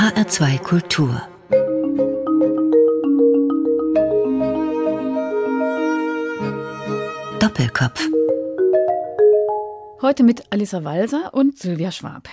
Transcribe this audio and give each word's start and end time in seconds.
HR2 0.00 0.58
Kultur 0.60 1.20
Doppelkopf 7.38 8.08
Heute 10.00 10.22
mit 10.22 10.50
Alissa 10.50 10.84
Walser 10.84 11.34
und 11.34 11.58
Sylvia 11.58 11.92
Schwab. 11.92 12.30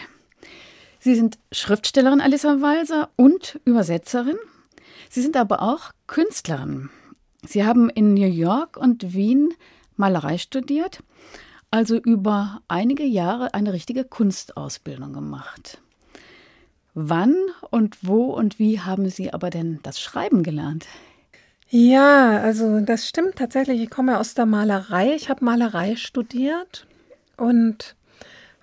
Sie 1.00 1.14
sind 1.16 1.40
Schriftstellerin 1.52 2.22
Alissa 2.22 2.62
Walser 2.62 3.10
und 3.18 3.60
Übersetzerin. 3.66 4.38
Sie 5.10 5.22
sind 5.22 5.36
aber 5.36 5.62
auch 5.62 5.92
Künstlerin. 6.08 6.90
Sie 7.46 7.66
haben 7.66 7.90
in 7.90 8.14
New 8.14 8.30
York 8.30 8.78
und 8.78 9.14
Wien 9.14 9.54
Malerei 9.98 10.38
studiert, 10.38 11.04
also 11.70 11.98
über 11.98 12.62
einige 12.70 13.04
Jahre 13.04 13.54
eine 13.54 13.74
richtige 13.74 14.06
Kunstausbildung 14.06 15.12
gemacht. 15.12 15.82
Wann 17.00 17.36
und 17.70 17.98
wo 18.02 18.34
und 18.34 18.58
wie 18.58 18.80
haben 18.80 19.08
Sie 19.12 19.32
aber 19.32 19.52
denn 19.52 19.80
das 19.84 20.02
Schreiben 20.02 20.42
gelernt? 20.42 20.88
Ja, 21.70 22.40
also 22.40 22.80
das 22.80 23.08
stimmt 23.08 23.36
tatsächlich. 23.36 23.80
Ich 23.84 23.92
komme 23.92 24.18
aus 24.18 24.34
der 24.34 24.48
Malerei. 24.48 25.14
Ich 25.14 25.30
habe 25.30 25.46
Malerei 25.46 25.96
studiert 25.96 26.88
und 27.38 27.96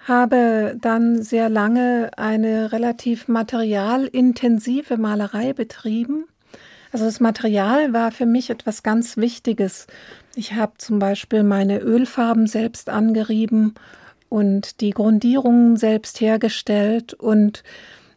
habe 0.09 0.76
dann 0.80 1.23
sehr 1.23 1.48
lange 1.48 2.10
eine 2.16 2.73
relativ 2.73 3.28
materialintensive 3.28 4.96
Malerei 4.96 5.52
betrieben. 5.52 6.24
Also 6.90 7.04
das 7.04 7.20
Material 7.20 7.92
war 7.92 8.10
für 8.10 8.26
mich 8.26 8.51
etwas 8.51 8.82
ganz 8.82 9.16
Wichtiges. 9.16 9.87
Ich 10.34 10.54
habe 10.54 10.73
zum 10.78 10.98
Beispiel 10.98 11.45
meine 11.45 11.78
Ölfarben 11.78 12.48
selbst 12.48 12.88
angerieben 12.88 13.74
und 14.28 14.80
die 14.80 14.90
Grundierungen 14.90 15.76
selbst 15.76 16.20
hergestellt 16.20 17.14
und 17.14 17.62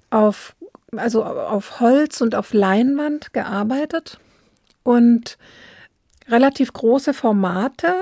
auf, 0.10 0.56
also 0.96 1.24
auf 1.24 1.80
Holz 1.80 2.22
und 2.22 2.36
auf 2.36 2.54
Leinwand 2.54 3.34
gearbeitet 3.34 4.20
und 4.84 5.38
relativ 6.30 6.74
große 6.74 7.14
Formate 7.14 7.94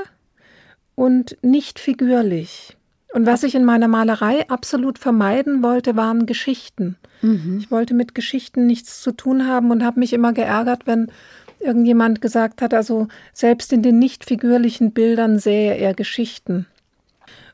und 0.95 1.37
nicht 1.41 1.79
figürlich. 1.79 2.77
Und 3.13 3.25
was 3.25 3.43
ich 3.43 3.55
in 3.55 3.63
meiner 3.63 3.87
Malerei 3.87 4.47
absolut 4.49 4.99
vermeiden 4.99 5.63
wollte, 5.63 5.95
waren 5.95 6.25
Geschichten. 6.25 6.97
Mhm. 7.21 7.59
Ich 7.59 7.71
wollte 7.71 7.93
mit 7.93 8.13
Geschichten 8.13 8.67
nichts 8.67 9.01
zu 9.01 9.13
tun 9.13 9.47
haben 9.47 9.71
und 9.71 9.83
habe 9.83 9.99
mich 9.99 10.11
immer 10.11 10.33
geärgert, 10.33 10.85
wenn 10.85 11.11
irgendjemand 11.59 12.21
gesagt 12.21 12.61
hat, 12.61 12.73
also 12.73 13.07
selbst 13.33 13.71
in 13.71 13.81
den 13.81 13.99
nicht 13.99 14.25
figürlichen 14.25 14.91
Bildern 14.91 15.39
sähe 15.39 15.75
er 15.75 15.93
Geschichten. 15.93 16.67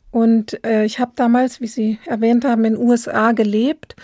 Und 0.10 0.64
äh, 0.66 0.84
ich 0.84 1.00
habe 1.00 1.12
damals, 1.16 1.62
wie 1.62 1.68
Sie 1.68 2.00
erwähnt 2.06 2.44
haben, 2.44 2.66
in 2.66 2.74
den 2.74 2.84
USA 2.84 3.32
gelebt. 3.32 3.96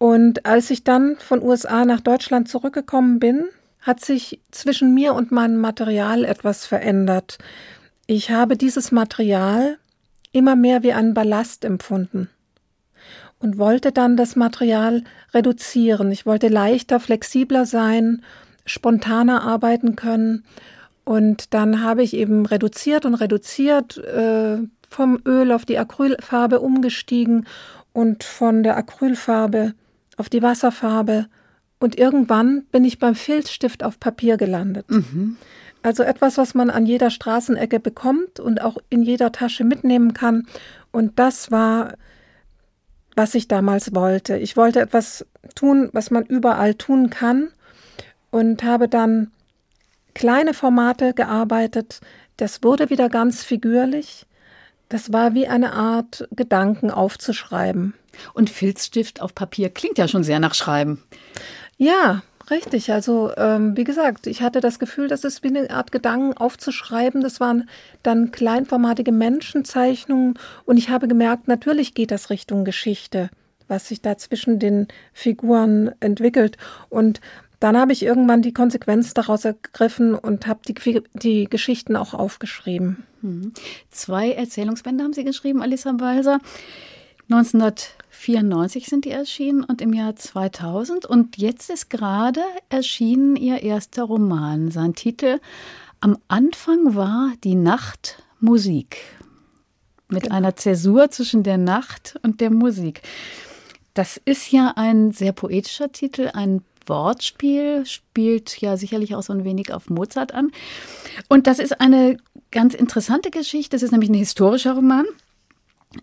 Und 0.00 0.46
als 0.46 0.70
ich 0.70 0.82
dann 0.82 1.16
von 1.18 1.42
USA 1.42 1.84
nach 1.84 2.00
Deutschland 2.00 2.48
zurückgekommen 2.48 3.20
bin, 3.20 3.44
hat 3.82 4.02
sich 4.02 4.40
zwischen 4.50 4.94
mir 4.94 5.12
und 5.12 5.30
meinem 5.30 5.58
Material 5.58 6.24
etwas 6.24 6.64
verändert. 6.64 7.36
Ich 8.06 8.30
habe 8.30 8.56
dieses 8.56 8.92
Material 8.92 9.76
immer 10.32 10.56
mehr 10.56 10.82
wie 10.82 10.94
einen 10.94 11.12
Ballast 11.12 11.66
empfunden 11.66 12.30
und 13.40 13.58
wollte 13.58 13.92
dann 13.92 14.16
das 14.16 14.36
Material 14.36 15.04
reduzieren. 15.34 16.10
Ich 16.12 16.24
wollte 16.24 16.48
leichter, 16.48 16.98
flexibler 16.98 17.66
sein, 17.66 18.22
spontaner 18.64 19.42
arbeiten 19.42 19.96
können. 19.96 20.44
Und 21.04 21.52
dann 21.52 21.84
habe 21.84 22.02
ich 22.02 22.14
eben 22.14 22.46
reduziert 22.46 23.04
und 23.04 23.16
reduziert, 23.16 23.98
äh, 23.98 24.60
vom 24.88 25.20
Öl 25.26 25.52
auf 25.52 25.66
die 25.66 25.76
Acrylfarbe 25.76 26.60
umgestiegen 26.60 27.46
und 27.92 28.24
von 28.24 28.62
der 28.62 28.78
Acrylfarbe 28.78 29.74
auf 30.20 30.28
die 30.28 30.42
Wasserfarbe. 30.42 31.26
Und 31.80 31.98
irgendwann 31.98 32.64
bin 32.70 32.84
ich 32.84 32.98
beim 32.98 33.14
Filzstift 33.14 33.82
auf 33.82 33.98
Papier 33.98 34.36
gelandet. 34.36 34.88
Mhm. 34.90 35.38
Also 35.82 36.02
etwas, 36.02 36.36
was 36.36 36.54
man 36.54 36.68
an 36.68 36.84
jeder 36.84 37.08
Straßenecke 37.10 37.80
bekommt 37.80 38.38
und 38.38 38.60
auch 38.60 38.76
in 38.90 39.02
jeder 39.02 39.32
Tasche 39.32 39.64
mitnehmen 39.64 40.12
kann. 40.12 40.46
Und 40.92 41.18
das 41.18 41.50
war, 41.50 41.94
was 43.16 43.34
ich 43.34 43.48
damals 43.48 43.94
wollte. 43.94 44.36
Ich 44.36 44.58
wollte 44.58 44.80
etwas 44.80 45.24
tun, 45.54 45.88
was 45.92 46.10
man 46.10 46.24
überall 46.26 46.74
tun 46.74 47.08
kann 47.08 47.48
und 48.30 48.62
habe 48.62 48.88
dann 48.88 49.30
kleine 50.12 50.52
Formate 50.52 51.14
gearbeitet. 51.14 52.00
Das 52.36 52.62
wurde 52.62 52.90
wieder 52.90 53.08
ganz 53.08 53.42
figürlich. 53.42 54.26
Das 54.90 55.14
war 55.14 55.32
wie 55.32 55.48
eine 55.48 55.72
Art 55.72 56.28
Gedanken 56.30 56.90
aufzuschreiben. 56.90 57.94
Und 58.34 58.50
Filzstift 58.50 59.20
auf 59.20 59.34
Papier 59.34 59.70
klingt 59.70 59.98
ja 59.98 60.08
schon 60.08 60.24
sehr 60.24 60.40
nach 60.40 60.54
Schreiben. 60.54 61.02
Ja, 61.76 62.22
Richtig, 62.50 62.92
also 62.92 63.30
ähm, 63.36 63.76
wie 63.76 63.84
gesagt, 63.84 64.26
ich 64.26 64.42
hatte 64.42 64.60
das 64.60 64.80
Gefühl, 64.80 65.06
das 65.06 65.22
ist 65.22 65.44
wie 65.44 65.48
eine 65.56 65.70
Art 65.70 65.92
Gedanken 65.92 66.36
aufzuschreiben. 66.36 67.20
Das 67.20 67.38
waren 67.38 67.68
dann 68.02 68.32
kleinformatige 68.32 69.12
Menschenzeichnungen 69.12 70.34
und 70.64 70.76
ich 70.76 70.90
habe 70.90 71.06
gemerkt, 71.06 71.46
natürlich 71.46 71.94
geht 71.94 72.10
das 72.10 72.28
Richtung 72.28 72.64
Geschichte, 72.64 73.30
was 73.68 73.86
sich 73.86 74.02
da 74.02 74.18
zwischen 74.18 74.58
den 74.58 74.88
Figuren 75.12 75.92
entwickelt. 76.00 76.56
Und 76.88 77.20
dann 77.60 77.76
habe 77.76 77.92
ich 77.92 78.02
irgendwann 78.02 78.42
die 78.42 78.54
Konsequenz 78.54 79.14
daraus 79.14 79.44
ergriffen 79.44 80.14
und 80.14 80.48
habe 80.48 80.60
die, 80.66 81.02
die 81.12 81.44
Geschichten 81.44 81.94
auch 81.94 82.14
aufgeschrieben. 82.14 83.04
Mhm. 83.22 83.52
Zwei 83.90 84.32
Erzählungsbände 84.32 85.04
haben 85.04 85.12
Sie 85.12 85.24
geschrieben, 85.24 85.62
Alissa 85.62 85.94
Walser. 86.00 86.38
1994 87.30 88.86
sind 88.86 89.04
die 89.04 89.12
erschienen 89.12 89.62
und 89.62 89.80
im 89.80 89.92
Jahr 89.92 90.16
2000. 90.16 91.06
Und 91.06 91.36
jetzt 91.36 91.70
ist 91.70 91.88
gerade 91.88 92.40
erschienen 92.68 93.36
ihr 93.36 93.62
erster 93.62 94.02
Roman. 94.02 94.72
Sein 94.72 94.94
Titel 94.94 95.38
Am 96.00 96.18
Anfang 96.26 96.96
war 96.96 97.32
die 97.44 97.54
Nacht 97.54 98.20
Musik. 98.40 98.96
Mit 100.08 100.24
genau. 100.24 100.34
einer 100.34 100.56
Zäsur 100.56 101.12
zwischen 101.12 101.44
der 101.44 101.56
Nacht 101.56 102.18
und 102.22 102.40
der 102.40 102.50
Musik. 102.50 103.02
Das 103.94 104.20
ist 104.24 104.50
ja 104.50 104.72
ein 104.74 105.12
sehr 105.12 105.32
poetischer 105.32 105.92
Titel, 105.92 106.30
ein 106.34 106.64
Wortspiel, 106.86 107.86
spielt 107.86 108.60
ja 108.60 108.76
sicherlich 108.76 109.14
auch 109.14 109.22
so 109.22 109.32
ein 109.32 109.44
wenig 109.44 109.72
auf 109.72 109.88
Mozart 109.88 110.34
an. 110.34 110.50
Und 111.28 111.46
das 111.46 111.60
ist 111.60 111.80
eine 111.80 112.16
ganz 112.50 112.74
interessante 112.74 113.30
Geschichte. 113.30 113.76
Das 113.76 113.84
ist 113.84 113.92
nämlich 113.92 114.10
ein 114.10 114.14
historischer 114.14 114.72
Roman. 114.72 115.06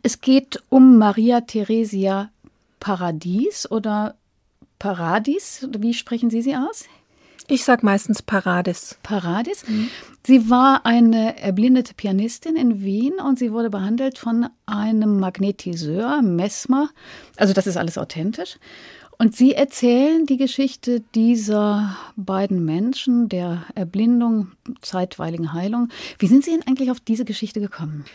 Es 0.03 0.21
geht 0.21 0.61
um 0.69 0.97
Maria 0.97 1.41
Theresia 1.41 2.29
Paradies 2.79 3.69
oder 3.69 4.15
Paradis. 4.79 5.67
Wie 5.77 5.93
sprechen 5.93 6.29
Sie 6.29 6.41
sie 6.41 6.55
aus? 6.55 6.85
Ich 7.49 7.63
sage 7.63 7.85
meistens 7.85 8.21
Paradis. 8.21 8.97
Paradis. 9.01 9.65
Mhm. 9.67 9.89
Sie 10.25 10.49
war 10.49 10.85
eine 10.85 11.41
erblindete 11.41 11.93
Pianistin 11.93 12.57
in 12.57 12.83
Wien 12.83 13.13
und 13.25 13.39
sie 13.39 13.53
wurde 13.53 13.69
behandelt 13.69 14.17
von 14.17 14.47
einem 14.65 15.21
Magnetiseur, 15.21 16.21
Mesmer. 16.21 16.89
Also 17.37 17.53
das 17.53 17.65
ist 17.65 17.77
alles 17.77 17.97
authentisch. 17.97 18.59
Und 19.19 19.35
Sie 19.35 19.53
erzählen 19.53 20.27
die 20.27 20.37
Geschichte 20.37 21.01
dieser 21.15 21.97
beiden 22.17 22.65
Menschen, 22.65 23.29
der 23.29 23.63
Erblindung, 23.73 24.51
zeitweiligen 24.81 25.53
Heilung. 25.53 25.89
Wie 26.19 26.27
sind 26.27 26.43
Sie 26.43 26.51
denn 26.51 26.67
eigentlich 26.67 26.91
auf 26.91 26.99
diese 26.99 27.25
Geschichte 27.25 27.59
gekommen? 27.59 28.05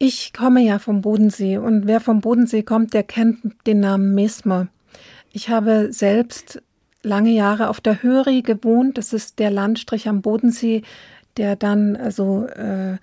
Ich 0.00 0.32
komme 0.32 0.60
ja 0.60 0.78
vom 0.78 1.02
Bodensee 1.02 1.58
und 1.58 1.88
wer 1.88 2.00
vom 2.00 2.20
Bodensee 2.20 2.62
kommt, 2.62 2.94
der 2.94 3.02
kennt 3.02 3.40
den 3.66 3.80
Namen 3.80 4.14
Mesmer. 4.14 4.68
Ich 5.32 5.48
habe 5.48 5.92
selbst 5.92 6.62
lange 7.02 7.30
Jahre 7.30 7.68
auf 7.68 7.80
der 7.80 8.00
Höri 8.02 8.42
gewohnt. 8.42 8.96
Das 8.96 9.12
ist 9.12 9.40
der 9.40 9.50
Landstrich 9.50 10.08
am 10.08 10.22
Bodensee, 10.22 10.82
der 11.36 11.56
dann 11.56 11.96
also 11.96 12.46
äh, 12.46 12.98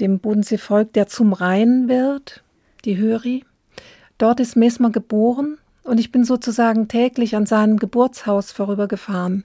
dem 0.00 0.18
Bodensee 0.18 0.56
folgt, 0.56 0.96
der 0.96 1.08
zum 1.08 1.34
Rhein 1.34 1.88
wird, 1.88 2.42
die 2.86 2.96
Höri. 2.96 3.44
Dort 4.16 4.40
ist 4.40 4.56
Mesmer 4.56 4.90
geboren 4.90 5.58
und 5.84 6.00
ich 6.00 6.10
bin 6.10 6.24
sozusagen 6.24 6.88
täglich 6.88 7.36
an 7.36 7.44
seinem 7.44 7.76
Geburtshaus 7.76 8.50
vorübergefahren. 8.50 9.44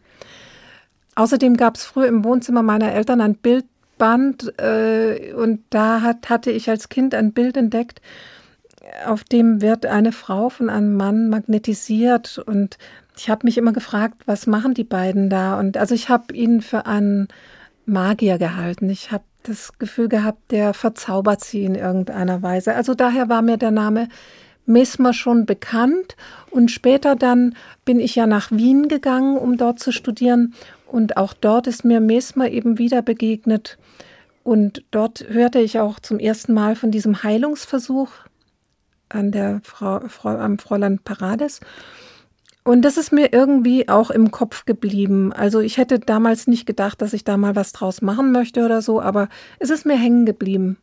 Außerdem 1.15 1.57
gab 1.57 1.75
es 1.75 1.83
früher 1.83 2.07
im 2.07 2.23
Wohnzimmer 2.23 2.61
meiner 2.61 2.93
Eltern 2.93 3.19
ein 3.19 3.35
Bild 3.35 3.65
Band 3.97 4.59
äh, 4.59 5.33
und 5.33 5.61
da 5.69 6.01
hat, 6.01 6.29
hatte 6.29 6.51
ich 6.51 6.69
als 6.69 6.89
Kind 6.89 7.15
ein 7.15 7.33
Bild 7.33 7.57
entdeckt, 7.57 8.01
auf 9.05 9.23
dem 9.23 9.61
wird 9.61 9.85
eine 9.85 10.11
Frau 10.11 10.49
von 10.49 10.69
einem 10.69 10.95
Mann 10.95 11.29
magnetisiert 11.29 12.37
und 12.37 12.77
ich 13.17 13.29
habe 13.29 13.45
mich 13.45 13.57
immer 13.57 13.73
gefragt, 13.73 14.23
was 14.25 14.45
machen 14.45 14.73
die 14.73 14.83
beiden 14.83 15.29
da? 15.29 15.57
Und 15.59 15.77
also 15.77 15.95
ich 15.95 16.09
habe 16.09 16.33
ihn 16.33 16.61
für 16.61 16.85
einen 16.85 17.27
Magier 17.85 18.37
gehalten. 18.37 18.89
Ich 18.89 19.11
habe 19.11 19.23
das 19.43 19.77
Gefühl 19.77 20.09
gehabt, 20.09 20.51
der 20.51 20.73
verzaubert 20.73 21.43
sie 21.43 21.63
in 21.63 21.75
irgendeiner 21.75 22.41
Weise. 22.41 22.75
Also 22.75 22.93
daher 22.93 23.29
war 23.29 23.41
mir 23.41 23.57
der 23.57 23.71
Name 23.71 24.09
Mesmer 24.65 25.13
schon 25.13 25.45
bekannt 25.45 26.15
und 26.49 26.71
später 26.71 27.15
dann 27.15 27.55
bin 27.85 27.99
ich 27.99 28.15
ja 28.15 28.25
nach 28.25 28.51
Wien 28.51 28.87
gegangen, 28.87 29.37
um 29.37 29.57
dort 29.57 29.79
zu 29.79 29.91
studieren 29.91 30.55
und 30.95 31.17
auch 31.17 31.33
dort 31.33 31.67
ist 31.67 31.83
mir 31.83 31.99
Mesmer 31.99 32.49
eben 32.49 32.77
wieder 32.77 33.01
begegnet. 33.01 33.77
Und 34.43 34.85
dort 34.91 35.25
hörte 35.27 35.59
ich 35.59 35.77
auch 35.77 35.99
zum 35.99 36.19
ersten 36.19 36.53
Mal 36.53 36.77
von 36.77 36.89
diesem 36.89 37.21
Heilungsversuch 37.21 38.07
an 39.09 39.33
der 39.33 39.59
Frau, 39.61 40.07
Frau 40.07 40.29
am 40.29 40.57
Fräulein 40.57 40.99
Parades. 40.99 41.59
Und 42.63 42.83
das 42.83 42.95
ist 42.95 43.11
mir 43.11 43.33
irgendwie 43.33 43.89
auch 43.89 44.09
im 44.09 44.31
Kopf 44.31 44.63
geblieben. 44.63 45.33
Also 45.33 45.59
ich 45.59 45.77
hätte 45.77 45.99
damals 45.99 46.47
nicht 46.47 46.65
gedacht, 46.65 47.01
dass 47.01 47.11
ich 47.11 47.25
da 47.25 47.35
mal 47.35 47.57
was 47.57 47.73
draus 47.73 48.01
machen 48.01 48.31
möchte 48.31 48.63
oder 48.63 48.81
so, 48.81 49.01
aber 49.01 49.27
es 49.59 49.71
ist 49.71 49.85
mir 49.85 49.97
hängen 49.97 50.25
geblieben. 50.25 50.77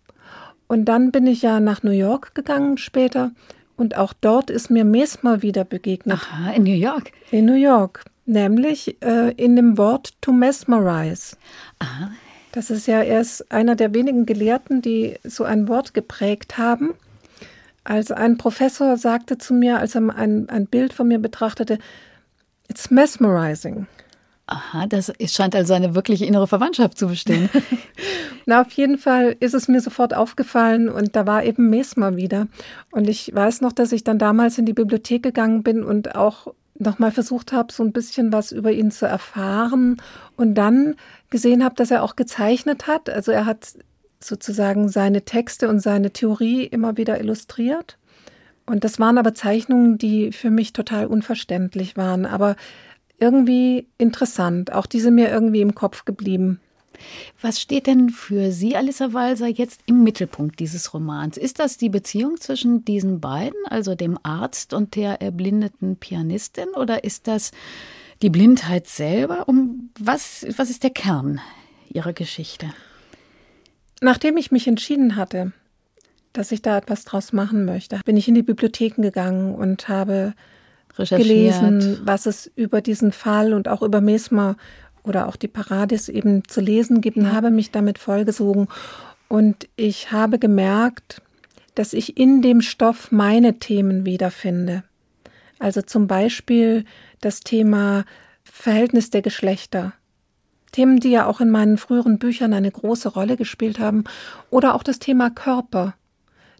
Und 0.66 0.84
dann 0.84 1.10
bin 1.10 1.26
ich 1.26 1.40
ja 1.40 1.58
nach 1.58 1.82
New 1.82 1.90
York 1.90 2.34
gegangen 2.34 2.76
später 2.76 3.30
und 3.78 3.96
auch 3.96 4.12
dort 4.12 4.50
ist 4.50 4.70
mir 4.70 4.84
Mesmer 4.84 5.40
wieder 5.40 5.64
begegnet. 5.64 6.18
Aha, 6.18 6.52
in 6.52 6.64
New 6.64 6.76
York. 6.76 7.12
In 7.30 7.46
New 7.46 7.54
York, 7.54 8.04
nämlich 8.26 8.96
äh, 9.02 9.32
in 9.32 9.56
dem 9.56 9.78
Wort 9.78 10.12
to 10.20 10.32
mesmerize. 10.32 11.36
Aha. 11.78 12.12
Das 12.52 12.70
ist 12.70 12.86
ja 12.86 13.02
erst 13.02 13.50
einer 13.50 13.76
der 13.76 13.94
wenigen 13.94 14.26
Gelehrten, 14.26 14.82
die 14.82 15.16
so 15.24 15.44
ein 15.44 15.69
Wort 15.69 15.94
geprägt 15.94 16.58
haben. 16.58 16.90
Als 17.82 18.12
ein 18.12 18.36
Professor 18.36 18.96
sagte 18.96 19.38
zu 19.38 19.54
mir, 19.54 19.78
als 19.78 19.94
er 19.94 20.14
ein, 20.14 20.48
ein 20.48 20.66
Bild 20.66 20.92
von 20.92 21.08
mir 21.08 21.19
betrachtete, 21.19 21.78
it's 22.69 22.90
mesmerizing. 22.90 23.86
Aha, 24.46 24.86
das 24.86 25.12
scheint 25.26 25.54
also 25.54 25.72
eine 25.72 25.94
wirklich 25.94 26.20
innere 26.20 26.46
Verwandtschaft 26.46 26.98
zu 26.98 27.08
bestehen. 27.08 27.48
Na, 28.46 28.60
auf 28.60 28.72
jeden 28.72 28.98
Fall 28.98 29.36
ist 29.40 29.54
es 29.54 29.66
mir 29.69 29.80
sofort 29.80 30.14
aufgefallen 30.14 30.88
und 30.88 31.16
da 31.16 31.26
war 31.26 31.44
eben 31.44 31.70
Mesmer 31.70 32.16
wieder. 32.16 32.48
Und 32.90 33.08
ich 33.08 33.34
weiß 33.34 33.62
noch, 33.62 33.72
dass 33.72 33.92
ich 33.92 34.04
dann 34.04 34.19
damals 34.19 34.58
in 34.58 34.66
die 34.66 34.74
Bibliothek 34.74 35.22
gegangen 35.22 35.62
bin 35.62 35.82
und 35.82 36.16
auch 36.16 36.48
nochmal 36.82 37.11
versucht 37.11 37.52
habe, 37.52 37.73
so 37.73 37.82
ein 37.82 37.93
bisschen 37.93 38.32
was 38.32 38.52
über 38.52 38.73
ihn 38.73 38.90
zu 38.90 39.06
erfahren 39.06 40.00
und 40.37 40.55
dann 40.55 40.96
gesehen 41.31 41.64
habe, 41.64 41.75
dass 41.75 41.90
er 41.90 42.02
auch 42.02 42.17
gezeichnet 42.17 42.87
hat. 42.87 43.08
Also 43.08 43.32
er 43.32 43.46
hat 43.46 43.75
sozusagen 44.20 44.88
seine 44.88 45.23
Texte 45.23 45.69
und 45.69 45.81
seine 45.81 46.12
Theorie 46.12 46.64
immer 46.64 46.96
wieder 46.96 47.20
illustriert. 47.20 47.99
Und 48.67 48.84
das 48.84 49.00
waren 49.00 49.19
aber 49.19 49.34
Zeichnungen, 49.34 49.99
die 49.99 50.32
für 50.32 50.50
mich 50.50 50.73
total 50.73 51.06
unverständlich 51.06 51.96
waren, 51.96 52.26
aber 52.26 52.56
irgendwie 53.19 53.88
interessant. 53.99 54.73
Auch 54.73 54.87
diese 54.87 55.11
mir 55.11 55.31
irgendwie 55.31 55.61
im 55.61 55.75
Kopf 55.75 56.05
geblieben. 56.05 56.61
Was 57.40 57.60
steht 57.60 57.86
denn 57.86 58.10
für 58.10 58.52
Sie, 58.52 58.76
Alissa 58.76 59.12
Walser, 59.12 59.46
jetzt 59.46 59.80
im 59.86 60.02
Mittelpunkt 60.02 60.60
dieses 60.60 60.94
Romans? 60.94 61.36
Ist 61.36 61.58
das 61.58 61.76
die 61.76 61.88
Beziehung 61.88 62.40
zwischen 62.40 62.84
diesen 62.84 63.20
beiden, 63.20 63.58
also 63.66 63.94
dem 63.94 64.18
Arzt 64.22 64.74
und 64.74 64.96
der 64.96 65.20
erblindeten 65.20 65.96
Pianistin, 65.96 66.68
oder 66.74 67.04
ist 67.04 67.26
das 67.26 67.52
die 68.22 68.30
Blindheit 68.30 68.86
selber? 68.86 69.48
Um 69.48 69.90
was, 69.98 70.46
was 70.56 70.70
ist 70.70 70.82
der 70.82 70.90
Kern 70.90 71.40
Ihrer 71.88 72.12
Geschichte? 72.12 72.72
Nachdem 74.00 74.36
ich 74.36 74.50
mich 74.50 74.66
entschieden 74.66 75.16
hatte, 75.16 75.52
dass 76.32 76.50
ich 76.50 76.62
da 76.62 76.78
etwas 76.78 77.04
draus 77.04 77.32
machen 77.32 77.64
möchte, 77.64 78.00
bin 78.04 78.16
ich 78.16 78.28
in 78.28 78.34
die 78.34 78.42
Bibliotheken 78.42 79.02
gegangen 79.02 79.54
und 79.54 79.88
habe 79.88 80.34
gelesen, 80.96 82.00
was 82.04 82.26
es 82.26 82.50
über 82.54 82.80
diesen 82.80 83.12
Fall 83.12 83.54
und 83.54 83.68
auch 83.68 83.82
über 83.82 84.00
Mesmer 84.00 84.56
oder 85.04 85.28
auch 85.28 85.37
die 85.37 85.49
Paradis 85.49 86.08
eben 86.08 86.46
zu 86.49 86.60
lesen 86.60 87.00
gibt 87.00 87.16
und 87.16 87.32
habe 87.32 87.50
mich 87.50 87.70
damit 87.70 87.99
vollgesogen. 87.99 88.69
Und 89.28 89.69
ich 89.76 90.12
habe 90.12 90.38
gemerkt, 90.38 91.22
dass 91.75 91.93
ich 91.93 92.16
in 92.19 92.43
dem 92.43 92.60
Stoff 92.60 93.10
meine 93.10 93.58
Themen 93.58 94.04
wiederfinde. 94.04 94.84
Also 95.58 95.82
zum 95.82 96.06
Beispiel 96.06 96.84
das 97.20 97.40
Thema 97.40 98.04
Verhältnis 98.44 99.10
der 99.10 99.22
Geschlechter, 99.22 99.94
Themen, 100.72 101.00
die 101.00 101.10
ja 101.10 101.26
auch 101.26 101.40
in 101.40 101.50
meinen 101.50 101.76
früheren 101.76 102.19
Büchern 102.19 102.55
eine 102.55 102.70
große 102.70 103.10
Rolle 103.10 103.37
gespielt 103.37 103.78
haben, 103.78 104.05
oder 104.50 104.75
auch 104.75 104.82
das 104.82 104.98
Thema 104.98 105.31
Körper, 105.31 105.94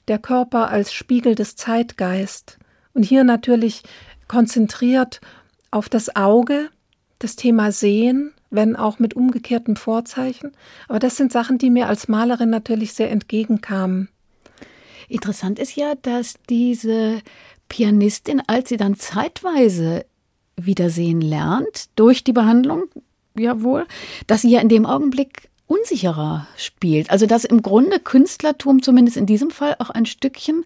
der 0.09 0.19
Körper 0.19 0.69
als 0.69 0.93
Spiegel 0.93 1.35
des 1.35 1.56
Zeitgeist. 1.56 2.59
Und 2.95 3.05
hier 3.05 3.25
natürlich 3.25 3.83
konzentriert 4.29 5.21
auf 5.71 5.88
das 5.88 6.15
Auge, 6.15 6.69
das 7.23 7.37
Thema 7.37 7.73
Sehen, 7.73 8.33
wenn 8.51 8.77
auch 8.77 8.99
mit 8.99 9.15
umgekehrtem 9.15 9.77
Vorzeichen. 9.77 10.53
Aber 10.89 10.99
das 10.99 11.17
sind 11.17 11.33
Sachen, 11.33 11.59
die 11.59 11.71
mir 11.71 11.89
als 11.89 12.09
Malerin 12.09 12.51
natürlich 12.51 12.93
sehr 12.93 13.11
entgegenkamen. 13.11 14.09
Interessant 15.09 15.59
ist 15.59 15.77
ja, 15.77 15.95
dass 15.95 16.35
diese 16.49 17.21
Pianistin, 17.69 18.43
als 18.47 18.69
sie 18.69 18.77
dann 18.77 18.97
zeitweise 18.97 20.05
wiedersehen 20.57 21.21
lernt, 21.21 21.89
durch 21.97 22.25
die 22.25 22.33
Behandlung, 22.33 22.85
ja 23.37 23.63
wohl, 23.63 23.87
dass 24.27 24.43
sie 24.43 24.51
ja 24.51 24.61
in 24.61 24.69
dem 24.69 24.87
Augenblick 24.87 25.49
unsicherer 25.67 26.47
spielt. 26.57 27.11
Also 27.11 27.27
dass 27.27 27.45
im 27.45 27.63
Grunde 27.63 27.99
Künstlertum 27.99 28.83
zumindest 28.83 29.17
in 29.17 29.27
diesem 29.27 29.51
Fall 29.51 29.77
auch 29.79 29.91
ein 29.91 30.07
Stückchen 30.07 30.65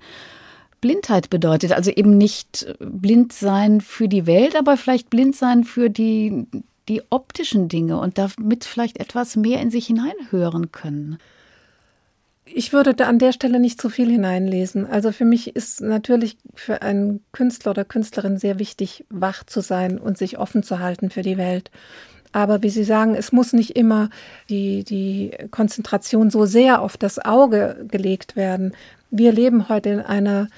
Blindheit 0.80 1.30
bedeutet. 1.30 1.72
Also 1.72 1.90
eben 1.90 2.16
nicht 2.18 2.74
blind 2.78 3.32
sein 3.32 3.80
für 3.80 4.08
die 4.08 4.26
Welt, 4.26 4.56
aber 4.56 4.76
vielleicht 4.76 5.10
blind 5.10 5.36
sein 5.36 5.64
für 5.64 5.90
die, 5.90 6.46
die 6.88 7.02
optischen 7.10 7.68
Dinge 7.68 7.98
und 7.98 8.18
damit 8.18 8.64
vielleicht 8.64 8.98
etwas 8.98 9.36
mehr 9.36 9.60
in 9.60 9.70
sich 9.70 9.86
hineinhören 9.86 10.72
können. 10.72 11.18
Ich 12.48 12.72
würde 12.72 12.94
da 12.94 13.06
an 13.08 13.18
der 13.18 13.32
Stelle 13.32 13.58
nicht 13.58 13.80
zu 13.80 13.88
viel 13.88 14.08
hineinlesen. 14.08 14.86
Also 14.86 15.10
für 15.10 15.24
mich 15.24 15.56
ist 15.56 15.80
natürlich 15.80 16.36
für 16.54 16.80
einen 16.80 17.20
Künstler 17.32 17.72
oder 17.72 17.84
Künstlerin 17.84 18.38
sehr 18.38 18.60
wichtig, 18.60 19.04
wach 19.10 19.42
zu 19.44 19.60
sein 19.60 19.98
und 19.98 20.16
sich 20.16 20.38
offen 20.38 20.62
zu 20.62 20.78
halten 20.78 21.10
für 21.10 21.22
die 21.22 21.38
Welt. 21.38 21.72
Aber 22.30 22.62
wie 22.62 22.70
Sie 22.70 22.84
sagen, 22.84 23.14
es 23.14 23.32
muss 23.32 23.52
nicht 23.52 23.76
immer 23.76 24.10
die, 24.48 24.84
die 24.84 25.32
Konzentration 25.50 26.30
so 26.30 26.44
sehr 26.44 26.82
auf 26.82 26.96
das 26.96 27.18
Auge 27.18 27.84
gelegt 27.88 28.36
werden. 28.36 28.74
Wir 29.18 29.32
leben 29.32 29.68
heute 29.68 29.90
in 29.90 30.00
einer 30.00 30.48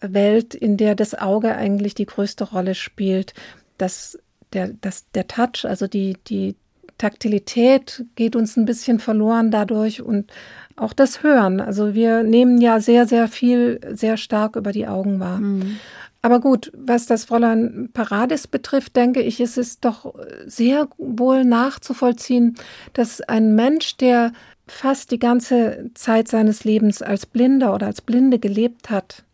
Welt, 0.00 0.54
in 0.54 0.76
der 0.76 0.94
das 0.94 1.14
Auge 1.14 1.56
eigentlich 1.56 1.94
die 1.94 2.06
größte 2.06 2.44
Rolle 2.44 2.74
spielt. 2.74 3.34
Das, 3.76 4.18
der, 4.52 4.68
das, 4.80 5.10
der 5.12 5.26
Touch, 5.26 5.64
also 5.64 5.86
die, 5.86 6.16
die 6.28 6.56
Taktilität 6.98 8.04
geht 8.16 8.36
uns 8.36 8.56
ein 8.56 8.64
bisschen 8.64 8.98
verloren 8.98 9.50
dadurch 9.50 10.02
und 10.02 10.30
auch 10.76 10.92
das 10.92 11.22
Hören. 11.22 11.60
Also 11.60 11.94
wir 11.94 12.22
nehmen 12.22 12.60
ja 12.60 12.80
sehr, 12.80 13.06
sehr 13.06 13.28
viel, 13.28 13.80
sehr 13.92 14.16
stark 14.16 14.56
über 14.56 14.72
die 14.72 14.86
Augen 14.86 15.20
wahr. 15.20 15.38
Mhm. 15.38 15.78
Aber 16.20 16.40
gut, 16.40 16.72
was 16.76 17.06
das 17.06 17.24
Fräulein 17.24 17.90
Paradis 17.92 18.48
betrifft, 18.48 18.96
denke 18.96 19.22
ich, 19.22 19.40
ist 19.40 19.56
es 19.56 19.78
doch 19.78 20.14
sehr 20.46 20.88
wohl 20.98 21.44
nachzuvollziehen, 21.44 22.56
dass 22.92 23.20
ein 23.20 23.54
Mensch, 23.54 23.96
der 23.96 24.32
fast 24.68 25.10
die 25.10 25.18
ganze 25.18 25.90
Zeit 25.94 26.28
seines 26.28 26.64
Lebens 26.64 27.02
als 27.02 27.26
Blinder 27.26 27.74
oder 27.74 27.86
als 27.86 28.00
Blinde 28.00 28.38
gelebt 28.38 28.90
hat, 28.90 29.24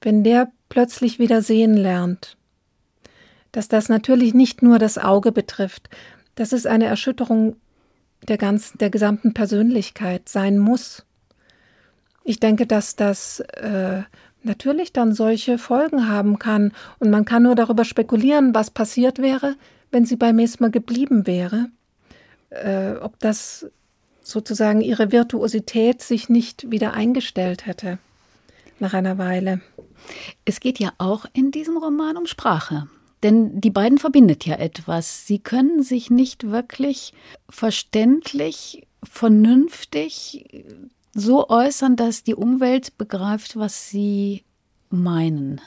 wenn 0.00 0.24
der 0.24 0.50
plötzlich 0.68 1.18
wieder 1.18 1.42
sehen 1.42 1.74
lernt, 1.74 2.36
dass 3.52 3.68
das 3.68 3.88
natürlich 3.88 4.34
nicht 4.34 4.62
nur 4.62 4.78
das 4.78 4.98
Auge 4.98 5.32
betrifft, 5.32 5.88
dass 6.34 6.52
es 6.52 6.66
eine 6.66 6.86
Erschütterung 6.86 7.56
der 8.28 8.38
ganzen, 8.38 8.78
der 8.78 8.90
gesamten 8.90 9.34
Persönlichkeit 9.34 10.28
sein 10.28 10.58
muss. 10.58 11.04
Ich 12.24 12.40
denke, 12.40 12.66
dass 12.66 12.96
das 12.96 13.40
äh, 13.40 14.02
natürlich 14.42 14.92
dann 14.92 15.12
solche 15.12 15.58
Folgen 15.58 16.08
haben 16.08 16.38
kann. 16.38 16.72
Und 16.98 17.10
man 17.10 17.24
kann 17.24 17.42
nur 17.42 17.54
darüber 17.54 17.84
spekulieren, 17.84 18.54
was 18.54 18.70
passiert 18.70 19.18
wäre, 19.18 19.56
wenn 19.90 20.06
sie 20.06 20.16
bei 20.16 20.32
Mesmer 20.32 20.70
geblieben 20.70 21.26
wäre. 21.26 21.68
Äh, 22.50 22.94
ob 23.00 23.18
das 23.18 23.70
sozusagen 24.26 24.80
ihre 24.80 25.12
Virtuosität 25.12 26.02
sich 26.02 26.28
nicht 26.28 26.70
wieder 26.70 26.94
eingestellt 26.94 27.64
hätte 27.64 27.98
nach 28.80 28.92
einer 28.92 29.18
Weile. 29.18 29.60
Es 30.44 30.58
geht 30.58 30.80
ja 30.80 30.92
auch 30.98 31.26
in 31.32 31.52
diesem 31.52 31.76
Roman 31.76 32.16
um 32.16 32.26
Sprache. 32.26 32.88
Denn 33.22 33.60
die 33.60 33.70
beiden 33.70 33.98
verbindet 33.98 34.44
ja 34.44 34.56
etwas. 34.56 35.26
Sie 35.26 35.38
können 35.38 35.82
sich 35.82 36.10
nicht 36.10 36.50
wirklich 36.50 37.14
verständlich, 37.48 38.86
vernünftig 39.02 40.44
so 41.14 41.48
äußern, 41.48 41.96
dass 41.96 42.24
die 42.24 42.34
Umwelt 42.34 42.98
begreift, 42.98 43.56
was 43.56 43.88
sie 43.88 44.42
meinen. 44.90 45.60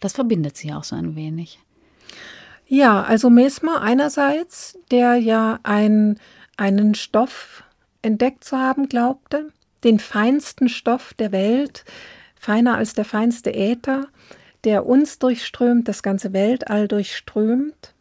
Das 0.00 0.14
verbindet 0.14 0.56
sie 0.56 0.72
auch 0.72 0.84
so 0.84 0.96
ein 0.96 1.14
wenig. 1.14 1.60
Ja, 2.66 3.02
also 3.02 3.30
Mesmer 3.30 3.80
einerseits, 3.80 4.78
der 4.90 5.16
ja 5.16 5.60
ein, 5.62 6.18
einen 6.56 6.94
Stoff 6.94 7.64
entdeckt 8.02 8.44
zu 8.44 8.56
haben 8.56 8.88
glaubte, 8.88 9.52
den 9.84 9.98
feinsten 9.98 10.68
Stoff 10.68 11.14
der 11.14 11.32
Welt, 11.32 11.84
feiner 12.36 12.76
als 12.76 12.94
der 12.94 13.04
feinste 13.04 13.54
Äther, 13.54 14.08
der 14.64 14.86
uns 14.86 15.18
durchströmt, 15.18 15.88
das 15.88 16.02
ganze 16.02 16.32
Weltall 16.32 16.88
durchströmt. 16.88 17.94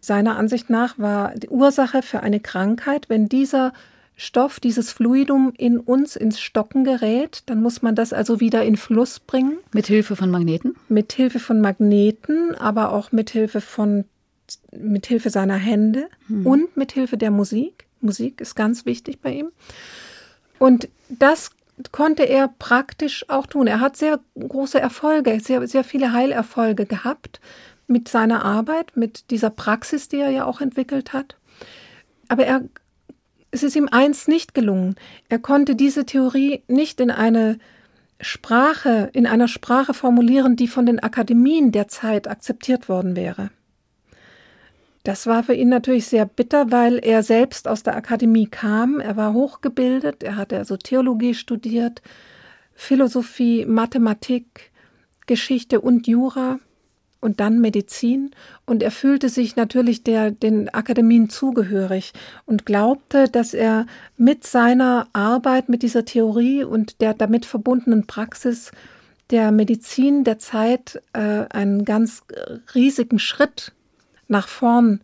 Seiner 0.00 0.36
Ansicht 0.36 0.70
nach 0.70 0.98
war 0.98 1.34
die 1.34 1.48
Ursache 1.48 2.02
für 2.02 2.20
eine 2.20 2.40
Krankheit, 2.40 3.08
wenn 3.08 3.28
dieser 3.28 3.72
Stoff, 4.16 4.60
dieses 4.60 4.92
Fluidum 4.92 5.52
in 5.56 5.78
uns 5.80 6.14
ins 6.14 6.40
Stocken 6.40 6.84
gerät, 6.84 7.42
dann 7.46 7.60
muss 7.62 7.82
man 7.82 7.96
das 7.96 8.12
also 8.12 8.38
wieder 8.38 8.64
in 8.64 8.76
Fluss 8.76 9.18
bringen. 9.18 9.58
Mit 9.72 9.86
Hilfe 9.86 10.14
von 10.14 10.30
Magneten? 10.30 10.76
Mit 10.88 11.12
Hilfe 11.12 11.40
von 11.40 11.60
Magneten, 11.60 12.54
aber 12.54 12.92
auch 12.92 13.10
mit 13.10 13.30
Hilfe 13.30 13.60
von 13.60 14.04
mit 14.76 15.06
Hilfe 15.06 15.30
seiner 15.30 15.56
Hände 15.56 16.08
hm. 16.26 16.46
und 16.46 16.76
mit 16.76 16.92
Hilfe 16.92 17.16
der 17.16 17.30
Musik. 17.30 17.83
Musik 18.04 18.40
ist 18.40 18.54
ganz 18.54 18.86
wichtig 18.86 19.20
bei 19.20 19.32
ihm. 19.32 19.50
Und 20.58 20.88
das 21.08 21.50
konnte 21.90 22.22
er 22.22 22.48
praktisch 22.48 23.28
auch 23.28 23.46
tun. 23.46 23.66
Er 23.66 23.80
hat 23.80 23.96
sehr 23.96 24.20
große 24.38 24.80
Erfolge, 24.80 25.40
sehr, 25.40 25.66
sehr 25.66 25.84
viele 25.84 26.12
Heilerfolge 26.12 26.86
gehabt 26.86 27.40
mit 27.86 28.08
seiner 28.08 28.44
Arbeit, 28.44 28.96
mit 28.96 29.30
dieser 29.30 29.50
Praxis, 29.50 30.08
die 30.08 30.18
er 30.18 30.30
ja 30.30 30.44
auch 30.44 30.60
entwickelt 30.60 31.12
hat. 31.12 31.36
Aber 32.28 32.46
er, 32.46 32.62
es 33.50 33.62
ist 33.62 33.76
ihm 33.76 33.88
eins 33.90 34.28
nicht 34.28 34.54
gelungen. 34.54 34.94
Er 35.28 35.38
konnte 35.38 35.74
diese 35.74 36.06
Theorie 36.06 36.62
nicht 36.68 37.00
in 37.00 37.10
eine 37.10 37.58
Sprache, 38.20 39.10
in 39.12 39.26
einer 39.26 39.48
Sprache 39.48 39.92
formulieren, 39.92 40.56
die 40.56 40.68
von 40.68 40.86
den 40.86 41.00
Akademien 41.00 41.72
der 41.72 41.88
Zeit 41.88 42.28
akzeptiert 42.28 42.88
worden 42.88 43.16
wäre. 43.16 43.50
Das 45.04 45.26
war 45.26 45.44
für 45.44 45.52
ihn 45.52 45.68
natürlich 45.68 46.06
sehr 46.06 46.24
bitter, 46.24 46.72
weil 46.72 46.98
er 46.98 47.22
selbst 47.22 47.68
aus 47.68 47.82
der 47.82 47.94
Akademie 47.94 48.46
kam. 48.46 49.00
Er 49.00 49.18
war 49.18 49.34
hochgebildet, 49.34 50.22
er 50.22 50.36
hatte 50.36 50.56
also 50.56 50.78
Theologie 50.78 51.34
studiert, 51.34 52.00
Philosophie, 52.74 53.66
Mathematik, 53.66 54.72
Geschichte 55.26 55.82
und 55.82 56.06
Jura 56.06 56.58
und 57.20 57.40
dann 57.40 57.60
Medizin. 57.60 58.30
Und 58.64 58.82
er 58.82 58.90
fühlte 58.90 59.28
sich 59.28 59.56
natürlich 59.56 60.04
der, 60.04 60.30
den 60.30 60.70
Akademien 60.70 61.28
zugehörig 61.28 62.14
und 62.46 62.64
glaubte, 62.64 63.28
dass 63.28 63.52
er 63.52 63.84
mit 64.16 64.46
seiner 64.46 65.08
Arbeit, 65.12 65.68
mit 65.68 65.82
dieser 65.82 66.06
Theorie 66.06 66.64
und 66.64 67.02
der 67.02 67.12
damit 67.12 67.44
verbundenen 67.44 68.06
Praxis 68.06 68.72
der 69.28 69.52
Medizin 69.52 70.24
der 70.24 70.38
Zeit 70.38 71.02
äh, 71.12 71.44
einen 71.50 71.84
ganz 71.84 72.22
riesigen 72.74 73.18
Schritt 73.18 73.72
nach 74.28 74.48
vorn 74.48 75.00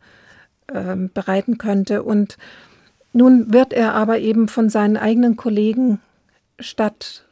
äh, 0.69 0.97
bereiten 0.97 1.59
könnte. 1.59 2.03
Und 2.03 2.37
nun 3.12 3.53
wird 3.53 3.73
er 3.73 3.95
aber 3.95 4.19
eben 4.19 4.49
von 4.49 4.69
seinen 4.69 4.97
eigenen 4.97 5.37
Kollegen 5.37 6.00
statt 6.59 7.27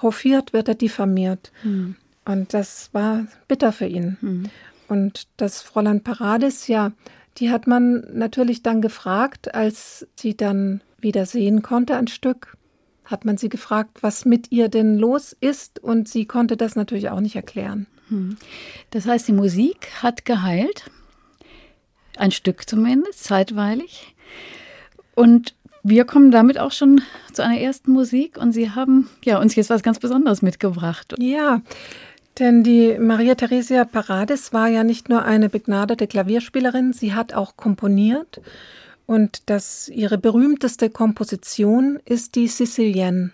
hofiert, 0.00 0.52
wird 0.52 0.68
er 0.68 0.74
diffamiert. 0.74 1.52
Mhm. 1.62 1.96
Und 2.24 2.54
das 2.54 2.90
war 2.92 3.26
bitter 3.48 3.72
für 3.72 3.86
ihn. 3.86 4.16
Mhm. 4.20 4.50
Und 4.88 5.28
das 5.36 5.62
Fräulein 5.62 6.02
Paradis, 6.02 6.68
ja, 6.68 6.92
die 7.38 7.50
hat 7.50 7.66
man 7.66 8.06
natürlich 8.12 8.62
dann 8.62 8.80
gefragt, 8.80 9.54
als 9.54 10.06
sie 10.16 10.36
dann 10.36 10.82
wieder 10.98 11.26
sehen 11.26 11.62
konnte 11.62 11.96
ein 11.96 12.06
Stück, 12.06 12.56
hat 13.04 13.24
man 13.24 13.36
sie 13.36 13.48
gefragt, 13.48 14.02
was 14.02 14.24
mit 14.24 14.52
ihr 14.52 14.68
denn 14.68 14.98
los 14.98 15.36
ist. 15.38 15.78
Und 15.78 16.08
sie 16.08 16.26
konnte 16.26 16.56
das 16.56 16.76
natürlich 16.76 17.10
auch 17.10 17.20
nicht 17.20 17.36
erklären. 17.36 17.86
Hm. 18.08 18.36
Das 18.90 19.06
heißt, 19.06 19.28
die 19.28 19.32
Musik 19.32 19.88
hat 20.02 20.24
geheilt. 20.24 20.90
Ein 22.16 22.30
Stück 22.30 22.68
zumindest, 22.68 23.24
zeitweilig. 23.24 24.14
Und 25.14 25.54
wir 25.82 26.04
kommen 26.04 26.30
damit 26.30 26.58
auch 26.58 26.72
schon 26.72 27.02
zu 27.32 27.44
einer 27.44 27.60
ersten 27.60 27.92
Musik 27.92 28.38
und 28.38 28.52
Sie 28.52 28.70
haben 28.70 29.10
ja, 29.24 29.38
uns 29.38 29.54
jetzt 29.54 29.70
was 29.70 29.82
ganz 29.82 29.98
Besonderes 29.98 30.40
mitgebracht. 30.40 31.14
Ja, 31.18 31.60
denn 32.38 32.64
die 32.64 32.98
Maria 32.98 33.36
Theresia 33.36 33.84
Paradis 33.84 34.52
war 34.52 34.68
ja 34.68 34.82
nicht 34.82 35.08
nur 35.08 35.24
eine 35.24 35.48
begnadete 35.48 36.06
Klavierspielerin, 36.06 36.92
sie 36.92 37.14
hat 37.14 37.32
auch 37.34 37.56
komponiert. 37.56 38.40
Und 39.06 39.42
das, 39.50 39.88
ihre 39.88 40.18
berühmteste 40.18 40.90
Komposition 40.90 42.00
ist 42.04 42.34
die 42.34 42.48
Sicilienne. 42.48 43.32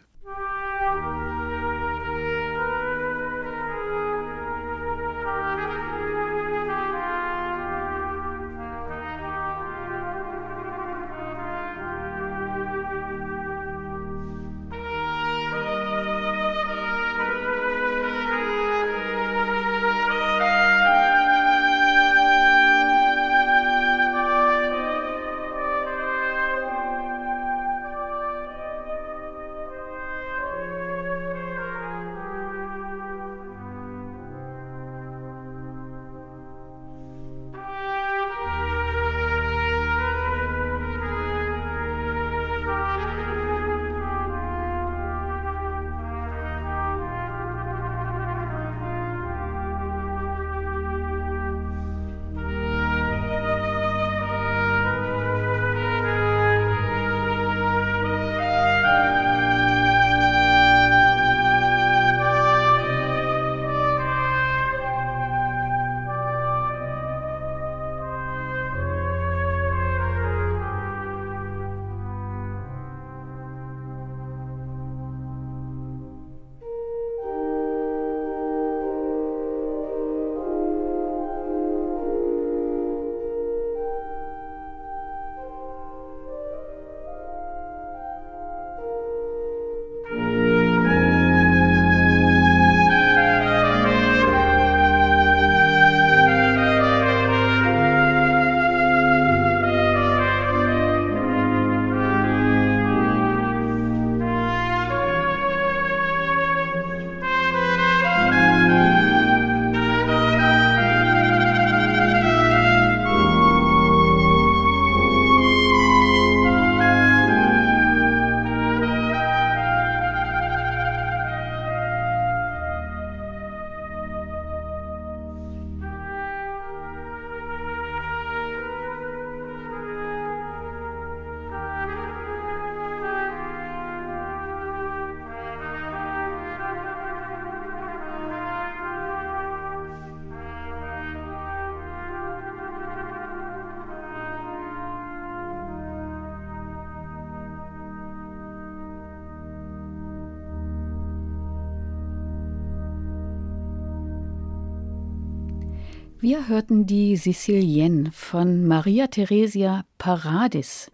Hörten 156.50 156.85
die 156.85 157.16
Sicilienne 157.16 158.11
von 158.11 158.66
Maria 158.66 159.07
Theresia 159.07 159.85
Paradis. 159.99 160.90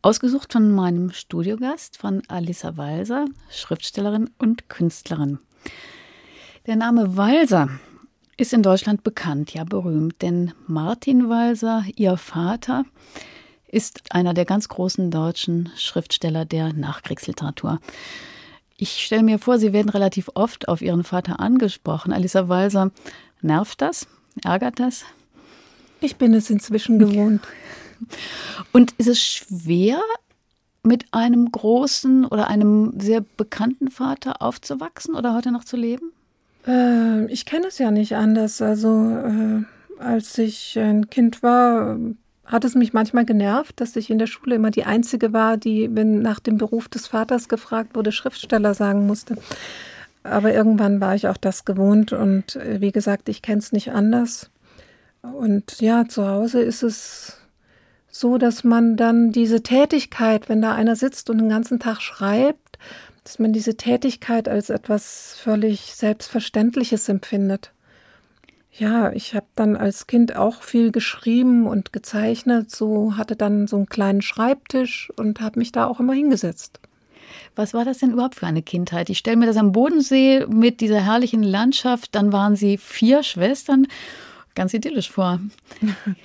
Ausgesucht 0.00 0.54
von 0.54 0.72
meinem 0.72 1.12
Studiogast, 1.12 1.98
von 1.98 2.22
Alissa 2.28 2.78
Walser, 2.78 3.26
Schriftstellerin 3.50 4.30
und 4.38 4.70
Künstlerin. 4.70 5.38
Der 6.66 6.76
Name 6.76 7.18
Walser 7.18 7.68
ist 8.38 8.54
in 8.54 8.62
Deutschland 8.62 9.04
bekannt, 9.04 9.52
ja 9.52 9.64
berühmt, 9.64 10.22
denn 10.22 10.52
Martin 10.66 11.28
Walser, 11.28 11.84
ihr 11.96 12.16
Vater, 12.16 12.84
ist 13.68 14.14
einer 14.14 14.32
der 14.32 14.46
ganz 14.46 14.70
großen 14.70 15.10
deutschen 15.10 15.70
Schriftsteller 15.76 16.46
der 16.46 16.72
Nachkriegsliteratur. 16.72 17.80
Ich 18.78 19.04
stelle 19.04 19.22
mir 19.22 19.38
vor, 19.38 19.58
Sie 19.58 19.74
werden 19.74 19.90
relativ 19.90 20.30
oft 20.34 20.68
auf 20.68 20.80
Ihren 20.80 21.04
Vater 21.04 21.38
angesprochen. 21.38 22.14
Alissa 22.14 22.48
Walser, 22.48 22.90
nervt 23.42 23.82
das? 23.82 24.08
Ärgert 24.44 24.80
das? 24.80 25.04
Ich 26.00 26.16
bin 26.16 26.34
es 26.34 26.50
inzwischen 26.50 26.98
gewohnt. 26.98 27.42
Und 28.72 28.92
ist 28.92 29.08
es 29.08 29.22
schwer, 29.22 30.00
mit 30.82 31.04
einem 31.12 31.50
großen 31.50 32.24
oder 32.24 32.48
einem 32.48 32.94
sehr 32.98 33.22
bekannten 33.36 33.88
Vater 33.88 34.40
aufzuwachsen 34.40 35.14
oder 35.14 35.34
heute 35.34 35.52
noch 35.52 35.64
zu 35.64 35.76
leben? 35.76 36.12
Äh, 36.66 37.26
ich 37.26 37.44
kenne 37.44 37.66
es 37.66 37.78
ja 37.78 37.90
nicht 37.90 38.16
anders. 38.16 38.62
Also 38.62 38.88
äh, 38.88 39.62
als 39.98 40.38
ich 40.38 40.78
ein 40.78 41.10
Kind 41.10 41.42
war, 41.42 41.98
hat 42.44 42.64
es 42.64 42.74
mich 42.74 42.92
manchmal 42.92 43.24
genervt, 43.24 43.80
dass 43.80 43.94
ich 43.96 44.10
in 44.10 44.18
der 44.18 44.26
Schule 44.26 44.56
immer 44.56 44.70
die 44.70 44.84
Einzige 44.84 45.32
war, 45.32 45.56
die, 45.56 45.88
wenn 45.94 46.22
nach 46.22 46.40
dem 46.40 46.58
Beruf 46.58 46.88
des 46.88 47.06
Vaters 47.06 47.48
gefragt 47.48 47.94
wurde, 47.94 48.10
Schriftsteller 48.10 48.74
sagen 48.74 49.06
musste. 49.06 49.36
Aber 50.22 50.52
irgendwann 50.52 51.00
war 51.00 51.14
ich 51.14 51.28
auch 51.28 51.36
das 51.36 51.64
gewohnt 51.64 52.12
und 52.12 52.56
äh, 52.56 52.80
wie 52.80 52.92
gesagt, 52.92 53.28
ich 53.28 53.42
kenne 53.42 53.58
es 53.58 53.72
nicht 53.72 53.92
anders. 53.92 54.50
Und 55.22 55.80
ja, 55.80 56.06
zu 56.06 56.26
Hause 56.26 56.60
ist 56.60 56.82
es 56.82 57.38
so, 58.10 58.38
dass 58.38 58.64
man 58.64 58.96
dann 58.96 59.32
diese 59.32 59.62
Tätigkeit, 59.62 60.48
wenn 60.48 60.62
da 60.62 60.74
einer 60.74 60.96
sitzt 60.96 61.30
und 61.30 61.38
den 61.38 61.48
ganzen 61.48 61.78
Tag 61.78 62.00
schreibt, 62.00 62.78
dass 63.24 63.38
man 63.38 63.52
diese 63.52 63.76
Tätigkeit 63.76 64.48
als 64.48 64.70
etwas 64.70 65.36
völlig 65.38 65.94
Selbstverständliches 65.94 67.08
empfindet. 67.08 67.72
Ja, 68.72 69.12
ich 69.12 69.34
habe 69.34 69.46
dann 69.56 69.76
als 69.76 70.06
Kind 70.06 70.36
auch 70.36 70.62
viel 70.62 70.90
geschrieben 70.92 71.66
und 71.66 71.92
gezeichnet, 71.92 72.70
so 72.70 73.16
hatte 73.16 73.36
dann 73.36 73.66
so 73.66 73.76
einen 73.76 73.86
kleinen 73.86 74.22
Schreibtisch 74.22 75.12
und 75.16 75.40
habe 75.40 75.58
mich 75.58 75.72
da 75.72 75.86
auch 75.86 76.00
immer 76.00 76.14
hingesetzt. 76.14 76.80
Was 77.56 77.74
war 77.74 77.84
das 77.84 77.98
denn 77.98 78.12
überhaupt 78.12 78.34
für 78.34 78.46
eine 78.46 78.62
Kindheit? 78.62 79.10
Ich 79.10 79.18
stelle 79.18 79.36
mir 79.36 79.46
das 79.46 79.56
am 79.56 79.72
Bodensee 79.72 80.46
mit 80.46 80.80
dieser 80.80 81.04
herrlichen 81.04 81.42
Landschaft, 81.42 82.14
dann 82.14 82.32
waren 82.32 82.56
Sie 82.56 82.78
vier 82.78 83.22
Schwestern, 83.22 83.86
ganz 84.54 84.74
idyllisch 84.74 85.10
vor. 85.10 85.40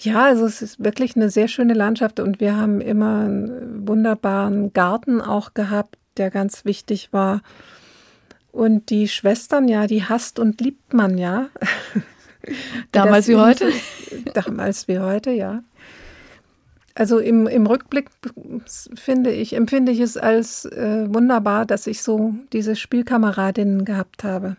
Ja, 0.00 0.26
also 0.26 0.46
es 0.46 0.62
ist 0.62 0.82
wirklich 0.82 1.16
eine 1.16 1.28
sehr 1.28 1.48
schöne 1.48 1.74
Landschaft 1.74 2.20
und 2.20 2.38
wir 2.38 2.56
haben 2.56 2.80
immer 2.80 3.22
einen 3.22 3.88
wunderbaren 3.88 4.72
Garten 4.72 5.20
auch 5.20 5.54
gehabt, 5.54 5.98
der 6.16 6.30
ganz 6.30 6.64
wichtig 6.64 7.12
war. 7.12 7.42
Und 8.52 8.90
die 8.90 9.08
Schwestern, 9.08 9.66
ja, 9.66 9.86
die 9.86 10.04
hasst 10.04 10.38
und 10.38 10.60
liebt 10.60 10.94
man 10.94 11.18
ja. 11.18 11.48
Damals 12.92 13.26
wie 13.26 13.36
heute? 13.36 13.72
Damals 14.34 14.86
wie 14.86 15.00
heute, 15.00 15.32
ja. 15.32 15.62
Also 16.98 17.20
im, 17.20 17.46
im 17.46 17.64
Rückblick 17.64 18.10
finde 18.96 19.30
ich, 19.30 19.54
empfinde 19.54 19.92
ich 19.92 20.00
es 20.00 20.16
als 20.16 20.64
äh, 20.64 21.06
wunderbar, 21.08 21.64
dass 21.64 21.86
ich 21.86 22.02
so 22.02 22.34
diese 22.52 22.74
Spielkameradinnen 22.74 23.84
gehabt 23.84 24.24
habe. 24.24 24.56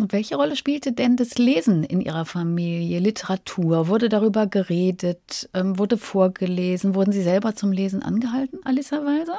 Und 0.00 0.14
welche 0.14 0.36
Rolle 0.36 0.56
spielte 0.56 0.92
denn 0.92 1.16
das 1.16 1.36
Lesen 1.36 1.84
in 1.84 2.00
Ihrer 2.00 2.24
Familie? 2.24 3.00
Literatur? 3.00 3.88
Wurde 3.88 4.08
darüber 4.08 4.46
geredet? 4.46 5.50
Ähm, 5.52 5.78
wurde 5.78 5.98
vorgelesen? 5.98 6.94
Wurden 6.94 7.12
Sie 7.12 7.22
selber 7.22 7.54
zum 7.54 7.70
Lesen 7.70 8.02
angehalten, 8.02 8.60
Alissa 8.64 9.04
Walser? 9.04 9.36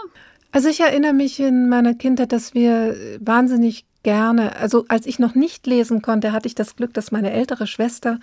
Also 0.52 0.70
ich 0.70 0.82
erinnere 0.82 1.14
mich 1.14 1.40
in 1.40 1.68
meiner 1.68 1.96
Kindheit, 1.96 2.32
dass 2.32 2.54
wir 2.54 2.96
wahnsinnig 3.20 3.86
gerne, 4.04 4.56
also 4.56 4.86
als 4.88 5.08
ich 5.08 5.18
noch 5.18 5.34
nicht 5.34 5.66
lesen 5.66 6.04
konnte, 6.04 6.32
hatte 6.32 6.48
ich 6.48 6.54
das 6.54 6.76
Glück, 6.76 6.94
dass 6.94 7.12
meine 7.12 7.32
ältere 7.32 7.66
Schwester, 7.66 8.20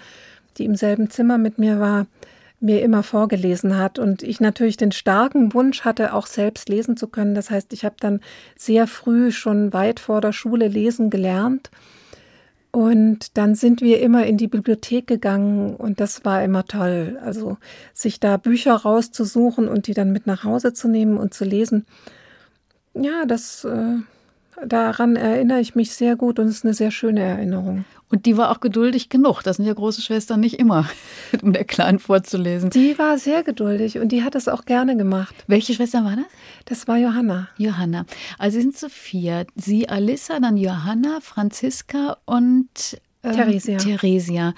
die 0.58 0.64
im 0.64 0.76
selben 0.76 1.10
Zimmer 1.10 1.38
mit 1.38 1.58
mir 1.58 1.80
war, 1.80 2.06
mir 2.60 2.82
immer 2.82 3.02
vorgelesen 3.02 3.78
hat 3.78 3.98
und 3.98 4.22
ich 4.22 4.40
natürlich 4.40 4.76
den 4.76 4.92
starken 4.92 5.54
Wunsch 5.54 5.82
hatte, 5.82 6.12
auch 6.12 6.26
selbst 6.26 6.68
lesen 6.68 6.96
zu 6.96 7.08
können. 7.08 7.34
Das 7.34 7.50
heißt, 7.50 7.72
ich 7.72 7.84
habe 7.84 7.96
dann 8.00 8.20
sehr 8.56 8.86
früh 8.86 9.30
schon 9.30 9.72
weit 9.72 10.00
vor 10.00 10.20
der 10.20 10.32
Schule 10.32 10.68
lesen 10.68 11.10
gelernt. 11.10 11.70
Und 12.70 13.38
dann 13.38 13.54
sind 13.54 13.80
wir 13.80 14.00
immer 14.00 14.26
in 14.26 14.36
die 14.36 14.48
Bibliothek 14.48 15.06
gegangen 15.06 15.74
und 15.74 16.00
das 16.00 16.24
war 16.24 16.44
immer 16.44 16.66
toll. 16.66 17.18
Also 17.24 17.56
sich 17.94 18.20
da 18.20 18.36
Bücher 18.36 18.74
rauszusuchen 18.74 19.68
und 19.68 19.86
die 19.86 19.94
dann 19.94 20.12
mit 20.12 20.26
nach 20.26 20.44
Hause 20.44 20.74
zu 20.74 20.88
nehmen 20.88 21.16
und 21.16 21.32
zu 21.32 21.44
lesen 21.44 21.86
ja, 23.02 23.24
das, 23.26 23.64
äh, 23.64 23.96
daran 24.66 25.16
erinnere 25.16 25.60
ich 25.60 25.74
mich 25.74 25.92
sehr 25.92 26.16
gut 26.16 26.38
und 26.38 26.46
es 26.46 26.56
ist 26.56 26.64
eine 26.64 26.74
sehr 26.74 26.90
schöne 26.90 27.20
Erinnerung. 27.20 27.84
Und 28.10 28.24
die 28.24 28.36
war 28.36 28.50
auch 28.50 28.60
geduldig 28.60 29.10
genug. 29.10 29.42
Das 29.42 29.56
sind 29.56 29.66
ja 29.66 29.74
große 29.74 30.00
Schwestern 30.00 30.40
nicht 30.40 30.58
immer, 30.58 30.88
um 31.42 31.52
der 31.52 31.64
Kleinen 31.64 31.98
vorzulesen. 31.98 32.70
Die 32.70 32.98
war 32.98 33.18
sehr 33.18 33.42
geduldig 33.42 33.98
und 33.98 34.10
die 34.10 34.22
hat 34.24 34.34
es 34.34 34.48
auch 34.48 34.64
gerne 34.64 34.96
gemacht. 34.96 35.34
Welche 35.46 35.74
Schwester 35.74 36.04
war 36.04 36.16
das? 36.16 36.26
Das 36.64 36.88
war 36.88 36.96
Johanna. 36.96 37.48
Johanna. 37.58 38.06
Also 38.38 38.56
Sie 38.56 38.62
sind 38.62 38.76
zu 38.76 38.88
vier. 38.88 39.46
Sie, 39.56 39.88
Alissa, 39.88 40.40
dann 40.40 40.56
Johanna, 40.56 41.18
Franziska 41.20 42.16
und 42.24 42.98
ähm, 43.22 43.32
Theresia. 43.32 43.78
Theresia. 43.78 44.54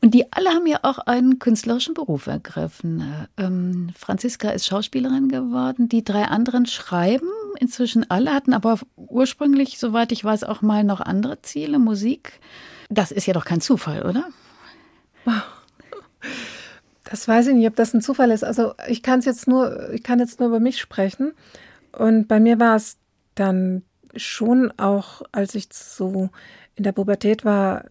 Und 0.00 0.14
die 0.14 0.32
alle 0.32 0.50
haben 0.50 0.66
ja 0.66 0.80
auch 0.82 0.98
einen 0.98 1.38
künstlerischen 1.38 1.94
Beruf 1.94 2.26
ergriffen. 2.26 3.04
Ähm, 3.36 3.90
Franziska 3.96 4.50
ist 4.50 4.66
Schauspielerin 4.66 5.28
geworden. 5.28 5.88
Die 5.88 6.04
drei 6.04 6.24
anderen 6.24 6.66
schreiben. 6.66 7.28
Inzwischen 7.58 8.10
alle 8.10 8.32
hatten 8.32 8.54
aber 8.54 8.78
ursprünglich, 8.96 9.78
soweit 9.78 10.12
ich 10.12 10.24
weiß, 10.24 10.44
auch 10.44 10.62
mal 10.62 10.84
noch 10.84 11.00
andere 11.00 11.42
Ziele, 11.42 11.78
Musik. 11.78 12.40
Das 12.88 13.12
ist 13.12 13.26
ja 13.26 13.34
doch 13.34 13.44
kein 13.44 13.60
Zufall, 13.60 14.06
oder? 14.06 14.26
Das 17.04 17.26
weiß 17.26 17.48
ich 17.48 17.54
nicht, 17.54 17.66
ob 17.66 17.76
das 17.76 17.92
ein 17.92 18.00
Zufall 18.00 18.30
ist. 18.30 18.44
Also 18.44 18.74
ich 18.88 19.02
kann 19.02 19.18
es 19.18 19.24
jetzt 19.24 19.48
nur, 19.48 19.90
ich 19.92 20.02
kann 20.02 20.18
jetzt 20.18 20.40
nur 20.40 20.48
über 20.48 20.60
mich 20.60 20.80
sprechen. 20.80 21.32
Und 21.92 22.28
bei 22.28 22.40
mir 22.40 22.60
war 22.60 22.76
es 22.76 22.98
dann 23.34 23.82
schon 24.16 24.72
auch, 24.78 25.22
als 25.32 25.54
ich 25.54 25.68
so 25.72 26.30
in 26.76 26.84
der 26.84 26.92
Pubertät 26.92 27.44
war 27.44 27.84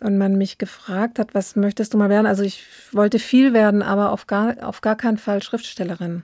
und 0.00 0.18
man 0.18 0.36
mich 0.36 0.58
gefragt 0.58 1.18
hat, 1.18 1.34
was 1.34 1.56
möchtest 1.56 1.94
du 1.94 1.98
mal 1.98 2.10
werden? 2.10 2.26
Also 2.26 2.42
ich 2.42 2.64
wollte 2.92 3.18
viel 3.18 3.52
werden, 3.52 3.82
aber 3.82 4.12
auf 4.12 4.26
gar, 4.26 4.66
auf 4.66 4.80
gar 4.80 4.96
keinen 4.96 5.18
Fall 5.18 5.42
Schriftstellerin. 5.42 6.22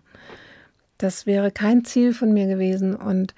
Das 0.98 1.26
wäre 1.26 1.50
kein 1.50 1.84
Ziel 1.84 2.12
von 2.12 2.32
mir 2.32 2.46
gewesen. 2.46 2.94
Und 2.94 3.34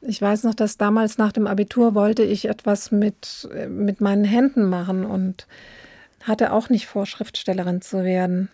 ich 0.00 0.20
weiß 0.20 0.42
noch, 0.42 0.54
dass 0.54 0.76
damals 0.76 1.18
nach 1.18 1.32
dem 1.32 1.46
Abitur 1.46 1.94
wollte 1.94 2.22
ich 2.22 2.48
etwas 2.48 2.90
mit, 2.90 3.48
mit 3.68 4.00
meinen 4.00 4.24
Händen 4.24 4.68
machen 4.68 5.04
und 5.04 5.46
hatte 6.22 6.52
auch 6.52 6.68
nicht 6.68 6.86
vor, 6.86 7.06
Schriftstellerin 7.06 7.80
zu 7.80 8.04
werden. 8.04 8.48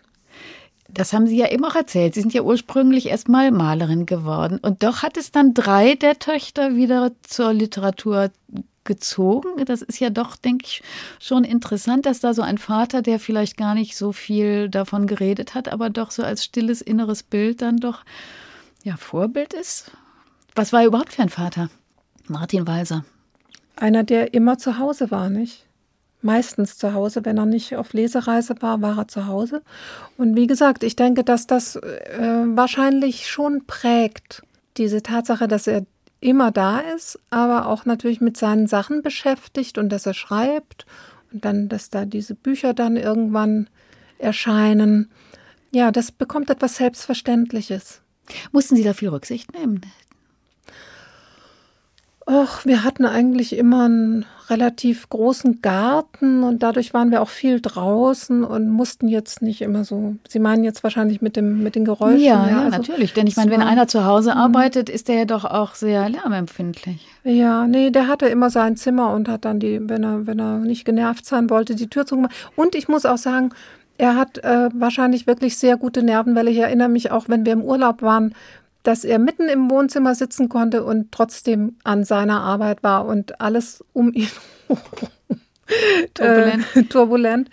Das 0.88 1.14
haben 1.14 1.26
Sie 1.26 1.38
ja 1.38 1.50
eben 1.50 1.64
auch 1.64 1.74
erzählt. 1.74 2.14
Sie 2.14 2.20
sind 2.20 2.34
ja 2.34 2.42
ursprünglich 2.42 3.06
erstmal 3.06 3.50
Malerin 3.50 4.04
geworden. 4.04 4.58
Und 4.60 4.82
doch 4.82 5.02
hat 5.02 5.16
es 5.16 5.30
dann 5.30 5.54
drei 5.54 5.94
der 5.94 6.18
Töchter 6.18 6.76
wieder 6.76 7.12
zur 7.22 7.54
Literatur 7.54 8.30
gezogen. 8.84 9.64
Das 9.64 9.82
ist 9.82 10.00
ja 10.00 10.10
doch, 10.10 10.36
denke 10.36 10.66
ich, 10.66 10.82
schon 11.20 11.44
interessant, 11.44 12.06
dass 12.06 12.20
da 12.20 12.34
so 12.34 12.42
ein 12.42 12.58
Vater, 12.58 13.02
der 13.02 13.18
vielleicht 13.18 13.56
gar 13.56 13.74
nicht 13.74 13.96
so 13.96 14.12
viel 14.12 14.68
davon 14.68 15.06
geredet 15.06 15.54
hat, 15.54 15.68
aber 15.68 15.90
doch 15.90 16.10
so 16.10 16.22
als 16.22 16.44
stilles 16.44 16.80
inneres 16.80 17.22
Bild 17.22 17.62
dann 17.62 17.78
doch 17.78 18.04
ja 18.84 18.96
Vorbild 18.96 19.54
ist. 19.54 19.90
Was 20.54 20.72
war 20.72 20.80
er 20.80 20.86
überhaupt 20.86 21.12
für 21.12 21.22
ein 21.22 21.28
Vater? 21.28 21.70
Martin 22.28 22.66
Walser. 22.66 23.04
Einer, 23.76 24.04
der 24.04 24.34
immer 24.34 24.58
zu 24.58 24.78
Hause 24.78 25.10
war, 25.10 25.30
nicht? 25.30 25.66
Meistens 26.20 26.78
zu 26.78 26.94
Hause. 26.94 27.24
Wenn 27.24 27.38
er 27.38 27.46
nicht 27.46 27.76
auf 27.76 27.94
Lesereise 27.94 28.54
war, 28.60 28.80
war 28.80 28.98
er 28.98 29.08
zu 29.08 29.26
Hause. 29.26 29.62
Und 30.16 30.36
wie 30.36 30.46
gesagt, 30.46 30.84
ich 30.84 30.94
denke, 30.94 31.24
dass 31.24 31.46
das 31.46 31.76
äh, 31.76 32.44
wahrscheinlich 32.54 33.28
schon 33.28 33.64
prägt, 33.66 34.42
diese 34.76 35.02
Tatsache, 35.02 35.48
dass 35.48 35.66
er 35.66 35.84
immer 36.22 36.50
da 36.50 36.78
ist, 36.78 37.18
aber 37.30 37.66
auch 37.66 37.84
natürlich 37.84 38.20
mit 38.20 38.36
seinen 38.36 38.66
Sachen 38.66 39.02
beschäftigt 39.02 39.76
und 39.76 39.88
dass 39.90 40.06
er 40.06 40.14
schreibt 40.14 40.86
und 41.32 41.44
dann, 41.44 41.68
dass 41.68 41.90
da 41.90 42.04
diese 42.04 42.34
Bücher 42.34 42.74
dann 42.74 42.96
irgendwann 42.96 43.68
erscheinen. 44.18 45.10
Ja, 45.72 45.90
das 45.90 46.12
bekommt 46.12 46.50
etwas 46.50 46.76
Selbstverständliches. 46.76 48.02
Mussten 48.52 48.76
Sie 48.76 48.84
da 48.84 48.94
viel 48.94 49.08
Rücksicht 49.08 49.52
nehmen? 49.52 49.80
Och, 52.24 52.64
wir 52.64 52.84
hatten 52.84 53.04
eigentlich 53.04 53.56
immer 53.56 53.86
einen 53.86 54.26
relativ 54.48 55.08
großen 55.08 55.60
Garten 55.60 56.44
und 56.44 56.62
dadurch 56.62 56.94
waren 56.94 57.10
wir 57.10 57.20
auch 57.20 57.28
viel 57.28 57.60
draußen 57.60 58.44
und 58.44 58.68
mussten 58.68 59.08
jetzt 59.08 59.42
nicht 59.42 59.60
immer 59.60 59.84
so. 59.84 60.14
Sie 60.28 60.38
meinen 60.38 60.62
jetzt 60.62 60.84
wahrscheinlich 60.84 61.20
mit 61.20 61.36
dem 61.36 61.62
mit 61.62 61.74
den 61.74 61.84
Geräuschen. 61.84 62.20
Ja, 62.20 62.48
ja, 62.48 62.62
also, 62.64 62.76
natürlich. 62.76 63.12
Denn 63.14 63.26
ich 63.26 63.36
meine, 63.36 63.50
wenn 63.50 63.62
einer 63.62 63.88
zu 63.88 64.04
Hause 64.04 64.32
mhm. 64.32 64.36
arbeitet, 64.36 64.88
ist 64.88 65.08
der 65.08 65.16
ja 65.16 65.24
doch 65.24 65.44
auch 65.44 65.74
sehr 65.74 66.08
lärmempfindlich. 66.08 67.06
Ja, 67.24 67.66
nee, 67.66 67.90
der 67.90 68.06
hatte 68.06 68.26
immer 68.26 68.50
sein 68.50 68.76
Zimmer 68.76 69.12
und 69.12 69.28
hat 69.28 69.44
dann 69.44 69.58
die, 69.58 69.80
wenn 69.88 70.04
er 70.04 70.26
wenn 70.26 70.38
er 70.38 70.58
nicht 70.58 70.84
genervt 70.84 71.26
sein 71.26 71.50
wollte, 71.50 71.74
die 71.74 71.88
Tür 71.88 72.06
zugemacht. 72.06 72.34
Und 72.54 72.74
ich 72.74 72.88
muss 72.88 73.04
auch 73.04 73.18
sagen, 73.18 73.50
er 73.98 74.16
hat 74.16 74.38
äh, 74.38 74.68
wahrscheinlich 74.74 75.26
wirklich 75.26 75.56
sehr 75.56 75.76
gute 75.76 76.02
Nerven, 76.02 76.34
weil 76.34 76.48
ich 76.48 76.58
erinnere 76.58 76.88
mich 76.88 77.10
auch, 77.10 77.28
wenn 77.28 77.46
wir 77.46 77.52
im 77.52 77.62
Urlaub 77.62 78.02
waren, 78.02 78.34
dass 78.82 79.04
er 79.04 79.18
mitten 79.18 79.48
im 79.48 79.70
Wohnzimmer 79.70 80.14
sitzen 80.14 80.48
konnte 80.48 80.84
und 80.84 81.12
trotzdem 81.12 81.76
an 81.84 82.04
seiner 82.04 82.40
Arbeit 82.40 82.82
war 82.82 83.06
und 83.06 83.40
alles 83.40 83.84
um 83.92 84.12
ihn 84.12 84.28
turbulent. 86.14 86.76
Äh, 86.76 86.82
turbulent. 86.84 87.50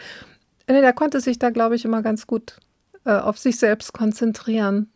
Nee, 0.67 0.81
der 0.81 0.93
konnte 0.93 1.21
sich 1.21 1.39
da, 1.39 1.49
glaube 1.49 1.75
ich, 1.75 1.85
immer 1.85 2.01
ganz 2.01 2.27
gut 2.27 2.57
äh, 3.05 3.11
auf 3.11 3.37
sich 3.37 3.57
selbst 3.57 3.93
konzentrieren. 3.93 4.89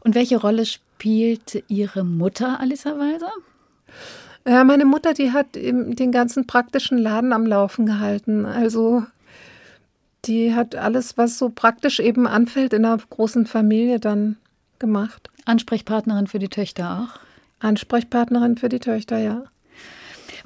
Und 0.00 0.14
welche 0.14 0.38
Rolle 0.40 0.66
spielte 0.66 1.62
Ihre 1.68 2.04
Mutter, 2.04 2.60
Alissa 2.60 2.98
Walser? 2.98 3.32
Ja, 4.46 4.64
meine 4.64 4.84
Mutter, 4.84 5.14
die 5.14 5.32
hat 5.32 5.54
den 5.54 6.12
ganzen 6.12 6.46
praktischen 6.46 6.96
Laden 6.96 7.32
am 7.32 7.44
Laufen 7.44 7.84
gehalten. 7.84 8.46
Also 8.46 9.04
die 10.24 10.54
hat 10.54 10.74
alles, 10.74 11.18
was 11.18 11.38
so 11.38 11.50
praktisch 11.50 12.00
eben 12.00 12.26
anfällt 12.26 12.72
in 12.72 12.84
einer 12.84 12.98
großen 13.10 13.46
Familie, 13.46 14.00
dann 14.00 14.36
gemacht. 14.78 15.30
Ansprechpartnerin 15.48 16.26
für 16.26 16.38
die 16.38 16.48
Töchter 16.48 17.00
auch? 17.00 17.18
Ansprechpartnerin 17.60 18.58
für 18.58 18.68
die 18.68 18.80
Töchter, 18.80 19.18
ja. 19.18 19.44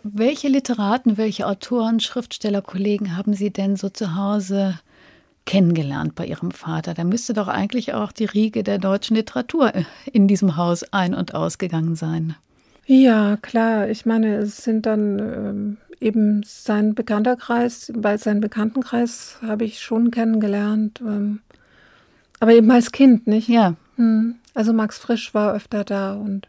Welche 0.04 0.46
Literaten, 0.46 1.16
welche 1.16 1.46
Autoren, 1.46 1.98
Schriftsteller, 1.98 2.62
Kollegen 2.62 3.16
haben 3.16 3.34
Sie 3.34 3.50
denn 3.50 3.74
so 3.76 3.88
zu 3.88 4.14
Hause 4.14 4.78
kennengelernt 5.44 6.14
bei 6.14 6.26
Ihrem 6.26 6.52
Vater? 6.52 6.94
Da 6.94 7.02
müsste 7.02 7.32
doch 7.32 7.48
eigentlich 7.48 7.94
auch 7.94 8.12
die 8.12 8.26
Riege 8.26 8.62
der 8.62 8.78
deutschen 8.78 9.16
Literatur 9.16 9.72
in 10.12 10.28
diesem 10.28 10.56
Haus 10.56 10.84
ein- 10.92 11.14
und 11.14 11.34
ausgegangen 11.34 11.96
sein. 11.96 12.36
Ja, 12.86 13.36
klar. 13.36 13.88
Ich 13.88 14.06
meine, 14.06 14.36
es 14.36 14.58
sind 14.58 14.86
dann 14.86 15.18
ähm, 15.18 15.76
eben 16.00 16.42
sein 16.44 16.94
bekannter 16.94 17.34
Kreis, 17.34 17.92
bei 17.94 18.16
seinem 18.18 18.40
Bekanntenkreis 18.40 19.38
habe 19.42 19.64
ich 19.64 19.80
schon 19.80 20.12
kennengelernt. 20.12 21.00
Ähm, 21.00 21.40
aber 22.38 22.54
eben 22.54 22.70
als 22.70 22.92
Kind, 22.92 23.26
nicht? 23.26 23.48
Ja. 23.48 23.74
Hm. 23.96 24.36
Also 24.54 24.72
Max 24.72 24.98
Frisch 24.98 25.34
war 25.34 25.54
öfter 25.54 25.84
da 25.84 26.14
und 26.14 26.48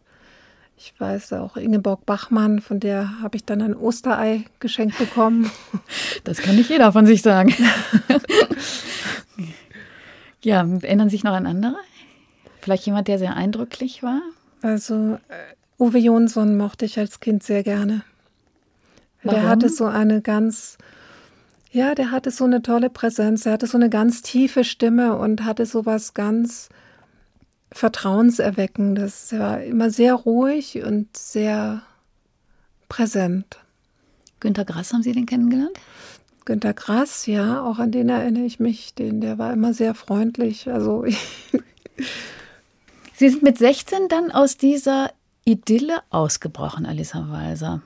ich 0.78 0.94
weiß 0.98 1.34
auch 1.34 1.56
Ingeborg 1.56 2.06
Bachmann, 2.06 2.60
von 2.60 2.80
der 2.80 3.22
habe 3.22 3.38
ich 3.38 3.46
dann 3.46 3.62
ein 3.62 3.76
Osterei 3.76 4.46
geschenkt 4.60 4.98
bekommen. 4.98 5.50
Das 6.24 6.38
kann 6.38 6.56
nicht 6.56 6.70
jeder 6.70 6.94
von 6.94 7.06
sich 7.06 7.22
sagen. 7.22 7.54
ja, 10.42 10.66
erinnern 10.82 11.10
sich 11.10 11.24
noch 11.24 11.34
an 11.34 11.46
andere? 11.46 11.76
Vielleicht 12.62 12.86
jemand, 12.86 13.10
der 13.10 13.20
sehr 13.20 13.36
eindrücklich 13.36 14.04
war? 14.04 14.22
Also 14.62 15.20
äh, 15.28 15.84
Uwe 15.84 15.98
Jonsson 15.98 16.56
mochte 16.56 16.86
ich 16.86 16.98
als 16.98 17.20
Kind 17.20 17.44
sehr 17.44 17.64
gerne. 17.64 18.04
Warum? 19.22 19.40
Der 19.40 19.50
hatte 19.50 19.68
so 19.68 19.86
eine 19.86 20.22
ganz, 20.22 20.78
ja, 21.72 21.94
der 21.94 22.12
hatte 22.12 22.32
so 22.32 22.46
eine 22.46 22.62
tolle 22.62 22.90
Präsenz, 22.90 23.46
er 23.46 23.54
hatte 23.54 23.68
so 23.68 23.78
eine 23.78 23.90
ganz 23.90 24.22
tiefe 24.22 24.64
Stimme 24.64 25.18
und 25.18 25.44
hatte 25.44 25.66
so 25.66 25.86
was 25.86 26.14
ganz 26.14 26.70
Vertrauenserweckendes. 27.74 29.32
Er 29.32 29.40
war 29.40 29.64
immer 29.64 29.90
sehr 29.90 30.14
ruhig 30.14 30.84
und 30.84 31.16
sehr 31.18 31.82
präsent. 32.88 33.58
Günter 34.40 34.66
Grass, 34.66 34.94
haben 34.94 35.04
Sie 35.04 35.12
den 35.12 35.26
kennengelernt? 35.26 35.78
Günter 36.46 36.74
Grass, 36.74 37.26
ja, 37.26 37.64
auch 37.64 37.80
an 37.80 37.92
den 37.92 38.10
erinnere 38.10 38.44
ich 38.44 38.60
mich. 38.60 38.94
Den, 38.94 39.22
der 39.22 39.38
war 39.38 39.54
immer 39.54 39.74
sehr 39.74 39.96
freundlich. 39.96 40.70
Also 40.70 41.06
Sie 43.16 43.30
sind 43.30 43.44
mit 43.44 43.58
16 43.58 44.10
dann 44.10 44.32
aus 44.32 44.58
dieser 44.58 45.12
Idylle 45.46 46.02
ausgebrochen, 46.10 46.86
Alissa 46.86 47.28
Walser. 47.30 47.82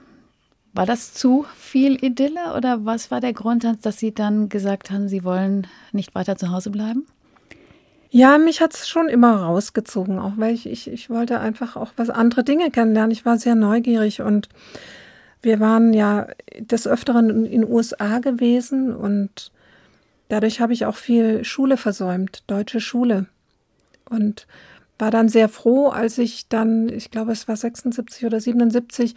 War 0.73 0.85
das 0.85 1.13
zu 1.13 1.45
viel 1.57 2.03
Idylle 2.03 2.55
oder 2.55 2.85
was 2.85 3.09
war 3.09 3.21
der 3.21 3.33
Grund, 3.33 3.65
dass 3.81 3.97
Sie 3.97 4.13
dann 4.13 4.49
gesagt 4.49 4.91
haben, 4.91 5.07
Sie 5.07 5.23
wollen 5.23 5.67
nicht 5.91 6.13
weiter 6.15 6.37
zu 6.37 6.51
Hause 6.51 6.69
bleiben? 6.69 7.05
Ja, 8.09 8.37
mich 8.37 8.61
hat 8.61 8.73
es 8.73 8.87
schon 8.87 9.09
immer 9.09 9.35
rausgezogen, 9.35 10.19
auch 10.19 10.33
weil 10.37 10.53
ich, 10.53 10.65
ich, 10.65 10.89
ich 10.89 11.09
wollte 11.09 11.39
einfach 11.39 11.75
auch 11.75 11.91
was 11.97 12.09
andere 12.09 12.43
Dinge 12.43 12.71
kennenlernen. 12.71 13.11
Ich 13.11 13.25
war 13.25 13.37
sehr 13.37 13.55
neugierig 13.55 14.21
und 14.21 14.49
wir 15.41 15.59
waren 15.59 15.93
ja 15.93 16.27
des 16.57 16.87
Öfteren 16.87 17.45
in 17.45 17.61
den 17.61 17.69
USA 17.69 18.19
gewesen 18.19 18.95
und 18.95 19.51
dadurch 20.29 20.61
habe 20.61 20.73
ich 20.73 20.85
auch 20.85 20.95
viel 20.95 21.43
Schule 21.43 21.77
versäumt, 21.77 22.43
deutsche 22.47 22.79
Schule. 22.79 23.27
Und 24.09 24.47
war 24.99 25.11
dann 25.11 25.29
sehr 25.29 25.49
froh, 25.49 25.89
als 25.89 26.17
ich 26.17 26.47
dann, 26.47 26.89
ich 26.89 27.11
glaube, 27.11 27.31
es 27.31 27.47
war 27.47 27.55
76 27.55 28.25
oder 28.25 28.39
77, 28.39 29.15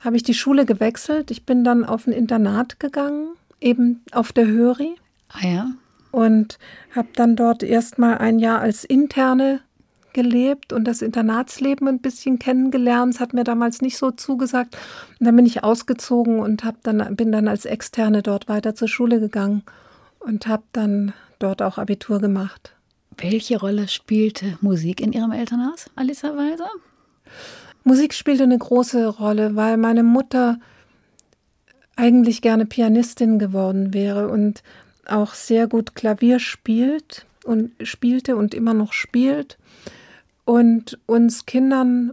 habe 0.00 0.16
ich 0.16 0.22
die 0.22 0.34
Schule 0.34 0.66
gewechselt. 0.66 1.30
Ich 1.30 1.46
bin 1.46 1.64
dann 1.64 1.84
auf 1.84 2.06
ein 2.06 2.12
Internat 2.12 2.80
gegangen, 2.80 3.28
eben 3.60 4.02
auf 4.12 4.32
der 4.32 4.46
Höri. 4.46 4.96
Ah 5.28 5.46
ja. 5.46 5.70
Und 6.12 6.58
habe 6.94 7.08
dann 7.14 7.34
dort 7.34 7.64
erstmal 7.64 8.18
ein 8.18 8.38
Jahr 8.38 8.60
als 8.60 8.84
Interne 8.84 9.60
gelebt 10.12 10.72
und 10.72 10.84
das 10.84 11.02
Internatsleben 11.02 11.88
ein 11.88 12.00
bisschen 12.00 12.38
kennengelernt. 12.38 13.14
Es 13.14 13.20
hat 13.20 13.32
mir 13.32 13.44
damals 13.44 13.80
nicht 13.80 13.96
so 13.96 14.10
zugesagt. 14.10 14.76
Und 15.18 15.26
dann 15.26 15.34
bin 15.36 15.46
ich 15.46 15.64
ausgezogen 15.64 16.38
und 16.38 16.64
hab 16.64 16.82
dann, 16.82 17.16
bin 17.16 17.32
dann 17.32 17.48
als 17.48 17.64
Externe 17.64 18.22
dort 18.22 18.48
weiter 18.48 18.74
zur 18.74 18.88
Schule 18.88 19.20
gegangen 19.20 19.62
und 20.20 20.46
habe 20.46 20.64
dann 20.72 21.12
dort 21.38 21.62
auch 21.62 21.78
Abitur 21.78 22.20
gemacht. 22.20 22.74
Welche 23.16 23.58
Rolle 23.58 23.88
spielte 23.88 24.58
Musik 24.60 25.00
in 25.00 25.12
Ihrem 25.12 25.32
Elternhaus, 25.32 25.86
Alissa 25.96 26.36
Walser? 26.36 26.70
Musik 27.84 28.14
spielte 28.14 28.44
eine 28.44 28.58
große 28.58 29.06
Rolle, 29.06 29.56
weil 29.56 29.76
meine 29.76 30.02
Mutter 30.02 30.58
eigentlich 31.96 32.42
gerne 32.42 32.64
Pianistin 32.64 33.38
geworden 33.38 33.92
wäre 33.92 34.28
und 34.28 34.62
auch 35.06 35.34
sehr 35.34 35.66
gut 35.66 35.94
Klavier 35.94 36.38
spielt 36.38 37.26
und 37.44 37.72
spielte 37.82 38.36
und 38.36 38.54
immer 38.54 38.74
noch 38.74 38.92
spielt 38.92 39.58
und 40.44 40.98
uns 41.06 41.46
Kindern 41.46 42.12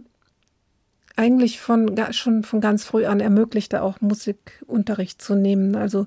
eigentlich 1.16 1.60
von 1.60 1.94
schon 2.12 2.42
von 2.42 2.60
ganz 2.60 2.84
früh 2.84 3.06
an 3.06 3.20
ermöglichte 3.20 3.82
auch 3.82 4.00
Musikunterricht 4.00 5.20
zu 5.20 5.34
nehmen. 5.34 5.76
Also 5.76 6.06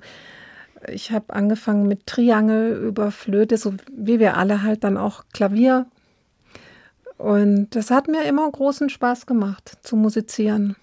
ich 0.91 1.11
habe 1.11 1.33
angefangen 1.33 1.87
mit 1.87 2.07
Triangel 2.07 2.75
über 2.75 3.11
Flöte, 3.11 3.57
so 3.57 3.75
wie 3.91 4.19
wir 4.19 4.37
alle 4.37 4.63
halt 4.63 4.83
dann 4.83 4.97
auch 4.97 5.23
Klavier 5.31 5.85
und 7.17 7.69
das 7.71 7.89
hat 7.89 8.09
mir 8.09 8.23
immer 8.25 8.51
großen 8.51 8.89
Spaß 8.89 9.25
gemacht, 9.25 9.77
zu 9.81 9.95
musizieren. 9.95 10.75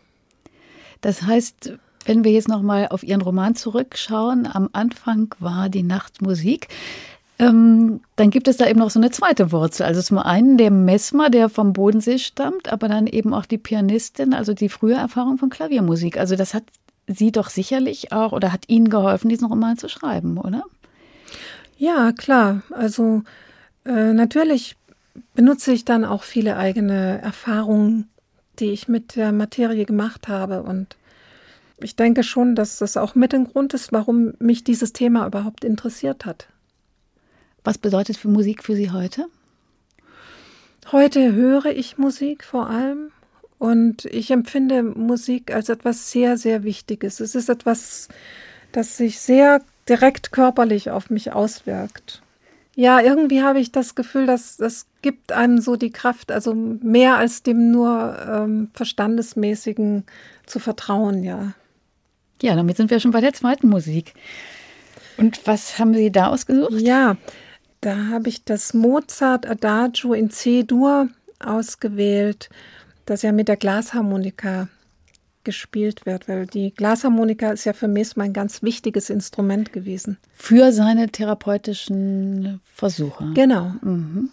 Das 1.02 1.22
heißt, 1.22 1.74
wenn 2.04 2.24
wir 2.24 2.32
jetzt 2.32 2.48
nochmal 2.48 2.88
auf 2.88 3.02
Ihren 3.02 3.20
Roman 3.20 3.54
zurückschauen, 3.54 4.48
am 4.50 4.68
Anfang 4.72 5.34
war 5.38 5.68
die 5.68 5.82
Nacht 5.82 6.22
Musik. 6.22 6.68
Ähm, 7.38 8.00
dann 8.16 8.30
gibt 8.30 8.48
es 8.48 8.58
da 8.58 8.66
eben 8.66 8.78
noch 8.78 8.90
so 8.90 8.98
eine 8.98 9.10
zweite 9.10 9.50
Wurzel. 9.50 9.84
Also 9.84 10.02
zum 10.02 10.18
einen 10.18 10.58
der 10.58 10.70
Messmer, 10.70 11.30
der 11.30 11.48
vom 11.48 11.72
Bodensee 11.72 12.18
stammt, 12.18 12.70
aber 12.70 12.88
dann 12.88 13.06
eben 13.06 13.32
auch 13.32 13.46
die 13.46 13.58
Pianistin, 13.58 14.34
also 14.34 14.52
die 14.52 14.68
frühe 14.68 14.94
Erfahrung 14.94 15.38
von 15.38 15.48
Klaviermusik. 15.48 16.18
Also 16.18 16.36
das 16.36 16.52
hat 16.54 16.64
Sie 17.06 17.32
doch 17.32 17.48
sicherlich 17.48 18.12
auch 18.12 18.32
oder 18.32 18.52
hat 18.52 18.68
Ihnen 18.68 18.88
geholfen, 18.88 19.30
diesen 19.30 19.46
Roman 19.46 19.78
zu 19.78 19.88
schreiben, 19.88 20.38
oder? 20.38 20.64
Ja, 21.78 22.12
klar. 22.12 22.62
Also 22.70 23.22
äh, 23.84 24.12
natürlich 24.12 24.76
benutze 25.34 25.72
ich 25.72 25.86
dann 25.86 26.04
auch 26.04 26.22
viele 26.22 26.56
eigene 26.56 27.20
Erfahrungen, 27.22 28.08
die 28.58 28.70
ich 28.70 28.86
mit 28.86 29.16
der 29.16 29.32
Materie 29.32 29.86
gemacht 29.86 30.28
habe. 30.28 30.62
Und 30.62 30.96
ich 31.82 31.96
denke 31.96 32.22
schon, 32.22 32.54
dass 32.54 32.78
das 32.78 32.96
auch 32.96 33.14
mit 33.14 33.34
ein 33.34 33.44
Grund 33.44 33.74
ist, 33.74 33.92
warum 33.92 34.34
mich 34.38 34.64
dieses 34.64 34.92
Thema 34.92 35.26
überhaupt 35.26 35.64
interessiert 35.64 36.24
hat. 36.24 36.48
Was 37.64 37.78
bedeutet 37.78 38.16
für 38.16 38.28
Musik 38.28 38.64
für 38.64 38.74
Sie 38.74 38.90
heute? 38.90 39.26
Heute 40.92 41.32
höre 41.32 41.66
ich 41.66 41.98
Musik 41.98 42.42
vor 42.44 42.68
allem 42.68 43.10
und 43.58 44.06
ich 44.06 44.30
empfinde 44.30 44.82
Musik 44.82 45.54
als 45.54 45.68
etwas 45.68 46.10
sehr, 46.10 46.36
sehr 46.36 46.64
Wichtiges. 46.64 47.20
Es 47.20 47.34
ist 47.34 47.48
etwas, 47.48 48.08
das 48.72 48.96
sich 48.96 49.20
sehr 49.20 49.60
direkt 49.88 50.32
körperlich 50.32 50.90
auf 50.90 51.10
mich 51.10 51.32
auswirkt. 51.32 52.22
Ja, 52.74 53.00
irgendwie 53.00 53.42
habe 53.42 53.60
ich 53.60 53.72
das 53.72 53.94
Gefühl, 53.94 54.26
dass 54.26 54.56
das 54.56 54.86
gibt 55.02 55.32
einem 55.32 55.60
so 55.60 55.76
die 55.76 55.90
Kraft, 55.90 56.32
also 56.32 56.54
mehr 56.54 57.16
als 57.16 57.42
dem 57.42 57.70
nur 57.70 58.16
ähm, 58.26 58.70
verstandesmäßigen 58.72 60.04
zu 60.46 60.58
vertrauen, 60.58 61.22
ja. 61.22 61.52
Ja, 62.42 62.56
damit 62.56 62.76
sind 62.76 62.90
wir 62.90 63.00
schon 63.00 63.10
bei 63.10 63.20
der 63.20 63.32
zweiten 63.32 63.68
Musik. 63.68 64.14
Und 65.16 65.46
was 65.46 65.78
haben 65.78 65.94
Sie 65.94 66.10
da 66.10 66.28
ausgesucht? 66.28 66.80
Ja, 66.80 67.16
da 67.80 68.08
habe 68.08 68.28
ich 68.28 68.44
das 68.44 68.74
Mozart 68.74 69.46
Adagio 69.46 70.14
in 70.14 70.30
C-Dur 70.30 71.08
ausgewählt, 71.38 72.48
das 73.06 73.22
ja 73.22 73.32
mit 73.32 73.48
der 73.48 73.56
Glasharmonika 73.56 74.68
gespielt 75.44 76.04
wird, 76.04 76.28
weil 76.28 76.46
die 76.46 76.74
Glasharmonika 76.74 77.50
ist 77.52 77.64
ja 77.64 77.72
für 77.72 77.88
mich 77.88 78.16
ein 78.16 78.32
ganz 78.32 78.62
wichtiges 78.62 79.08
Instrument 79.08 79.72
gewesen. 79.72 80.18
Für 80.34 80.72
seine 80.72 81.08
therapeutischen 81.08 82.60
Versuche. 82.74 83.32
Genau. 83.34 83.72
Mhm. 83.82 84.30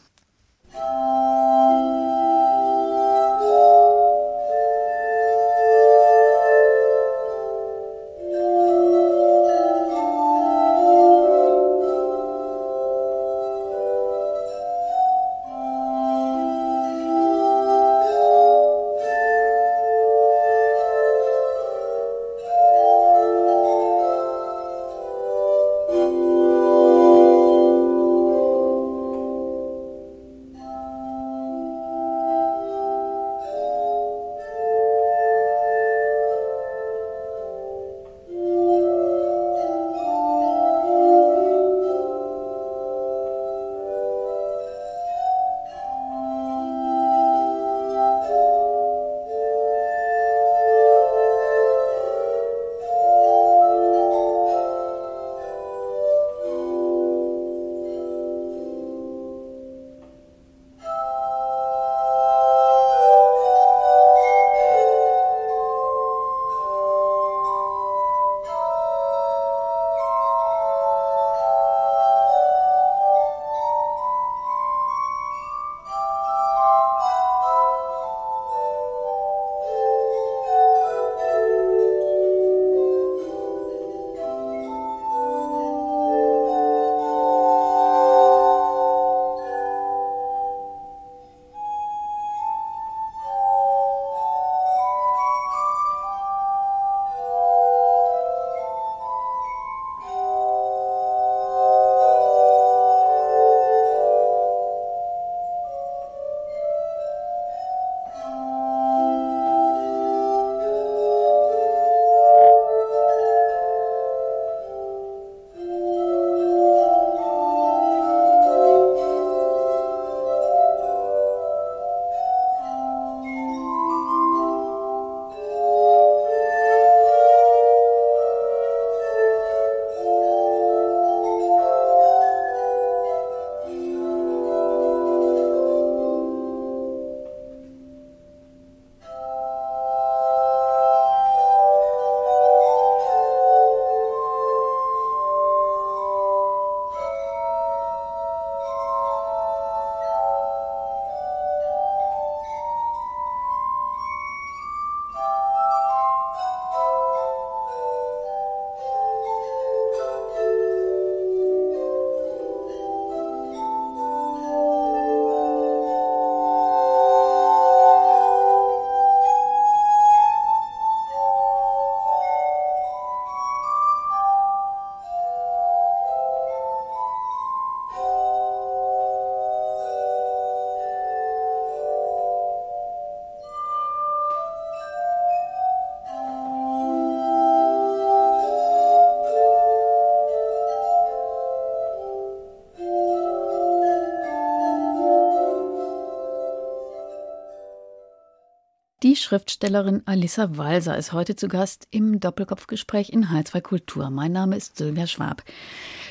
Schriftstellerin 199.18 200.04
Alissa 200.06 200.58
Walser 200.58 200.98
ist 200.98 201.14
heute 201.14 201.36
zu 201.36 201.48
Gast 201.48 201.88
im 201.92 202.20
Doppelkopfgespräch 202.20 203.10
in 203.10 203.26
H2 203.26 203.62
Kultur. 203.62 204.10
Mein 204.10 204.32
Name 204.32 204.56
ist 204.56 204.78
Sylvia 204.78 205.08
Schwab. 205.08 205.44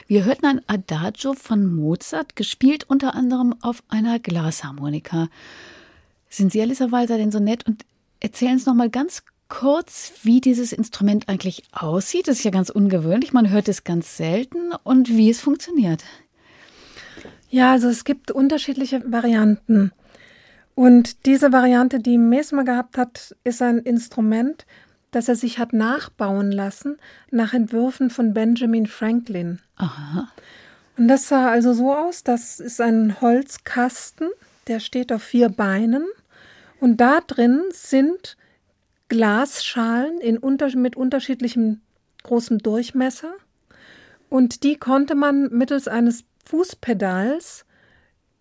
Wir 0.06 0.24
hörten 0.24 0.46
ein 0.46 0.60
Adagio 0.66 1.32
von 1.32 1.66
Mozart, 1.74 2.36
gespielt 2.36 2.84
unter 2.88 3.14
anderem 3.14 3.54
auf 3.62 3.82
einer 3.88 4.18
Glasharmonika. 4.18 5.28
Sind 6.28 6.52
Sie, 6.52 6.60
Alissa 6.60 6.92
Walser, 6.92 7.16
denn 7.16 7.32
so 7.32 7.38
nett 7.38 7.66
und 7.66 7.84
erzählen 8.20 8.54
uns 8.54 8.66
noch 8.66 8.74
mal 8.74 8.90
ganz 8.90 9.22
kurz, 9.48 10.12
wie 10.22 10.40
dieses 10.40 10.72
Instrument 10.72 11.28
eigentlich 11.28 11.62
aussieht? 11.72 12.28
Das 12.28 12.38
ist 12.38 12.44
ja 12.44 12.50
ganz 12.50 12.70
ungewöhnlich, 12.70 13.32
man 13.32 13.50
hört 13.50 13.68
es 13.68 13.84
ganz 13.84 14.16
selten 14.16 14.72
und 14.82 15.08
wie 15.08 15.30
es 15.30 15.40
funktioniert. 15.40 16.04
Ja, 17.48 17.72
also 17.72 17.88
es 17.88 18.04
gibt 18.04 18.30
unterschiedliche 18.30 19.02
Varianten. 19.10 19.92
Und 20.76 21.24
diese 21.24 21.52
Variante, 21.52 22.00
die 22.00 22.18
Mesmer 22.18 22.62
gehabt 22.62 22.98
hat, 22.98 23.34
ist 23.44 23.62
ein 23.62 23.78
Instrument, 23.78 24.66
das 25.10 25.26
er 25.26 25.34
sich 25.34 25.58
hat 25.58 25.72
nachbauen 25.72 26.52
lassen 26.52 26.98
nach 27.30 27.54
Entwürfen 27.54 28.10
von 28.10 28.34
Benjamin 28.34 28.86
Franklin. 28.86 29.60
Aha. 29.76 30.28
Und 30.98 31.08
das 31.08 31.28
sah 31.28 31.48
also 31.48 31.72
so 31.72 31.94
aus, 31.94 32.24
das 32.24 32.60
ist 32.60 32.82
ein 32.82 33.22
Holzkasten, 33.22 34.28
der 34.66 34.80
steht 34.80 35.12
auf 35.12 35.22
vier 35.22 35.48
Beinen 35.48 36.06
und 36.78 37.00
da 37.00 37.20
drin 37.20 37.62
sind 37.70 38.36
Glasschalen 39.08 40.20
in 40.20 40.36
unter 40.36 40.74
mit 40.76 40.94
unterschiedlichem 40.94 41.80
großem 42.22 42.58
Durchmesser 42.58 43.32
und 44.28 44.62
die 44.62 44.76
konnte 44.76 45.14
man 45.14 45.48
mittels 45.52 45.88
eines 45.88 46.24
Fußpedals 46.44 47.65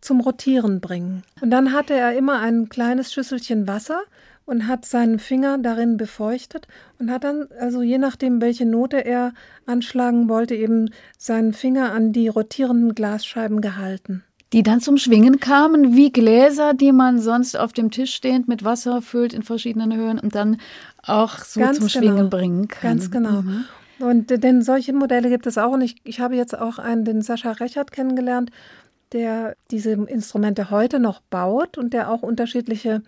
zum 0.05 0.21
Rotieren 0.21 0.79
bringen. 0.79 1.23
Und 1.41 1.51
dann 1.51 1.73
hatte 1.73 1.93
er 1.93 2.15
immer 2.15 2.39
ein 2.39 2.69
kleines 2.69 3.11
Schüsselchen 3.11 3.67
Wasser 3.67 4.01
und 4.45 4.67
hat 4.67 4.85
seinen 4.85 5.19
Finger 5.19 5.57
darin 5.57 5.97
befeuchtet 5.97 6.67
und 6.99 7.11
hat 7.11 7.23
dann, 7.23 7.47
also 7.59 7.81
je 7.81 7.97
nachdem, 7.97 8.41
welche 8.41 8.65
Note 8.65 9.03
er 9.03 9.33
anschlagen 9.65 10.29
wollte, 10.29 10.55
eben 10.55 10.91
seinen 11.17 11.53
Finger 11.53 11.91
an 11.91 12.13
die 12.13 12.27
rotierenden 12.27 12.93
Glasscheiben 12.93 13.61
gehalten. 13.61 14.23
Die 14.53 14.63
dann 14.63 14.79
zum 14.79 14.97
Schwingen 14.97 15.39
kamen, 15.39 15.95
wie 15.95 16.11
Gläser, 16.11 16.73
die 16.73 16.91
man 16.91 17.19
sonst 17.19 17.57
auf 17.57 17.73
dem 17.73 17.89
Tisch 17.89 18.13
stehend 18.13 18.47
mit 18.47 18.63
Wasser 18.63 19.01
füllt 19.01 19.33
in 19.33 19.41
verschiedenen 19.41 19.93
Höhen 19.95 20.19
und 20.19 20.35
dann 20.35 20.57
auch 21.01 21.39
so 21.39 21.59
Ganz 21.59 21.79
zum 21.79 21.87
genau. 21.87 21.99
Schwingen 21.99 22.29
bringen 22.29 22.67
kann. 22.67 22.91
Ganz 22.91 23.11
genau. 23.11 23.41
Mhm. 23.41 23.65
Und 23.99 24.29
denn 24.29 24.61
solche 24.61 24.93
Modelle 24.93 25.29
gibt 25.29 25.47
es 25.47 25.57
auch. 25.57 25.71
Und 25.71 25.81
ich, 25.81 25.95
ich 26.03 26.19
habe 26.19 26.35
jetzt 26.35 26.57
auch 26.57 26.79
einen, 26.79 27.05
den 27.05 27.21
Sascha 27.21 27.51
Rechert 27.51 27.91
kennengelernt, 27.91 28.51
der 29.11 29.55
diese 29.71 29.91
Instrumente 29.91 30.69
heute 30.69 30.99
noch 30.99 31.21
baut 31.21 31.77
und 31.77 31.93
der 31.93 32.09
auch 32.09 32.21
unterschiedliche 32.21 33.01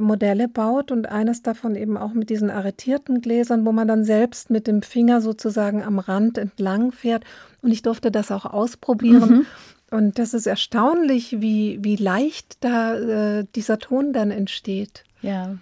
Modelle 0.00 0.48
baut 0.48 0.92
und 0.92 1.08
eines 1.08 1.42
davon 1.42 1.74
eben 1.74 1.96
auch 1.96 2.12
mit 2.12 2.30
diesen 2.30 2.50
arretierten 2.50 3.20
Gläsern, 3.20 3.64
wo 3.64 3.72
man 3.72 3.88
dann 3.88 4.04
selbst 4.04 4.50
mit 4.50 4.66
dem 4.66 4.82
Finger 4.82 5.20
sozusagen 5.20 5.82
am 5.82 5.98
Rand 5.98 6.38
entlang 6.38 6.92
fährt. 6.92 7.24
Und 7.62 7.72
ich 7.72 7.82
durfte 7.82 8.10
das 8.10 8.30
auch 8.30 8.44
ausprobieren. 8.44 9.30
Mhm. 9.30 9.46
Und 9.90 10.18
das 10.18 10.34
ist 10.34 10.46
erstaunlich, 10.46 11.40
wie, 11.40 11.78
wie 11.82 11.96
leicht 11.96 12.58
da 12.60 12.96
äh, 13.38 13.46
dieser 13.54 13.78
Ton 13.78 14.12
dann 14.12 14.30
entsteht. 14.30 15.04
Ja. 15.22 15.56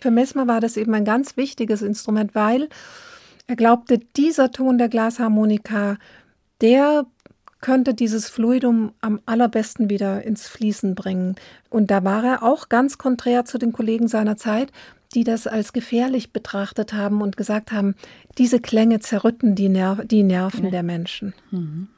Für 0.00 0.10
Messmer 0.10 0.46
war 0.46 0.60
das 0.60 0.76
eben 0.76 0.94
ein 0.94 1.04
ganz 1.04 1.36
wichtiges 1.36 1.82
Instrument, 1.82 2.34
weil 2.34 2.68
er 3.46 3.56
glaubte, 3.56 3.98
dieser 4.16 4.50
Ton 4.50 4.78
der 4.78 4.88
Glasharmonika, 4.88 5.98
der 6.60 7.06
könnte 7.62 7.94
dieses 7.94 8.28
Fluidum 8.28 8.92
am 9.00 9.20
allerbesten 9.24 9.88
wieder 9.88 10.22
ins 10.22 10.46
Fließen 10.46 10.94
bringen. 10.94 11.36
Und 11.70 11.90
da 11.90 12.04
war 12.04 12.22
er 12.22 12.42
auch 12.42 12.68
ganz 12.68 12.98
konträr 12.98 13.46
zu 13.46 13.56
den 13.56 13.72
Kollegen 13.72 14.08
seiner 14.08 14.36
Zeit, 14.36 14.70
die 15.14 15.24
das 15.24 15.46
als 15.46 15.72
gefährlich 15.72 16.32
betrachtet 16.32 16.92
haben 16.92 17.22
und 17.22 17.36
gesagt 17.38 17.72
haben, 17.72 17.94
diese 18.36 18.60
Klänge 18.60 19.00
zerrütten 19.00 19.54
die, 19.54 19.68
Ner 19.68 20.04
die 20.04 20.22
Nerven 20.22 20.66
ja. 20.66 20.70
der 20.70 20.82
Menschen. 20.82 21.32
Mhm. 21.50 21.88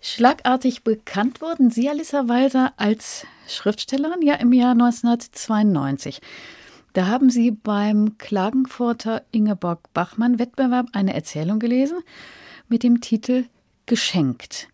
Schlagartig 0.00 0.84
bekannt 0.84 1.40
wurden 1.40 1.70
Sie, 1.70 1.88
Alissa 1.88 2.28
Walser, 2.28 2.74
als 2.76 3.26
Schriftstellerin 3.48 4.20
ja 4.22 4.34
im 4.34 4.52
Jahr 4.52 4.72
1992. 4.72 6.20
Da 6.92 7.06
haben 7.06 7.30
Sie 7.30 7.50
beim 7.50 8.18
Klagenfurter 8.18 9.22
Ingeborg 9.32 9.92
Bachmann 9.94 10.38
Wettbewerb 10.38 10.88
eine 10.92 11.14
Erzählung 11.14 11.58
gelesen 11.58 11.98
mit 12.68 12.82
dem 12.82 13.00
Titel 13.00 13.46
geschenkt. 13.86 14.68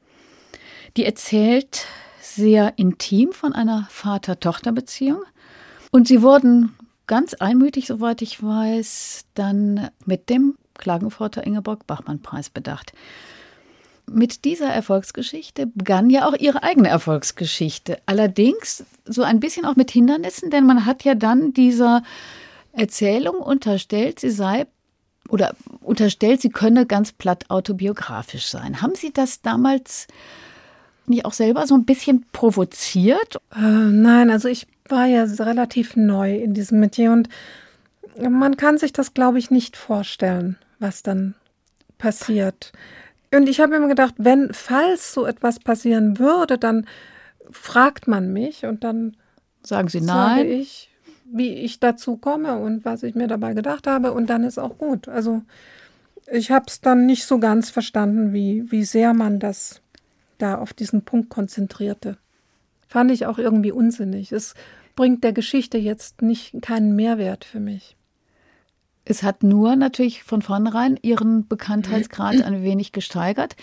Die 0.97 1.05
erzählt 1.05 1.87
sehr 2.21 2.75
intim 2.77 3.33
von 3.33 3.53
einer 3.53 3.87
Vater-Tochter-Beziehung. 3.91 5.23
Und 5.91 6.09
sie 6.09 6.23
wurden 6.23 6.77
ganz 7.07 7.35
einmütig, 7.35 7.87
soweit 7.87 8.23
ich 8.23 8.43
weiß, 8.43 9.25
dann 9.35 9.91
mit 10.05 10.31
dem 10.31 10.57
Klagenfurter 10.75 11.45
Ingeborg-Bachmann-Preis 11.45 12.51
bedacht. 12.51 12.93
Mit 14.07 14.45
dieser 14.45 14.69
Erfolgsgeschichte 14.69 15.67
begann 15.67 16.11
ja 16.11 16.29
auch 16.29 16.35
ihre 16.35 16.63
eigene 16.63 16.89
Erfolgsgeschichte. 16.89 17.99
Allerdings 18.07 18.85
so 19.05 19.23
ein 19.23 19.41
bisschen 19.41 19.65
auch 19.65 19.77
mit 19.77 19.91
Hindernissen, 19.91 20.51
denn 20.51 20.67
man 20.67 20.87
hat 20.87 21.05
ja 21.05 21.15
dann 21.15 21.53
dieser 21.53 22.03
Erzählung 22.73 23.37
unterstellt, 23.37 24.21
sie 24.21 24.31
sei 24.31 24.67
oder 25.29 25.55
unterstellt, 25.81 26.41
sie 26.41 26.51
könne 26.51 26.87
ganz 26.87 27.13
platt 27.13 27.47
autobiografisch 27.49 28.47
sein. 28.47 28.83
Haben 28.83 28.95
Sie 28.95 29.13
das 29.13 29.43
damals 29.43 30.09
nicht 31.07 31.25
auch 31.25 31.33
selber 31.33 31.67
so 31.67 31.75
ein 31.75 31.85
bisschen 31.85 32.27
provoziert? 32.33 33.37
Äh, 33.55 33.61
nein, 33.61 34.31
also 34.31 34.49
ich 34.49 34.67
war 34.89 35.07
ja 35.07 35.25
relativ 35.25 35.97
neu 35.97 36.37
in 36.37 36.55
diesem 36.55 36.81
Metier 36.81 37.13
und 37.13 37.29
man 38.19 38.57
kann 38.57 38.79
sich 38.79 38.93
das, 38.93 39.15
glaube 39.15 39.39
ich, 39.39 39.51
nicht 39.51 39.77
vorstellen, 39.77 40.59
was 40.79 41.03
dann 41.03 41.35
passiert. 41.99 42.73
Und 43.33 43.49
ich 43.49 43.61
habe 43.61 43.77
immer 43.77 43.89
gedacht, 43.89 44.15
wenn, 44.19 44.53
falls 44.53 45.15
so 45.15 45.27
etwas 45.27 45.61
passieren 45.61 46.19
würde, 46.19 46.59
dann 46.59 46.87
fragt 47.51 48.09
man 48.09 48.33
mich 48.33 48.65
und 48.65 48.83
dann 48.83 49.17
sagen 49.63 49.89
Sie 49.89 50.01
nein. 50.01 50.39
Sage 50.39 50.49
ich, 50.49 50.90
wie 51.33 51.55
ich 51.55 51.81
dazu 51.81 52.17
komme 52.17 52.59
und 52.59 52.85
was 52.85 53.03
ich 53.03 53.15
mir 53.15 53.29
dabei 53.29 53.55
gedacht 53.55 53.87
habe 53.87 54.13
und 54.13 54.29
dann 54.29 54.45
ist 54.45 54.59
auch 54.59 54.79
gut. 54.79 55.09
Also 55.09 55.43
ich 56.31 56.51
habe 56.51 56.67
es 56.69 56.81
dann 56.81 57.07
nicht 57.07 57.25
so 57.25 57.39
ganz 57.39 57.71
verstanden, 57.71 58.33
wie, 58.33 58.71
wie 58.71 58.85
sehr 58.85 59.15
man 59.15 59.41
das 59.41 59.83
da 60.39 60.57
auf 60.57 60.73
diesen 60.73 61.03
Punkt 61.03 61.29
konzentrierte. 61.29 62.17
Fand 62.89 63.11
ich 63.11 63.27
auch 63.27 63.39
irgendwie 63.39 63.73
unsinnig. 63.73 64.33
Es 64.33 64.55
bringt 64.97 65.23
der 65.25 65.33
Geschichte 65.33 65.79
jetzt 65.79 66.23
nicht 66.23 66.61
keinen 66.63 66.97
Mehrwert 66.97 67.45
für 67.45 67.61
mich. 67.61 67.97
Es 69.05 69.23
hat 69.23 69.43
nur 69.43 69.77
natürlich 69.77 70.23
von 70.23 70.43
vornherein 70.43 70.99
ihren 71.03 71.47
Bekanntheitsgrad 71.49 72.43
ein 72.43 72.63
wenig 72.63 72.93
gesteigert. 72.93 73.57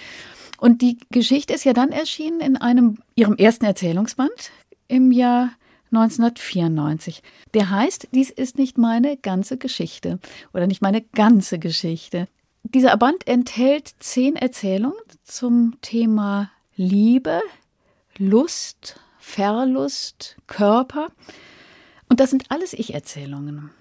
Und 0.60 0.82
die 0.82 0.98
Geschichte 1.12 1.54
ist 1.54 1.64
ja 1.64 1.74
dann 1.74 1.92
erschienen 1.92 2.40
in 2.40 2.58
einem 2.58 2.98
ihrem 3.16 3.36
ersten 3.36 3.66
Erzählungsband 3.66 4.52
im 4.88 5.12
Jahr 5.12 5.52
1994. 5.92 7.24
Der 7.54 7.70
heißt, 7.70 8.10
dies 8.12 8.30
ist 8.30 8.58
nicht 8.58 8.78
meine 8.78 9.18
ganze 9.18 9.58
Geschichte 9.58 10.20
oder 10.54 10.68
nicht 10.68 10.82
meine 10.82 11.02
ganze 11.02 11.60
Geschichte. 11.60 12.28
Dieser 12.64 12.98
Band 12.98 13.28
enthält 13.28 13.94
zehn 14.00 14.36
Erzählungen 14.36 15.00
zum 15.24 15.78
Thema 15.82 16.52
Liebe, 16.76 17.42
Lust, 18.18 19.00
Verlust, 19.20 20.38
Körper. 20.48 21.08
Und 22.10 22.20
das 22.20 22.30
sind 22.30 22.46
alles 22.50 22.74
Ich-Erzählungen. 22.74 23.72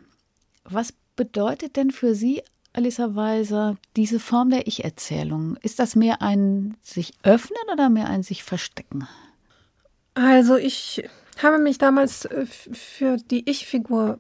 Was 0.65 0.93
bedeutet 1.17 1.77
denn 1.77 1.91
für 1.91 2.15
Sie, 2.15 2.43
Alissa 2.73 3.15
Weiser, 3.15 3.77
diese 3.97 4.21
Form 4.21 4.51
der 4.51 4.67
Ich-Erzählung? 4.67 5.57
Ist 5.63 5.79
das 5.79 5.97
mehr 5.97 6.21
ein 6.23 6.77
sich 6.83 7.13
öffnen 7.23 7.63
oder 7.73 7.89
mehr 7.89 8.09
ein 8.09 8.23
sich 8.23 8.45
verstecken? 8.45 9.09
Also 10.15 10.57
ich 10.57 11.05
habe 11.43 11.59
mich 11.59 11.79
damals 11.79 12.25
äh, 12.27 12.47
für 12.47 13.17
die 13.17 13.49
Ich-Figur 13.49 14.19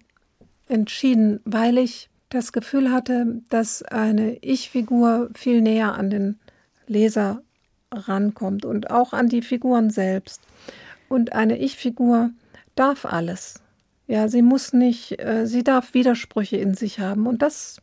entschieden, 0.69 1.41
weil 1.45 1.79
ich 1.79 2.11
das 2.29 2.53
Gefühl 2.53 2.91
hatte, 2.91 3.41
dass 3.49 3.83
eine 3.83 4.37
Ich-Figur 4.39 5.31
viel 5.35 5.63
näher 5.63 5.95
an 5.95 6.11
den 6.11 6.39
Leser 6.87 7.43
rankommt 7.93 8.65
und 8.65 8.91
auch 8.91 9.13
an 9.13 9.29
die 9.29 9.43
Figuren 9.43 9.91
selbst. 9.91 10.43
Und 11.09 11.33
eine 11.33 11.59
Ich-Figur 11.59 12.31
darf 12.75 13.05
alles. 13.05 13.63
Ja, 14.09 14.29
sie 14.29 14.43
muss 14.43 14.73
nicht, 14.73 15.21
äh, 15.21 15.47
sie 15.47 15.65
darf 15.65 15.95
Widersprüche 15.95 16.57
in 16.57 16.75
sich 16.75 17.01
haben. 17.01 17.27
Und 17.27 17.43
das 17.43 17.81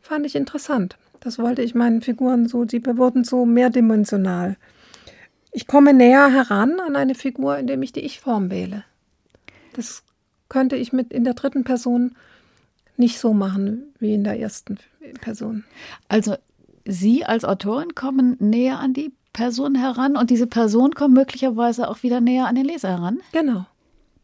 fand 0.00 0.26
ich 0.26 0.36
interessant. 0.36 0.96
Das 1.20 1.38
wollte 1.38 1.62
ich 1.62 1.74
meinen 1.74 2.02
Figuren 2.02 2.46
so, 2.46 2.66
sie 2.68 2.84
wurden 2.84 3.24
so 3.24 3.46
mehrdimensional. 3.46 4.56
Ich 5.54 5.68
komme 5.68 5.94
näher 5.94 6.30
heran 6.30 6.80
an 6.80 6.96
eine 6.96 7.14
Figur, 7.14 7.56
indem 7.56 7.82
ich 7.82 7.92
die 7.92 8.00
Ich-Form 8.00 8.50
wähle. 8.50 8.84
Das 9.72 10.02
könnte 10.48 10.74
ich 10.76 10.92
mit 10.92 11.12
in 11.12 11.22
der 11.22 11.34
dritten 11.34 11.62
Person 11.62 12.16
nicht 12.96 13.20
so 13.20 13.32
machen 13.32 13.94
wie 14.00 14.14
in 14.14 14.24
der 14.24 14.38
ersten 14.38 14.78
Person. 15.20 15.64
Also 16.08 16.36
Sie 16.84 17.24
als 17.24 17.44
Autorin 17.44 17.94
kommen 17.94 18.36
näher 18.40 18.80
an 18.80 18.92
die 18.94 19.12
Person 19.32 19.74
heran 19.74 20.16
und 20.16 20.30
diese 20.30 20.46
Person 20.46 20.92
kommt 20.92 21.14
möglicherweise 21.14 21.88
auch 21.88 22.02
wieder 22.02 22.20
näher 22.20 22.46
an 22.46 22.56
den 22.56 22.66
Leser 22.66 22.90
heran? 22.90 23.20
Genau. 23.32 23.64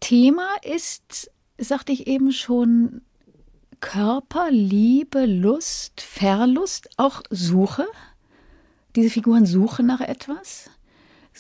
Thema 0.00 0.46
ist 0.62 1.30
sagte 1.58 1.92
ich 1.92 2.06
eben 2.06 2.32
schon, 2.32 3.02
Körper, 3.80 4.50
Liebe, 4.50 5.26
Lust, 5.26 6.00
Verlust, 6.00 6.90
auch 6.96 7.22
Suche. 7.30 7.86
Diese 8.96 9.10
Figuren 9.10 9.46
suchen 9.46 9.86
nach 9.86 10.00
etwas. 10.00 10.70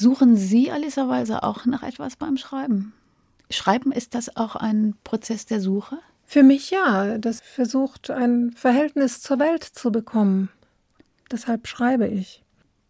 Suchen 0.00 0.34
Sie, 0.34 0.70
Alissa 0.70 1.08
Walser, 1.08 1.44
auch 1.44 1.66
nach 1.66 1.82
etwas 1.82 2.16
beim 2.16 2.38
Schreiben? 2.38 2.94
Schreiben 3.50 3.92
ist 3.92 4.14
das 4.14 4.34
auch 4.34 4.56
ein 4.56 4.94
Prozess 5.04 5.44
der 5.44 5.60
Suche? 5.60 5.98
Für 6.24 6.42
mich 6.42 6.70
ja. 6.70 7.18
Das 7.18 7.42
versucht, 7.42 8.08
ein 8.08 8.52
Verhältnis 8.52 9.20
zur 9.20 9.38
Welt 9.38 9.62
zu 9.62 9.92
bekommen. 9.92 10.48
Deshalb 11.30 11.68
schreibe 11.68 12.08
ich. 12.08 12.42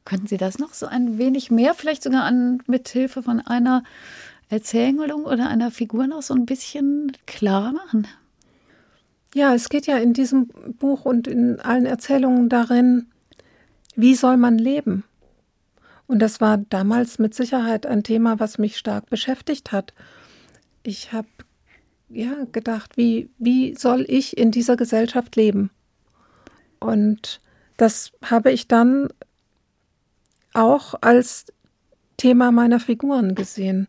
Könnten 0.05 0.29
Sie 0.29 0.37
das 0.37 0.61
noch 0.61 0.73
so 0.73 0.87
ein 0.87 1.19
wenig 1.19 1.51
mehr, 1.51 1.75
vielleicht 1.75 2.05
sogar 2.05 2.23
an, 2.23 2.63
mit 2.69 2.89
Hilfe 2.89 3.25
von 3.25 3.41
einer 3.41 3.83
Erzählung 4.49 5.25
oder 5.25 5.49
einer 5.49 5.73
Figur 5.73 6.07
noch 6.07 6.23
so 6.23 6.35
ein 6.35 6.47
bisschen 6.47 7.11
klarer 7.27 7.73
machen? 7.73 8.07
Ja, 9.35 9.53
es 9.53 9.69
geht 9.69 9.89
ja 9.89 9.97
in 9.97 10.13
diesem 10.13 10.47
Buch 10.79 11.07
und 11.07 11.27
in 11.27 11.59
allen 11.59 11.87
Erzählungen 11.87 12.49
darin, 12.49 13.07
wie 13.97 14.15
soll 14.15 14.37
man 14.37 14.59
leben? 14.59 15.03
Und 16.11 16.19
das 16.19 16.41
war 16.41 16.59
damals 16.59 17.21
mit 17.21 17.35
Sicherheit 17.37 17.87
ein 17.87 18.03
Thema, 18.03 18.41
was 18.41 18.59
mich 18.59 18.77
stark 18.77 19.09
beschäftigt 19.11 19.71
hat. 19.71 19.95
Ich 20.83 21.13
habe 21.13 21.29
ja 22.09 22.47
gedacht, 22.51 22.97
wie, 22.97 23.31
wie 23.39 23.77
soll 23.77 24.05
ich 24.09 24.37
in 24.37 24.51
dieser 24.51 24.77
Gesellschaft 24.77 25.37
leben? 25.37 25.71
Und 26.81 27.41
das 27.77 28.11
habe 28.25 28.51
ich 28.51 28.67
dann 28.67 29.07
auch 30.53 30.95
als 31.01 31.47
Thema 32.17 32.51
meiner 32.51 32.81
Figuren 32.81 33.37
gesehen. 33.37 33.87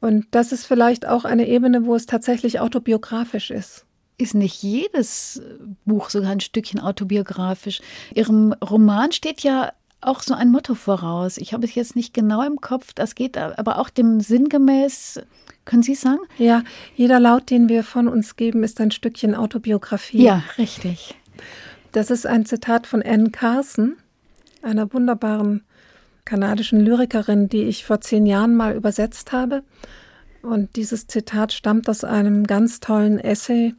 Und 0.00 0.24
das 0.30 0.50
ist 0.50 0.64
vielleicht 0.64 1.06
auch 1.06 1.26
eine 1.26 1.46
Ebene, 1.46 1.84
wo 1.84 1.94
es 1.94 2.06
tatsächlich 2.06 2.58
autobiografisch 2.58 3.50
ist. 3.50 3.84
Ist 4.16 4.34
nicht 4.34 4.62
jedes 4.62 5.42
Buch 5.84 6.08
sogar 6.08 6.30
ein 6.30 6.40
Stückchen 6.40 6.80
autobiografisch? 6.80 7.82
Ihrem 8.14 8.54
Roman 8.54 9.12
steht 9.12 9.42
ja 9.42 9.74
auch 10.06 10.22
so 10.22 10.34
ein 10.34 10.50
Motto 10.50 10.74
voraus. 10.74 11.36
Ich 11.36 11.52
habe 11.52 11.64
es 11.64 11.74
jetzt 11.74 11.96
nicht 11.96 12.14
genau 12.14 12.42
im 12.42 12.60
Kopf, 12.60 12.92
das 12.92 13.14
geht 13.14 13.36
aber 13.36 13.78
auch 13.78 13.90
dem 13.90 14.20
sinngemäß. 14.20 15.20
Können 15.64 15.82
Sie 15.82 15.94
sagen? 15.94 16.20
Ja, 16.38 16.62
jeder 16.94 17.20
Laut, 17.20 17.50
den 17.50 17.68
wir 17.68 17.84
von 17.84 18.08
uns 18.08 18.36
geben, 18.36 18.62
ist 18.62 18.80
ein 18.80 18.90
Stückchen 18.90 19.34
Autobiografie. 19.34 20.22
Ja, 20.22 20.42
richtig. 20.58 21.14
Das 21.92 22.10
ist 22.10 22.26
ein 22.26 22.44
Zitat 22.44 22.86
von 22.86 23.02
Anne 23.02 23.30
Carson, 23.30 23.96
einer 24.62 24.92
wunderbaren 24.92 25.62
kanadischen 26.24 26.80
Lyrikerin, 26.80 27.48
die 27.48 27.62
ich 27.64 27.84
vor 27.84 28.00
zehn 28.00 28.26
Jahren 28.26 28.56
mal 28.56 28.74
übersetzt 28.74 29.32
habe. 29.32 29.62
Und 30.42 30.76
dieses 30.76 31.06
Zitat 31.06 31.52
stammt 31.52 31.88
aus 31.88 32.04
einem 32.04 32.46
ganz 32.46 32.80
tollen 32.80 33.18
Essay 33.18 33.74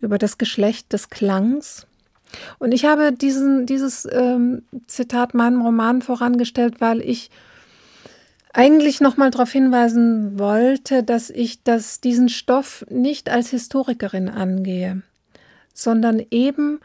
über 0.00 0.18
das 0.18 0.38
Geschlecht 0.38 0.92
des 0.92 1.10
Klangs. 1.10 1.86
Und 2.58 2.72
ich 2.72 2.84
habe 2.84 3.12
diesen, 3.12 3.66
dieses 3.66 4.06
ähm, 4.10 4.62
Zitat 4.86 5.34
meinem 5.34 5.62
Roman 5.62 6.02
vorangestellt, 6.02 6.80
weil 6.80 7.00
ich 7.00 7.30
eigentlich 8.52 9.00
nochmal 9.00 9.30
darauf 9.30 9.52
hinweisen 9.52 10.38
wollte, 10.38 11.02
dass 11.02 11.28
ich 11.30 11.62
das, 11.62 12.00
diesen 12.00 12.28
Stoff 12.28 12.86
nicht 12.88 13.28
als 13.28 13.50
Historikerin 13.50 14.28
angehe, 14.28 15.02
sondern 15.74 16.22
eben 16.30 16.80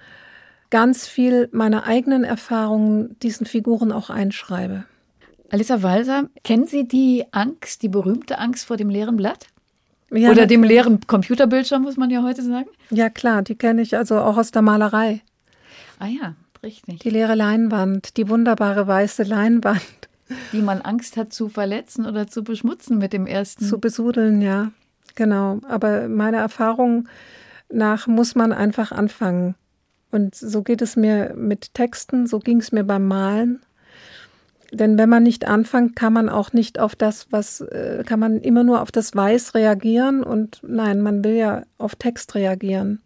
ganz 0.69 1.07
viel 1.07 1.47
meiner 1.51 1.85
eigenen 1.85 2.23
Erfahrungen 2.23 3.17
diesen 3.19 3.45
Figuren 3.45 3.91
auch 3.91 4.09
einschreibe. 4.09 4.85
Alissa 5.49 5.83
Walser, 5.83 6.29
kennen 6.43 6.67
Sie 6.67 6.87
die 6.87 7.25
Angst, 7.31 7.83
die 7.83 7.89
berühmte 7.89 8.39
Angst 8.39 8.65
vor 8.65 8.77
dem 8.77 8.89
leeren 8.89 9.17
Blatt? 9.17 9.47
Ja, 10.13 10.31
Oder 10.31 10.45
dem 10.45 10.63
leeren 10.63 10.99
Computerbildschirm, 11.07 11.83
muss 11.83 11.95
man 11.95 12.09
ja 12.09 12.21
heute 12.21 12.41
sagen? 12.41 12.69
Ja, 12.89 13.09
klar, 13.09 13.43
die 13.43 13.55
kenne 13.55 13.81
ich 13.81 13.95
also 13.95 14.19
auch 14.19 14.37
aus 14.37 14.51
der 14.51 14.61
Malerei. 14.61 15.21
Ah 16.01 16.07
ja, 16.07 16.33
richtig. 16.63 16.97
Die 16.99 17.11
leere 17.11 17.35
Leinwand, 17.35 18.17
die 18.17 18.27
wunderbare 18.27 18.87
weiße 18.87 19.21
Leinwand. 19.21 19.81
Die 20.51 20.63
man 20.63 20.81
Angst 20.81 21.15
hat 21.15 21.31
zu 21.31 21.47
verletzen 21.47 22.07
oder 22.07 22.25
zu 22.25 22.43
beschmutzen 22.43 22.97
mit 22.97 23.13
dem 23.13 23.27
ersten. 23.27 23.65
Zu 23.65 23.79
besudeln, 23.79 24.41
ja, 24.41 24.71
genau. 25.13 25.59
Aber 25.67 26.07
meiner 26.07 26.39
Erfahrung 26.39 27.07
nach 27.69 28.07
muss 28.07 28.33
man 28.33 28.51
einfach 28.51 28.91
anfangen. 28.91 29.53
Und 30.09 30.33
so 30.33 30.63
geht 30.63 30.81
es 30.81 30.95
mir 30.95 31.35
mit 31.35 31.75
Texten, 31.75 32.25
so 32.25 32.39
ging 32.39 32.57
es 32.57 32.71
mir 32.71 32.83
beim 32.83 33.07
Malen. 33.07 33.61
Denn 34.71 34.97
wenn 34.97 35.09
man 35.09 35.21
nicht 35.21 35.47
anfängt, 35.47 35.95
kann 35.95 36.13
man 36.13 36.29
auch 36.29 36.51
nicht 36.51 36.79
auf 36.79 36.95
das, 36.95 37.27
was, 37.29 37.61
äh, 37.61 38.03
kann 38.07 38.19
man 38.19 38.39
immer 38.39 38.63
nur 38.63 38.81
auf 38.81 38.91
das 38.91 39.15
Weiß 39.15 39.53
reagieren 39.53 40.23
und 40.23 40.61
nein, 40.63 41.01
man 41.01 41.23
will 41.23 41.35
ja 41.35 41.63
auf 41.77 41.95
Text 41.95 42.33
reagieren. 42.33 43.01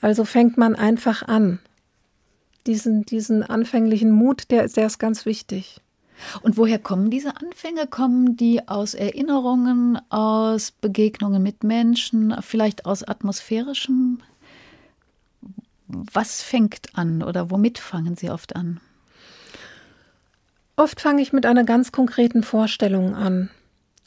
Also 0.00 0.24
fängt 0.24 0.56
man 0.56 0.76
einfach 0.76 1.26
an. 1.26 1.58
Diesen, 2.66 3.04
diesen 3.04 3.42
anfänglichen 3.42 4.10
Mut, 4.10 4.50
der, 4.50 4.66
der 4.68 4.86
ist 4.86 4.98
ganz 4.98 5.26
wichtig. 5.26 5.80
Und 6.42 6.56
woher 6.56 6.78
kommen 6.78 7.10
diese 7.10 7.36
Anfänge? 7.36 7.86
Kommen 7.86 8.36
die 8.36 8.66
aus 8.68 8.94
Erinnerungen, 8.94 9.98
aus 10.10 10.70
Begegnungen 10.70 11.42
mit 11.42 11.62
Menschen, 11.62 12.34
vielleicht 12.40 12.86
aus 12.86 13.02
atmosphärischem? 13.02 14.20
Was 15.88 16.42
fängt 16.42 16.96
an 16.96 17.22
oder 17.22 17.50
womit 17.50 17.78
fangen 17.78 18.16
Sie 18.16 18.30
oft 18.30 18.56
an? 18.56 18.80
Oft 20.76 21.00
fange 21.00 21.22
ich 21.22 21.32
mit 21.32 21.46
einer 21.46 21.64
ganz 21.64 21.92
konkreten 21.92 22.42
Vorstellung 22.42 23.14
an 23.14 23.50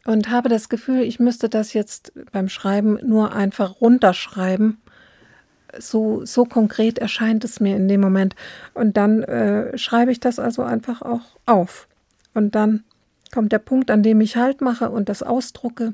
und 0.06 0.30
habe 0.30 0.50
das 0.50 0.70
Gefühl, 0.70 1.02
ich 1.02 1.20
müsste 1.20 1.50
das 1.50 1.74
jetzt 1.74 2.12
beim 2.32 2.50
Schreiben 2.50 3.00
nur 3.04 3.34
einfach 3.34 3.82
runterschreiben. 3.82 4.80
So, 5.78 6.26
so 6.26 6.46
konkret 6.46 7.00
erscheint 7.00 7.44
es 7.44 7.60
mir 7.60 7.76
in 7.76 7.88
dem 7.88 8.02
Moment. 8.02 8.36
Und 8.74 8.98
dann 8.98 9.24
äh, 9.24 9.78
schreibe 9.78 10.12
ich 10.12 10.20
das 10.20 10.40
also 10.40 10.64
einfach 10.64 11.02
auch 11.02 11.22
auf. 11.46 11.88
Und 12.34 12.56
dann 12.56 12.84
kommt 13.32 13.52
der 13.52 13.60
Punkt, 13.60 13.92
an 13.92 14.04
dem 14.04 14.22
ich 14.22 14.38
Halt 14.38 14.62
mache 14.62 14.90
und 14.90 15.10
das 15.10 15.24
ausdrucke. 15.24 15.94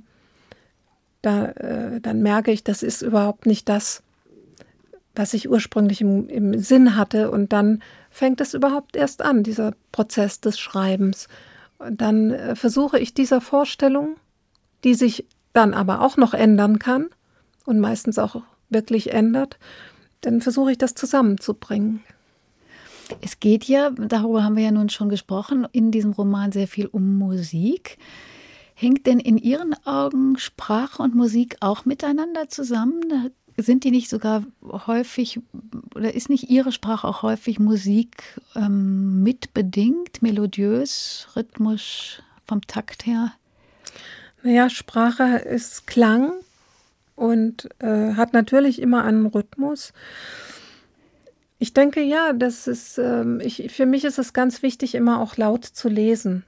Da, 1.21 1.47
äh, 1.47 2.01
dann 2.01 2.21
merke 2.21 2.51
ich, 2.51 2.63
das 2.63 2.84
ist 2.84 3.01
überhaupt 3.01 3.45
nicht 3.45 3.67
das, 3.67 4.03
was 5.15 5.34
ich 5.34 5.49
ursprünglich 5.49 6.01
im, 6.01 6.30
im 6.30 6.59
Sinn 6.59 6.95
hatte. 6.95 7.32
Und 7.32 7.51
dann 7.53 7.82
fängt 8.09 8.41
es 8.41 8.53
überhaupt 8.53 8.95
erst 8.95 9.21
an, 9.21 9.43
dieser 9.43 9.73
Prozess 9.91 10.39
des 10.39 10.59
Schreibens. 10.59 11.28
Und 11.80 12.01
dann 12.01 12.32
äh, 12.32 12.55
versuche 12.55 12.99
ich 12.99 13.13
dieser 13.13 13.41
Vorstellung, 13.41 14.15
die 14.84 14.93
sich 14.93 15.26
dann 15.53 15.73
aber 15.73 16.01
auch 16.01 16.17
noch 16.17 16.34
ändern 16.34 16.80
kann 16.80 17.07
und 17.65 17.80
meistens 17.80 18.19
auch 18.19 18.41
wirklich 18.70 19.13
ändert, 19.13 19.57
dann 20.22 20.41
versuche 20.41 20.72
ich 20.72 20.78
das 20.78 20.95
zusammenzubringen. 20.95 22.03
Es 23.22 23.39
geht 23.39 23.66
ja, 23.66 23.91
darüber 23.91 24.43
haben 24.43 24.55
wir 24.55 24.63
ja 24.63 24.72
nun 24.72 24.89
schon 24.89 25.09
gesprochen, 25.09 25.68
in 25.72 25.91
diesem 25.91 26.11
Roman 26.11 26.51
sehr 26.51 26.68
viel 26.68 26.88
um 26.88 27.18
Musik. 27.18 27.97
Hängt 28.74 29.05
denn 29.05 29.20
in 29.20 29.38
Ihren 29.38 29.76
Augen 29.86 30.38
Sprache 30.38 31.01
und 31.01 31.16
Musik 31.16 31.57
auch 31.59 31.86
miteinander 31.86 32.49
zusammen? 32.49 33.32
sind 33.57 33.84
die 33.84 33.91
nicht 33.91 34.09
sogar 34.09 34.43
häufig, 34.61 35.39
oder 35.95 36.13
ist 36.13 36.30
nicht 36.30 36.49
ihre 36.49 36.72
Sprache 36.72 37.07
auch 37.07 37.22
häufig 37.22 37.59
Musik 37.59 38.41
ähm, 38.55 39.24
mitbedingt, 39.24 40.22
melodiös, 40.22 41.28
rhythmisch, 41.36 42.22
vom 42.43 42.61
Takt 42.61 43.05
her? 43.05 43.32
Naja, 44.43 44.70
Sprache 44.70 45.38
ist 45.38 45.88
Klang 45.88 46.34
und 47.16 47.70
äh, 47.80 48.13
hat 48.13 48.34
natürlich 48.34 48.82
immer 48.82 49.03
einen 49.03 49.26
Rhythmus. 49.26 49.93
Ich 51.57 51.74
denke 51.74 52.01
ja, 52.01 52.34
das 52.34 52.68
ist, 52.68 52.97
ähm, 52.97 53.39
ich, 53.41 53.72
für 53.72 53.86
mich 53.86 54.03
ist 54.03 54.20
es 54.20 54.34
ganz 54.34 54.61
wichtig, 54.61 54.95
immer 54.95 55.22
auch 55.22 55.38
laut 55.38 55.66
zu 55.66 55.88
lesen. 55.88 56.43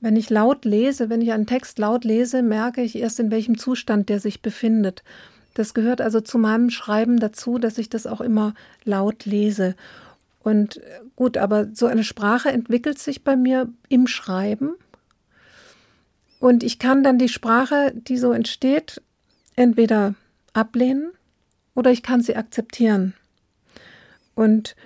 Wenn 0.00 0.16
ich 0.16 0.30
laut 0.30 0.64
lese, 0.64 1.08
wenn 1.10 1.22
ich 1.22 1.32
einen 1.32 1.46
Text 1.46 1.78
laut 1.78 2.04
lese, 2.04 2.42
merke 2.42 2.82
ich 2.82 2.96
erst, 2.96 3.18
in 3.18 3.30
welchem 3.30 3.58
Zustand 3.58 4.08
der 4.08 4.20
sich 4.20 4.42
befindet. 4.42 5.02
Das 5.54 5.74
gehört 5.74 6.00
also 6.00 6.20
zu 6.20 6.38
meinem 6.38 6.70
Schreiben 6.70 7.18
dazu, 7.18 7.58
dass 7.58 7.78
ich 7.78 7.88
das 7.88 8.06
auch 8.06 8.20
immer 8.20 8.54
laut 8.84 9.24
lese. 9.24 9.74
Und 10.38 10.76
äh, 10.76 11.00
gut, 11.16 11.36
aber 11.38 11.68
so 11.72 11.86
eine 11.86 12.04
Sprache 12.04 12.50
entwickelt 12.50 12.98
sich 12.98 13.24
bei 13.24 13.36
mir 13.36 13.68
im 13.88 14.06
Schreiben. 14.06 14.74
Und 16.38 16.62
ich 16.62 16.78
kann 16.78 17.02
dann 17.02 17.18
die 17.18 17.28
Sprache, 17.28 17.92
die 17.94 18.18
so 18.18 18.32
entsteht, 18.32 19.02
entweder 19.56 20.14
ablehnen 20.52 21.12
oder 21.74 21.90
ich 21.90 22.02
kann 22.02 22.22
sie 22.22 22.36
akzeptieren. 22.36 23.14
Und 24.34 24.76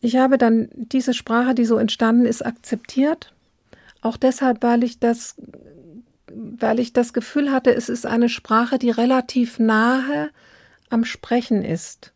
ich 0.00 0.16
habe 0.16 0.38
dann 0.38 0.68
diese 0.72 1.14
Sprache, 1.14 1.54
die 1.54 1.64
so 1.64 1.76
entstanden 1.76 2.24
ist, 2.24 2.44
akzeptiert. 2.44 3.32
Auch 4.00 4.16
deshalb, 4.16 4.62
weil 4.62 4.82
ich 4.82 4.98
das 4.98 5.36
weil 6.32 6.78
ich 6.78 6.92
das 6.92 7.12
Gefühl 7.12 7.50
hatte, 7.50 7.74
es 7.74 7.88
ist 7.88 8.06
eine 8.06 8.28
Sprache, 8.28 8.78
die 8.78 8.90
relativ 8.90 9.58
nahe 9.58 10.30
am 10.88 11.04
Sprechen 11.04 11.62
ist. 11.62 12.12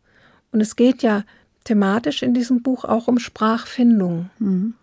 Und 0.51 0.61
es 0.61 0.75
geht 0.75 1.03
ja 1.03 1.23
thematisch 1.63 2.23
in 2.23 2.33
diesem 2.33 2.61
Buch 2.61 2.85
auch 2.85 3.07
um 3.07 3.19
Sprachfindung. 3.19 4.29
Mhm. 4.39 4.75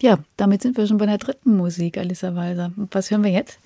Ja, 0.00 0.18
damit 0.36 0.62
sind 0.62 0.76
wir 0.76 0.86
schon 0.86 0.98
bei 0.98 1.06
der 1.06 1.18
dritten 1.18 1.56
Musik, 1.56 1.98
Alissa 1.98 2.34
Walser. 2.34 2.72
Was 2.76 3.10
hören 3.10 3.24
wir 3.24 3.32
jetzt? 3.32 3.58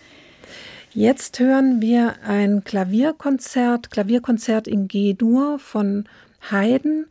Jetzt 0.94 1.40
hören 1.40 1.80
wir 1.80 2.16
ein 2.22 2.64
Klavierkonzert, 2.64 3.90
Klavierkonzert 3.90 4.68
in 4.68 4.88
G-Dur 4.88 5.58
von 5.58 6.04
Haydn, 6.50 7.06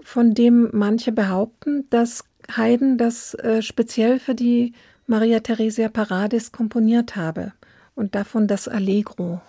von 0.00 0.32
dem 0.32 0.70
manche 0.72 1.12
behaupten, 1.12 1.86
dass 1.90 2.24
Haydn 2.50 2.96
das 2.96 3.34
äh, 3.34 3.60
speziell 3.60 4.18
für 4.18 4.34
die 4.34 4.72
Maria 5.06 5.40
Theresia 5.40 5.90
Paradis 5.90 6.52
komponiert 6.52 7.16
habe 7.16 7.52
und 7.94 8.14
davon 8.14 8.46
das 8.46 8.66
Allegro. 8.66 9.42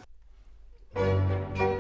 Musik 0.96 1.79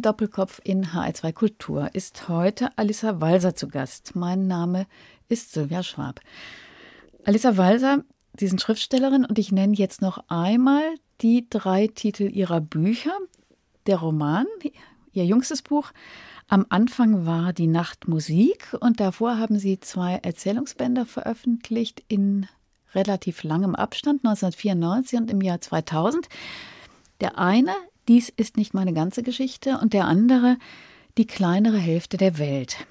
Doppelkopf 0.00 0.60
in 0.64 0.86
HR2 0.86 1.32
Kultur 1.32 1.90
ist 1.94 2.28
heute 2.28 2.70
Alissa 2.76 3.20
Walser 3.20 3.54
zu 3.54 3.68
Gast. 3.68 4.16
Mein 4.16 4.46
Name 4.46 4.86
ist 5.28 5.52
Sylvia 5.52 5.82
Schwab. 5.82 6.20
Alissa 7.24 7.56
Walser, 7.56 8.04
Sie 8.38 8.46
sind 8.46 8.60
Schriftstellerin 8.60 9.24
und 9.24 9.38
ich 9.38 9.52
nenne 9.52 9.74
jetzt 9.74 10.02
noch 10.02 10.24
einmal 10.28 10.82
die 11.20 11.48
drei 11.48 11.86
Titel 11.86 12.24
ihrer 12.24 12.60
Bücher. 12.60 13.12
Der 13.86 13.98
Roman, 13.98 14.46
ihr 15.12 15.24
jüngstes 15.24 15.62
Buch, 15.62 15.92
am 16.48 16.66
Anfang 16.68 17.26
war 17.26 17.52
die 17.52 17.66
Nacht 17.66 18.08
Musik 18.08 18.76
und 18.80 19.00
davor 19.00 19.38
haben 19.38 19.58
Sie 19.58 19.80
zwei 19.80 20.16
Erzählungsbände 20.16 21.06
veröffentlicht 21.06 22.04
in 22.08 22.46
relativ 22.94 23.42
langem 23.42 23.74
Abstand, 23.74 24.24
1994 24.24 25.18
und 25.18 25.30
im 25.30 25.40
Jahr 25.40 25.60
2000. 25.60 26.28
Der 27.20 27.38
eine 27.38 27.72
dies 28.08 28.28
ist 28.28 28.56
nicht 28.56 28.74
meine 28.74 28.92
ganze 28.92 29.22
Geschichte 29.22 29.78
und 29.78 29.92
der 29.92 30.06
andere 30.06 30.56
die 31.18 31.26
kleinere 31.26 31.78
Hälfte 31.78 32.16
der 32.16 32.38
Welt. 32.38 32.86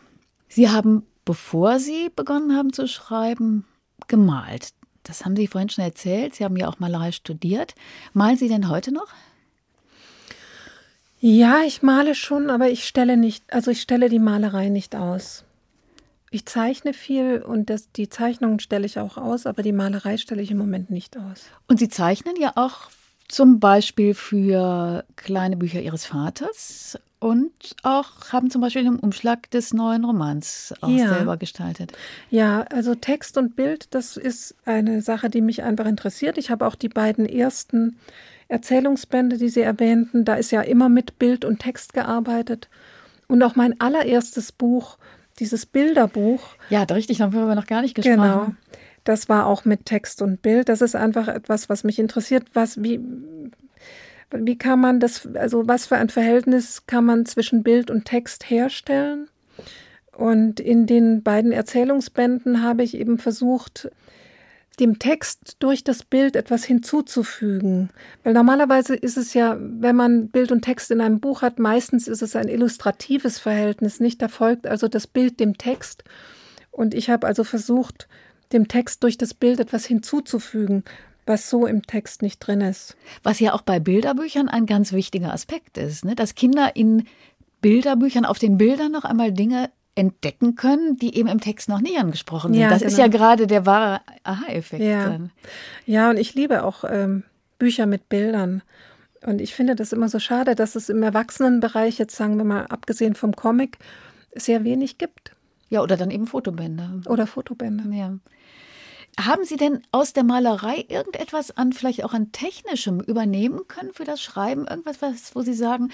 Sie 0.47 0.69
haben, 0.69 1.03
bevor 1.25 1.79
Sie 1.79 2.09
begonnen 2.15 2.55
haben 2.55 2.73
zu 2.73 2.87
schreiben, 2.87 3.65
gemalt. 4.07 4.69
Das 5.03 5.23
haben 5.23 5.35
Sie 5.35 5.47
vorhin 5.47 5.69
schon 5.69 5.83
erzählt. 5.83 6.35
Sie 6.35 6.43
haben 6.43 6.57
ja 6.57 6.67
auch 6.67 6.79
Malerei 6.79 7.11
studiert. 7.11 7.75
Malen 8.13 8.37
Sie 8.37 8.47
denn 8.47 8.69
heute 8.69 8.91
noch? 8.91 9.07
Ja, 11.19 11.61
ich 11.65 11.81
male 11.81 12.13
schon, 12.13 12.49
aber 12.49 12.69
ich 12.69 12.85
stelle 12.85 13.17
nicht, 13.17 13.51
also 13.51 13.71
ich 13.71 13.81
stelle 13.81 14.09
die 14.09 14.19
Malerei 14.19 14.69
nicht 14.69 14.95
aus. 14.95 15.45
Ich 16.29 16.45
zeichne 16.45 16.93
viel 16.93 17.41
und 17.41 17.69
das, 17.69 17.91
die 17.91 18.09
Zeichnungen 18.09 18.59
stelle 18.59 18.85
ich 18.85 18.99
auch 18.99 19.17
aus, 19.17 19.45
aber 19.45 19.63
die 19.63 19.71
Malerei 19.71 20.17
stelle 20.17 20.41
ich 20.41 20.51
im 20.51 20.57
Moment 20.57 20.89
nicht 20.89 21.17
aus. 21.17 21.45
Und 21.67 21.79
Sie 21.79 21.87
zeichnen 21.87 22.35
ja 22.39 22.51
auch 22.55 22.89
zum 23.27 23.59
Beispiel 23.59 24.13
für 24.13 25.03
kleine 25.15 25.57
Bücher 25.57 25.81
ihres 25.81 26.05
Vaters 26.05 26.99
und 27.19 27.51
auch 27.81 28.31
haben 28.31 28.51
zum 28.51 28.61
Beispiel 28.61 28.83
den 28.83 28.99
Umschlag 28.99 29.49
des 29.49 29.73
neuen 29.73 30.05
Romans 30.05 30.73
auch 30.81 30.89
ja. 30.89 31.13
selber 31.13 31.37
gestaltet. 31.37 31.91
Ja, 32.29 32.61
also 32.71 32.93
Text 32.93 33.37
und 33.37 33.55
Bild, 33.55 33.87
das 33.95 34.15
ist 34.15 34.55
eine 34.65 35.01
Sache, 35.01 35.29
die 35.29 35.41
mich 35.41 35.63
einfach 35.63 35.85
interessiert. 35.85 36.37
Ich 36.37 36.51
habe 36.51 36.67
auch 36.67 36.75
die 36.75 36.89
beiden 36.89 37.25
ersten 37.25 37.97
Erzählungsbände, 38.47 39.37
die 39.37 39.49
Sie 39.49 39.61
erwähnten, 39.61 40.23
da 40.23 40.35
ist 40.35 40.51
ja 40.51 40.61
immer 40.61 40.87
mit 40.87 41.17
Bild 41.17 41.45
und 41.45 41.59
Text 41.59 41.93
gearbeitet. 41.93 42.69
Und 43.27 43.41
auch 43.41 43.55
mein 43.55 43.79
allererstes 43.81 44.51
Buch, 44.51 44.97
dieses 45.39 45.65
Bilderbuch. 45.65 46.41
Ja, 46.69 46.83
richtig, 46.83 47.17
darüber 47.17 47.39
haben 47.39 47.47
wir 47.47 47.55
noch 47.55 47.65
gar 47.65 47.81
nicht 47.81 47.95
gesprochen. 47.95 48.21
Genau. 48.21 48.53
Das 49.05 49.29
war 49.29 49.45
auch 49.45 49.63
mit 49.63 49.85
Text 49.85 50.21
und 50.21 50.41
Bild. 50.41 50.67
Das 50.67 50.81
ist 50.81 50.95
einfach 50.95 51.29
etwas, 51.29 51.69
was 51.69 51.85
mich 51.85 51.99
interessiert. 51.99 52.43
Was, 52.53 52.83
wie, 52.83 52.99
wie 54.31 54.57
kann 54.57 54.81
man 54.81 54.99
das, 54.99 55.29
also 55.35 55.67
was 55.67 55.85
für 55.85 55.95
ein 55.95 56.09
Verhältnis 56.09 56.85
kann 56.87 57.05
man 57.05 57.25
zwischen 57.25 57.63
Bild 57.63 57.89
und 57.89 58.05
Text 58.05 58.49
herstellen? 58.49 59.29
Und 60.11 60.59
in 60.59 60.87
den 60.87 61.23
beiden 61.23 61.51
Erzählungsbänden 61.51 62.63
habe 62.63 62.83
ich 62.83 62.97
eben 62.97 63.19
versucht, 63.19 63.89
dem 64.79 64.99
Text 64.99 65.57
durch 65.59 65.83
das 65.83 66.03
Bild 66.03 66.35
etwas 66.35 66.65
hinzuzufügen. 66.65 67.91
Weil 68.23 68.33
normalerweise 68.33 68.95
ist 68.95 69.17
es 69.17 69.33
ja, 69.33 69.55
wenn 69.59 69.95
man 69.95 70.29
Bild 70.29 70.51
und 70.51 70.63
Text 70.63 70.91
in 70.91 70.99
einem 70.99 71.19
Buch 71.19 71.41
hat, 71.43 71.59
meistens 71.59 72.07
ist 72.07 72.21
es 72.21 72.35
ein 72.35 72.47
illustratives 72.47 73.39
Verhältnis, 73.39 73.99
nicht? 73.99 74.21
Da 74.21 74.27
folgt 74.27 74.67
also 74.67 74.87
das 74.87 75.05
Bild 75.07 75.39
dem 75.39 75.57
Text. 75.57 76.03
Und 76.71 76.93
ich 76.93 77.09
habe 77.09 77.27
also 77.27 77.43
versucht, 77.43 78.07
dem 78.53 78.67
Text 78.67 79.03
durch 79.03 79.17
das 79.17 79.33
Bild 79.33 79.59
etwas 79.59 79.85
hinzuzufügen, 79.85 80.83
was 81.25 81.49
so 81.49 81.65
im 81.65 81.81
Text 81.81 82.21
nicht 82.21 82.39
drin 82.39 82.61
ist. 82.61 82.95
Was 83.23 83.39
ja 83.39 83.53
auch 83.53 83.61
bei 83.61 83.79
Bilderbüchern 83.79 84.47
ein 84.47 84.65
ganz 84.65 84.93
wichtiger 84.93 85.33
Aspekt 85.33 85.77
ist, 85.77 86.05
ne? 86.05 86.15
dass 86.15 86.35
Kinder 86.35 86.75
in 86.75 87.05
Bilderbüchern 87.61 88.25
auf 88.25 88.37
den 88.37 88.57
Bildern 88.57 88.91
noch 88.91 89.05
einmal 89.05 89.31
Dinge 89.31 89.71
entdecken 89.95 90.55
können, 90.55 90.97
die 90.97 91.17
eben 91.17 91.29
im 91.29 91.39
Text 91.39 91.69
noch 91.69 91.81
nie 91.81 91.97
angesprochen 91.97 92.53
sind. 92.53 92.61
Ja, 92.61 92.69
das 92.69 92.79
genau. 92.79 92.91
ist 92.91 92.97
ja 92.97 93.07
gerade 93.07 93.47
der 93.47 93.65
wahre 93.65 94.01
Aha-Effekt. 94.23 94.83
Ja. 94.83 95.19
ja, 95.85 96.09
und 96.09 96.17
ich 96.17 96.35
liebe 96.35 96.63
auch 96.63 96.83
ähm, 96.87 97.23
Bücher 97.57 97.85
mit 97.85 98.09
Bildern. 98.09 98.61
Und 99.25 99.41
ich 99.41 99.55
finde 99.55 99.75
das 99.75 99.93
immer 99.93 100.09
so 100.09 100.19
schade, 100.19 100.53
dass 100.53 100.75
es 100.75 100.89
im 100.89 101.01
Erwachsenenbereich, 101.01 101.97
jetzt 101.97 102.15
sagen 102.15 102.37
wir 102.37 102.43
mal, 102.43 102.65
abgesehen 102.67 103.15
vom 103.15 103.35
Comic, 103.35 103.77
sehr 104.35 104.63
wenig 104.63 104.97
gibt. 104.97 105.31
Ja, 105.69 105.81
oder 105.81 105.97
dann 105.97 106.11
eben 106.11 106.27
Fotobände. 106.27 107.01
Oder 107.07 107.27
Fotobände. 107.27 107.83
Ja. 107.95 108.17
Haben 109.19 109.45
Sie 109.45 109.55
denn 109.55 109.81
aus 109.91 110.13
der 110.13 110.23
Malerei 110.23 110.85
irgendetwas 110.89 111.55
an, 111.55 111.71
vielleicht 111.73 112.03
auch 112.03 112.13
an 112.13 112.31
Technischem 112.31 112.99
übernehmen 112.99 113.61
können 113.67 113.93
für 113.93 114.03
das 114.03 114.21
Schreiben? 114.21 114.67
Irgendwas, 114.67 115.01
was, 115.01 115.35
wo 115.35 115.41
Sie 115.41 115.53
sagen, 115.53 115.89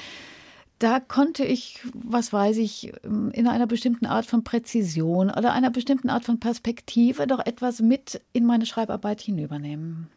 da 0.80 1.00
konnte 1.00 1.46
ich, 1.46 1.80
was 1.94 2.34
weiß 2.34 2.58
ich, 2.58 2.92
in 3.04 3.48
einer 3.48 3.68
bestimmten 3.68 4.08
Art 4.08 4.26
von 4.26 4.44
Präzision 4.44 5.30
oder 5.30 5.54
einer 5.54 5.70
bestimmten 5.70 6.10
Art 6.10 6.26
von 6.26 6.40
Perspektive 6.40 7.28
doch 7.28 7.46
etwas 7.46 7.82
mit 7.82 8.22
in 8.34 8.46
meine 8.46 8.66
Schreibarbeit 8.66 9.22
hinübernehmen? 9.22 10.10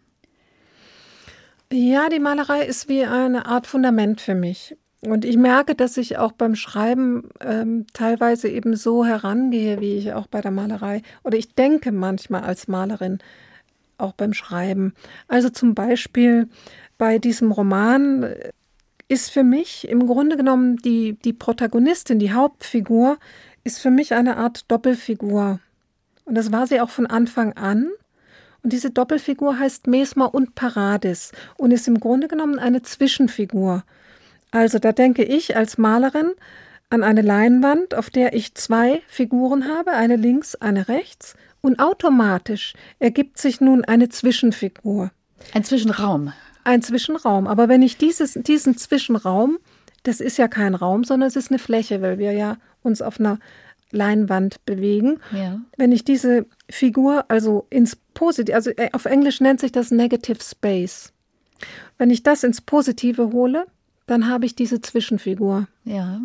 Ja, 1.71 2.09
die 2.09 2.21
Malerei 2.21 2.65
ist 2.65 2.89
wie 2.89 3.05
eine 3.05 3.45
Art 3.45 3.67
Fundament 3.67 4.23
für 4.23 4.35
mich. 4.35 4.77
Und 5.07 5.25
ich 5.25 5.37
merke, 5.37 5.75
dass 5.75 5.97
ich 5.97 6.17
auch 6.17 6.33
beim 6.33 6.55
Schreiben 6.55 7.29
ähm, 7.41 7.87
teilweise 7.93 8.49
eben 8.49 8.75
so 8.75 9.05
herangehe, 9.05 9.81
wie 9.81 9.97
ich 9.97 10.13
auch 10.15 10.27
bei 10.27 10.41
der 10.41 10.51
Malerei. 10.51 11.03
Oder 11.23 11.37
ich 11.37 11.55
denke 11.55 11.93
manchmal 11.93 12.43
als 12.43 12.69
Malerin 12.69 13.19
auch 13.99 14.13
beim 14.13 14.33
Schreiben. 14.33 14.95
Also 15.29 15.51
zum 15.51 15.75
Beispiel 15.75 16.49
bei 16.97 17.19
diesem 17.19 17.53
Roman 17.53 18.35
ist 19.09 19.31
für 19.31 19.45
mich 19.45 19.87
im 19.89 20.07
Grunde 20.07 20.37
genommen 20.37 20.79
die, 20.79 21.19
die 21.25 21.35
Protagonistin, 21.35 22.19
die 22.19 22.33
Hauptfigur, 22.33 23.19
ist 23.63 23.81
für 23.81 23.91
mich 23.91 24.15
eine 24.15 24.37
Art 24.39 24.71
Doppelfigur. 24.71 25.61
Und 26.25 26.35
das 26.35 26.51
war 26.51 26.67
sie 26.67 26.81
auch 26.81 26.91
von 26.91 27.07
Anfang 27.07 27.53
an. 27.55 27.91
Und 28.63 28.73
diese 28.73 28.91
Doppelfigur 28.91 29.59
heißt 29.59 29.87
Mesmer 29.87 30.35
und 30.35 30.55
Paradis 30.55 31.33
und 31.59 31.71
ist 31.71 31.87
im 31.87 32.01
Grunde 32.01 32.29
genommen 32.29 32.59
eine 32.59 32.81
Zwischenfigur. 32.81 33.85
Also 34.55 34.79
da 34.79 34.93
denke 34.93 35.25
ich 35.25 35.57
als 35.57 35.79
Malerin 35.79 36.31
an 36.89 37.03
eine 37.03 37.23
Leinwand, 37.23 37.97
auf 37.97 38.09
der 38.09 38.35
ich 38.35 38.55
zwei 38.55 39.03
Figuren 39.09 39.67
habe, 39.67 39.91
eine 39.93 40.15
links, 40.15 40.55
eine 40.55 40.87
rechts, 40.87 41.35
und 41.61 41.81
automatisch 41.81 42.75
ergibt 43.01 43.39
sich 43.39 43.61
nun 43.61 43.85
eine 43.85 44.11
Zwischenfigur. 44.11 45.11
Ein 45.55 45.65
Zwischenraum. 45.65 46.33
Ein 46.63 46.83
Zwischenraum. 46.83 47.49
Aber 47.49 47.69
wenn 47.69 47.83
ich 47.83 47.97
dieses, 47.97 48.35
diesen 48.35 48.77
Zwischenraum, 48.77 49.59
das 50.05 50.21
ist 50.21 50.37
ja 50.37 50.47
kein 50.47 50.77
Raum, 50.77 51.03
sondern 51.03 51.27
es 51.27 51.37
ist 51.37 51.51
eine 51.51 51.59
Fläche, 51.59 52.01
weil 52.01 52.19
wir 52.19 52.33
ja 52.33 52.59
uns 52.83 53.03
auf 53.03 53.19
einer 53.19 53.41
Leinwand 53.91 54.65
bewegen. 54.67 55.19
Ja. 55.33 55.59
Wenn 55.77 55.91
ich 55.91 56.05
diese 56.05 56.47
Figur 56.71 57.25
also 57.29 57.67
ins 57.71 57.97
Positive, 57.97 58.55
also 58.55 58.71
äh, 58.71 58.91
auf 58.93 59.07
Englisch 59.07 59.41
nennt 59.41 59.59
sich 59.59 59.73
das 59.73 59.91
Negative 59.91 60.43
Space. 60.43 61.13
Wenn 61.99 62.11
ich 62.11 62.23
das 62.23 62.45
ins 62.45 62.61
Positive 62.61 63.33
hole, 63.33 63.67
dann 64.07 64.29
habe 64.29 64.47
ich 64.47 64.55
diese 64.55 64.81
Zwischenfigur. 64.81 65.67
Ja. 65.85 66.21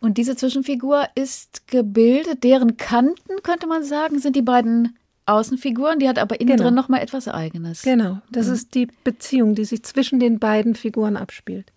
Und 0.00 0.18
diese 0.18 0.34
Zwischenfigur 0.36 1.06
ist 1.14 1.68
gebildet, 1.68 2.42
deren 2.42 2.76
Kanten, 2.76 3.42
könnte 3.42 3.66
man 3.66 3.84
sagen, 3.84 4.18
sind 4.18 4.34
die 4.34 4.42
beiden 4.42 4.96
Außenfiguren, 5.26 6.00
die 6.00 6.08
hat 6.08 6.18
aber 6.18 6.40
innen 6.40 6.56
genau. 6.56 6.64
drin 6.64 6.74
noch 6.74 6.88
mal 6.88 6.98
etwas 6.98 7.28
Eigenes. 7.28 7.82
Genau, 7.82 8.18
das 8.30 8.48
mhm. 8.48 8.54
ist 8.54 8.74
die 8.74 8.88
Beziehung, 9.04 9.54
die 9.54 9.64
sich 9.64 9.84
zwischen 9.84 10.18
den 10.18 10.40
beiden 10.40 10.74
Figuren 10.74 11.16
abspielt. 11.16 11.72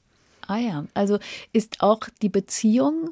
Ah 0.47 0.58
ja, 0.58 0.86
also 0.93 1.20
ist 1.53 1.82
auch 1.82 2.01
die 2.22 2.30
Beziehung 2.30 3.12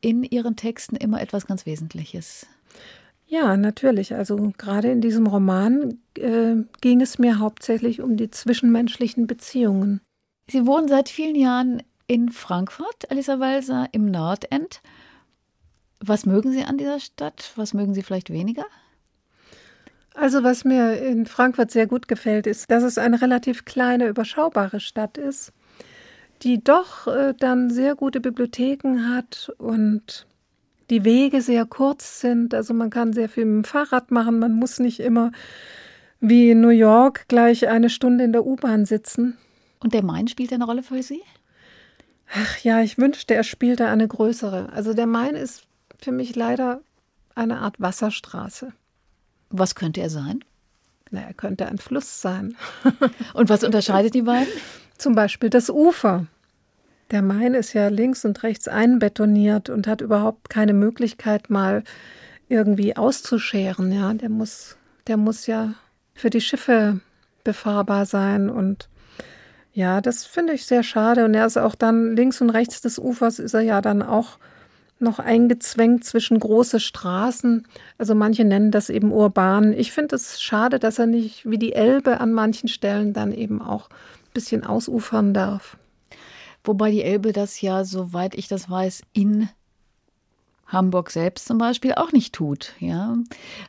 in 0.00 0.24
Ihren 0.24 0.56
Texten 0.56 0.96
immer 0.96 1.20
etwas 1.20 1.46
ganz 1.46 1.66
Wesentliches. 1.66 2.46
Ja, 3.26 3.56
natürlich. 3.56 4.14
Also 4.14 4.52
gerade 4.58 4.90
in 4.90 5.00
diesem 5.00 5.28
Roman 5.28 5.98
äh, 6.18 6.56
ging 6.80 7.00
es 7.00 7.18
mir 7.18 7.38
hauptsächlich 7.38 8.00
um 8.02 8.16
die 8.16 8.30
zwischenmenschlichen 8.30 9.28
Beziehungen. 9.28 10.00
Sie 10.50 10.66
wohnen 10.66 10.88
seit 10.88 11.08
vielen 11.08 11.36
Jahren 11.36 11.80
in 12.08 12.30
Frankfurt, 12.30 13.08
Alisa 13.08 13.38
Walser, 13.38 13.86
im 13.92 14.10
Nordend. 14.10 14.82
Was 16.00 16.26
mögen 16.26 16.50
Sie 16.50 16.64
an 16.64 16.76
dieser 16.76 16.98
Stadt? 16.98 17.52
Was 17.54 17.72
mögen 17.72 17.94
Sie 17.94 18.02
vielleicht 18.02 18.30
weniger? 18.30 18.64
Also 20.14 20.42
was 20.42 20.64
mir 20.64 21.00
in 21.00 21.26
Frankfurt 21.26 21.70
sehr 21.70 21.86
gut 21.86 22.08
gefällt, 22.08 22.48
ist, 22.48 22.68
dass 22.68 22.82
es 22.82 22.98
eine 22.98 23.22
relativ 23.22 23.64
kleine, 23.64 24.08
überschaubare 24.08 24.80
Stadt 24.80 25.18
ist, 25.18 25.52
die 26.42 26.64
doch 26.64 27.06
äh, 27.06 27.32
dann 27.38 27.70
sehr 27.70 27.94
gute 27.94 28.20
Bibliotheken 28.20 29.08
hat 29.14 29.52
und 29.58 30.26
die 30.90 31.04
Wege 31.04 31.42
sehr 31.42 31.64
kurz 31.64 32.20
sind. 32.20 32.54
Also 32.54 32.74
man 32.74 32.90
kann 32.90 33.12
sehr 33.12 33.28
viel 33.28 33.44
mit 33.44 33.66
dem 33.66 33.68
Fahrrad 33.68 34.10
machen. 34.10 34.40
Man 34.40 34.54
muss 34.54 34.80
nicht 34.80 34.98
immer 34.98 35.30
wie 36.18 36.50
in 36.50 36.60
New 36.60 36.70
York 36.70 37.28
gleich 37.28 37.68
eine 37.68 37.88
Stunde 37.88 38.24
in 38.24 38.32
der 38.32 38.44
U-Bahn 38.44 38.84
sitzen. 38.84 39.38
Und 39.80 39.94
der 39.94 40.04
Main 40.04 40.28
spielt 40.28 40.52
eine 40.52 40.64
Rolle 40.64 40.82
für 40.82 41.02
Sie? 41.02 41.22
Ach 42.32 42.58
ja, 42.58 42.80
ich 42.80 42.98
wünschte, 42.98 43.34
er 43.34 43.44
spielte 43.44 43.88
eine 43.88 44.06
größere. 44.06 44.70
Also 44.72 44.94
der 44.94 45.06
Main 45.06 45.34
ist 45.34 45.64
für 45.98 46.12
mich 46.12 46.36
leider 46.36 46.80
eine 47.34 47.58
Art 47.58 47.80
Wasserstraße. 47.80 48.72
Was 49.48 49.74
könnte 49.74 50.00
er 50.00 50.10
sein? 50.10 50.44
Na, 51.10 51.22
er 51.22 51.34
könnte 51.34 51.66
ein 51.66 51.78
Fluss 51.78 52.20
sein. 52.20 52.56
und 53.34 53.48
was 53.48 53.64
unterscheidet 53.64 54.14
die 54.14 54.22
beiden? 54.22 54.52
Zum 54.96 55.14
Beispiel 55.14 55.50
das 55.50 55.70
Ufer. 55.70 56.26
Der 57.10 57.22
Main 57.22 57.54
ist 57.54 57.72
ja 57.72 57.88
links 57.88 58.24
und 58.24 58.42
rechts 58.44 58.68
einbetoniert 58.68 59.68
und 59.68 59.88
hat 59.88 60.00
überhaupt 60.00 60.48
keine 60.48 60.72
Möglichkeit, 60.72 61.50
mal 61.50 61.82
irgendwie 62.48 62.96
auszuscheren. 62.96 63.90
Ja, 63.90 64.14
der 64.14 64.28
muss, 64.28 64.76
der 65.08 65.16
muss 65.16 65.46
ja 65.46 65.74
für 66.14 66.30
die 66.30 66.40
Schiffe 66.40 67.00
befahrbar 67.42 68.06
sein 68.06 68.48
und 68.48 68.88
ja, 69.72 70.00
das 70.00 70.24
finde 70.24 70.52
ich 70.54 70.66
sehr 70.66 70.82
schade. 70.82 71.24
Und 71.24 71.34
er 71.34 71.46
ist 71.46 71.56
auch 71.56 71.74
dann 71.74 72.16
links 72.16 72.40
und 72.40 72.50
rechts 72.50 72.80
des 72.80 72.98
Ufers 72.98 73.38
ist 73.38 73.54
er 73.54 73.60
ja 73.60 73.80
dann 73.80 74.02
auch 74.02 74.38
noch 74.98 75.18
eingezwängt 75.18 76.04
zwischen 76.04 76.38
große 76.38 76.80
Straßen. 76.80 77.66
Also 77.96 78.14
manche 78.14 78.44
nennen 78.44 78.70
das 78.70 78.90
eben 78.90 79.12
urban. 79.12 79.72
Ich 79.72 79.92
finde 79.92 80.16
es 80.16 80.42
schade, 80.42 80.78
dass 80.78 80.98
er 80.98 81.06
nicht 81.06 81.48
wie 81.48 81.58
die 81.58 81.72
Elbe 81.72 82.20
an 82.20 82.32
manchen 82.32 82.68
Stellen 82.68 83.12
dann 83.12 83.32
eben 83.32 83.62
auch 83.62 83.88
ein 83.88 84.34
bisschen 84.34 84.64
ausufern 84.64 85.32
darf. 85.32 85.76
Wobei 86.64 86.90
die 86.90 87.02
Elbe 87.02 87.32
das 87.32 87.60
ja, 87.62 87.84
soweit 87.84 88.34
ich 88.34 88.48
das 88.48 88.68
weiß, 88.68 89.02
in 89.12 89.48
Hamburg 90.72 91.10
selbst 91.10 91.46
zum 91.46 91.58
Beispiel 91.58 91.94
auch 91.94 92.12
nicht 92.12 92.32
tut. 92.32 92.74
Ja, 92.78 93.16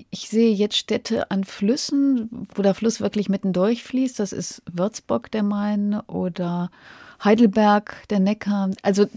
ich 0.10 0.30
sehe 0.30 0.54
jetzt 0.54 0.78
Städte 0.78 1.32
an 1.32 1.44
Flüssen, 1.44 2.48
wo 2.54 2.62
der 2.62 2.76
Fluss 2.76 3.02
wirklich 3.02 3.28
mitten 3.28 3.54
durchfließt. 3.54 4.20
Das 4.20 4.32
ist 4.32 4.62
Würzburg 4.72 5.32
der 5.32 5.44
Main 5.44 6.00
oder 6.08 6.70
Heidelberg 7.24 8.08
der 8.10 8.20
Neckar. 8.20 8.72
Also 8.84 9.08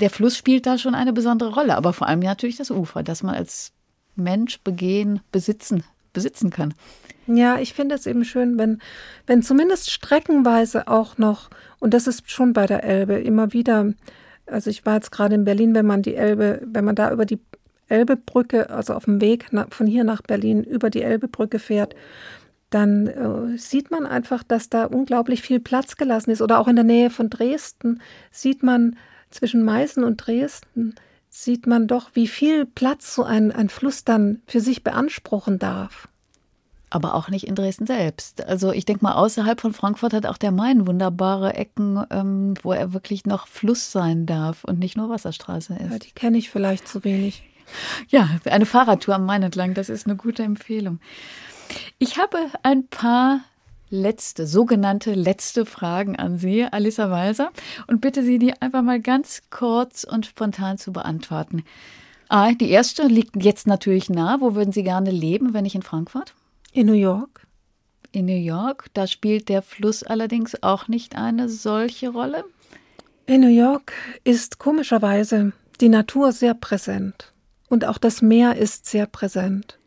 der 0.00 0.10
Fluss 0.10 0.36
spielt 0.36 0.66
da 0.66 0.78
schon 0.78 0.94
eine 0.94 1.12
besondere 1.12 1.54
Rolle, 1.54 1.76
aber 1.76 1.92
vor 1.92 2.06
allem 2.06 2.20
natürlich 2.20 2.56
das 2.56 2.70
Ufer, 2.70 3.02
das 3.02 3.22
man 3.22 3.34
als 3.34 3.72
Mensch 4.16 4.60
begehen, 4.60 5.20
besitzen, 5.30 5.84
besitzen 6.12 6.50
kann. 6.50 6.74
Ja, 7.26 7.58
ich 7.58 7.74
finde 7.74 7.94
es 7.94 8.06
eben 8.06 8.24
schön, 8.24 8.58
wenn, 8.58 8.80
wenn 9.26 9.42
zumindest 9.42 9.90
streckenweise 9.90 10.88
auch 10.88 11.18
noch, 11.18 11.50
und 11.78 11.92
das 11.92 12.06
ist 12.06 12.30
schon 12.30 12.54
bei 12.54 12.66
der 12.66 12.84
Elbe 12.84 13.14
immer 13.14 13.52
wieder 13.52 13.92
also 14.50 14.70
ich 14.70 14.84
war 14.86 14.94
jetzt 14.94 15.12
gerade 15.12 15.34
in 15.34 15.44
Berlin, 15.44 15.74
wenn 15.74 15.86
man 15.86 16.02
die 16.02 16.14
Elbe, 16.14 16.62
wenn 16.64 16.84
man 16.84 16.94
da 16.94 17.12
über 17.12 17.26
die 17.26 17.40
Elbebrücke, 17.88 18.70
also 18.70 18.94
auf 18.94 19.04
dem 19.04 19.20
Weg 19.20 19.46
von 19.70 19.86
hier 19.86 20.04
nach 20.04 20.22
Berlin 20.22 20.62
über 20.64 20.90
die 20.90 21.02
Elbebrücke 21.02 21.58
fährt, 21.58 21.94
dann 22.70 23.06
äh, 23.06 23.56
sieht 23.56 23.90
man 23.90 24.04
einfach, 24.04 24.42
dass 24.42 24.68
da 24.68 24.84
unglaublich 24.84 25.40
viel 25.40 25.58
Platz 25.58 25.96
gelassen 25.96 26.30
ist. 26.30 26.42
Oder 26.42 26.58
auch 26.58 26.68
in 26.68 26.76
der 26.76 26.84
Nähe 26.84 27.08
von 27.08 27.30
Dresden 27.30 28.02
sieht 28.30 28.62
man 28.62 28.96
zwischen 29.30 29.62
Meißen 29.62 30.04
und 30.04 30.16
Dresden, 30.18 30.94
sieht 31.30 31.66
man 31.66 31.86
doch, 31.86 32.10
wie 32.14 32.26
viel 32.26 32.66
Platz 32.66 33.14
so 33.14 33.22
ein, 33.22 33.52
ein 33.52 33.68
Fluss 33.68 34.04
dann 34.04 34.42
für 34.46 34.60
sich 34.60 34.84
beanspruchen 34.84 35.58
darf 35.58 36.08
aber 36.90 37.14
auch 37.14 37.28
nicht 37.28 37.46
in 37.46 37.54
Dresden 37.54 37.86
selbst. 37.86 38.44
Also 38.46 38.72
ich 38.72 38.84
denke 38.84 39.04
mal, 39.04 39.14
außerhalb 39.14 39.60
von 39.60 39.72
Frankfurt 39.72 40.14
hat 40.14 40.26
auch 40.26 40.38
der 40.38 40.52
Main 40.52 40.86
wunderbare 40.86 41.54
Ecken, 41.54 42.02
ähm, 42.10 42.54
wo 42.62 42.72
er 42.72 42.92
wirklich 42.92 43.26
noch 43.26 43.46
Fluss 43.46 43.92
sein 43.92 44.26
darf 44.26 44.64
und 44.64 44.78
nicht 44.78 44.96
nur 44.96 45.10
Wasserstraße 45.10 45.74
ist. 45.74 45.90
Ja, 45.90 45.98
die 45.98 46.12
kenne 46.12 46.38
ich 46.38 46.50
vielleicht 46.50 46.88
zu 46.88 47.04
wenig. 47.04 47.42
Ja, 48.08 48.30
eine 48.46 48.66
Fahrradtour 48.66 49.14
am 49.14 49.26
Main 49.26 49.42
entlang, 49.42 49.74
das 49.74 49.90
ist 49.90 50.06
eine 50.06 50.16
gute 50.16 50.42
Empfehlung. 50.42 51.00
Ich 51.98 52.18
habe 52.18 52.38
ein 52.62 52.86
paar 52.86 53.40
letzte, 53.90 54.46
sogenannte 54.46 55.14
letzte 55.14 55.66
Fragen 55.66 56.16
an 56.16 56.38
Sie, 56.38 56.64
Alissa 56.64 57.10
Walser, 57.10 57.50
und 57.86 58.00
bitte 58.00 58.22
Sie, 58.22 58.38
die 58.38 58.60
einfach 58.60 58.82
mal 58.82 59.00
ganz 59.00 59.42
kurz 59.50 60.04
und 60.04 60.26
spontan 60.26 60.78
zu 60.78 60.92
beantworten. 60.92 61.64
Ah, 62.28 62.52
die 62.52 62.70
erste 62.70 63.06
liegt 63.06 63.42
jetzt 63.42 63.66
natürlich 63.66 64.10
nah. 64.10 64.40
Wo 64.40 64.54
würden 64.54 64.72
Sie 64.72 64.82
gerne 64.82 65.10
leben, 65.10 65.54
wenn 65.54 65.62
nicht 65.62 65.74
in 65.74 65.82
Frankfurt? 65.82 66.34
In 66.72 66.86
New 66.86 66.92
York? 66.92 67.46
In 68.12 68.26
New 68.26 68.32
York, 68.32 68.86
da 68.94 69.06
spielt 69.06 69.48
der 69.48 69.62
Fluss 69.62 70.02
allerdings 70.02 70.62
auch 70.62 70.88
nicht 70.88 71.16
eine 71.16 71.48
solche 71.48 72.08
Rolle. 72.10 72.44
In 73.26 73.42
New 73.42 73.48
York 73.48 73.92
ist 74.24 74.58
komischerweise 74.58 75.52
die 75.80 75.88
Natur 75.88 76.32
sehr 76.32 76.54
präsent 76.54 77.32
und 77.68 77.84
auch 77.84 77.98
das 77.98 78.22
Meer 78.22 78.56
ist 78.56 78.86
sehr 78.86 79.06
präsent. 79.06 79.78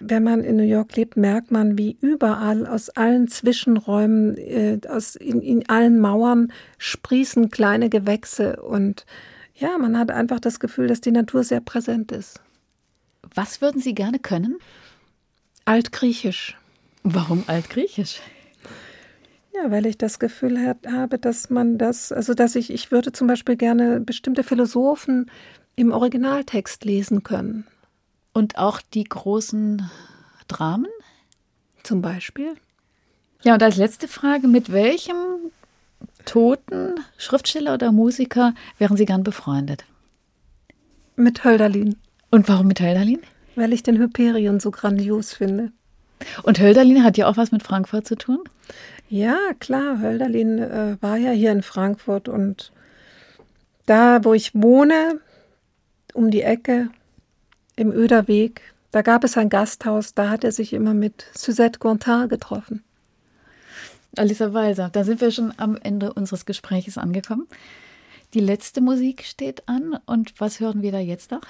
Wenn 0.00 0.24
man 0.24 0.42
in 0.42 0.56
New 0.56 0.62
York 0.62 0.96
lebt, 0.96 1.18
merkt 1.18 1.50
man, 1.50 1.76
wie 1.76 1.98
überall 2.00 2.66
aus 2.66 2.88
allen 2.88 3.28
Zwischenräumen, 3.28 4.38
äh, 4.38 4.80
aus, 4.88 5.14
in, 5.14 5.42
in 5.42 5.68
allen 5.68 6.00
Mauern 6.00 6.52
sprießen 6.78 7.50
kleine 7.50 7.90
Gewächse 7.90 8.62
und 8.62 9.04
ja, 9.54 9.76
man 9.76 9.98
hat 9.98 10.10
einfach 10.10 10.40
das 10.40 10.58
Gefühl, 10.58 10.86
dass 10.86 11.02
die 11.02 11.10
Natur 11.10 11.44
sehr 11.44 11.60
präsent 11.60 12.12
ist. 12.12 12.40
Was 13.34 13.60
würden 13.60 13.82
Sie 13.82 13.94
gerne 13.94 14.18
können? 14.18 14.56
Altgriechisch. 15.64 16.56
Warum 17.02 17.44
Altgriechisch? 17.46 18.20
Ja, 19.54 19.70
weil 19.70 19.86
ich 19.86 19.98
das 19.98 20.18
Gefühl 20.18 20.58
habe, 20.86 21.18
dass 21.18 21.50
man 21.50 21.76
das, 21.76 22.12
also 22.12 22.34
dass 22.34 22.54
ich, 22.54 22.70
ich 22.70 22.90
würde 22.92 23.12
zum 23.12 23.26
Beispiel 23.26 23.56
gerne 23.56 24.00
bestimmte 24.00 24.42
Philosophen 24.42 25.30
im 25.76 25.92
Originaltext 25.92 26.84
lesen 26.84 27.22
können. 27.22 27.66
Und 28.32 28.58
auch 28.58 28.80
die 28.80 29.04
großen 29.04 29.90
Dramen? 30.46 30.86
Zum 31.82 32.02
Beispiel. 32.02 32.54
Ja, 33.42 33.54
und 33.54 33.62
als 33.62 33.76
letzte 33.76 34.06
Frage, 34.06 34.46
mit 34.46 34.70
welchem 34.70 35.16
toten 36.26 36.94
Schriftsteller 37.16 37.74
oder 37.74 37.92
Musiker 37.92 38.54
wären 38.78 38.96
Sie 38.96 39.06
gern 39.06 39.24
befreundet? 39.24 39.84
Mit 41.16 41.44
Hölderlin. 41.44 41.96
Und 42.30 42.48
warum 42.48 42.68
mit 42.68 42.80
Hölderlin? 42.80 43.20
Weil 43.56 43.72
ich 43.72 43.82
den 43.82 43.98
Hyperion 43.98 44.60
so 44.60 44.70
grandios 44.70 45.32
finde. 45.32 45.72
Und 46.42 46.60
Hölderlin 46.60 47.02
hat 47.02 47.16
ja 47.16 47.26
auch 47.26 47.36
was 47.36 47.52
mit 47.52 47.62
Frankfurt 47.62 48.06
zu 48.06 48.16
tun? 48.16 48.40
Ja, 49.08 49.38
klar. 49.58 50.00
Hölderlin 50.00 50.58
äh, 50.58 50.96
war 51.00 51.16
ja 51.16 51.30
hier 51.30 51.52
in 51.52 51.62
Frankfurt 51.62 52.28
und 52.28 52.72
da, 53.86 54.24
wo 54.24 54.34
ich 54.34 54.54
wohne, 54.54 55.20
um 56.14 56.30
die 56.30 56.42
Ecke, 56.42 56.90
im 57.76 57.90
Öderweg, 57.90 58.62
da 58.90 59.02
gab 59.02 59.24
es 59.24 59.36
ein 59.36 59.48
Gasthaus, 59.48 60.14
da 60.14 60.28
hat 60.28 60.44
er 60.44 60.52
sich 60.52 60.72
immer 60.72 60.94
mit 60.94 61.26
Suzette 61.32 61.78
Gontard 61.78 62.28
getroffen. 62.28 62.84
Alisa 64.16 64.52
Walser, 64.52 64.90
da 64.90 65.04
sind 65.04 65.20
wir 65.20 65.30
schon 65.30 65.52
am 65.56 65.76
Ende 65.76 66.12
unseres 66.12 66.44
Gespräches 66.44 66.98
angekommen. 66.98 67.46
Die 68.34 68.40
letzte 68.40 68.80
Musik 68.80 69.24
steht 69.24 69.68
an 69.68 69.98
und 70.06 70.34
was 70.40 70.60
hören 70.60 70.82
wir 70.82 70.92
da 70.92 70.98
jetzt 70.98 71.30
noch? 71.30 71.42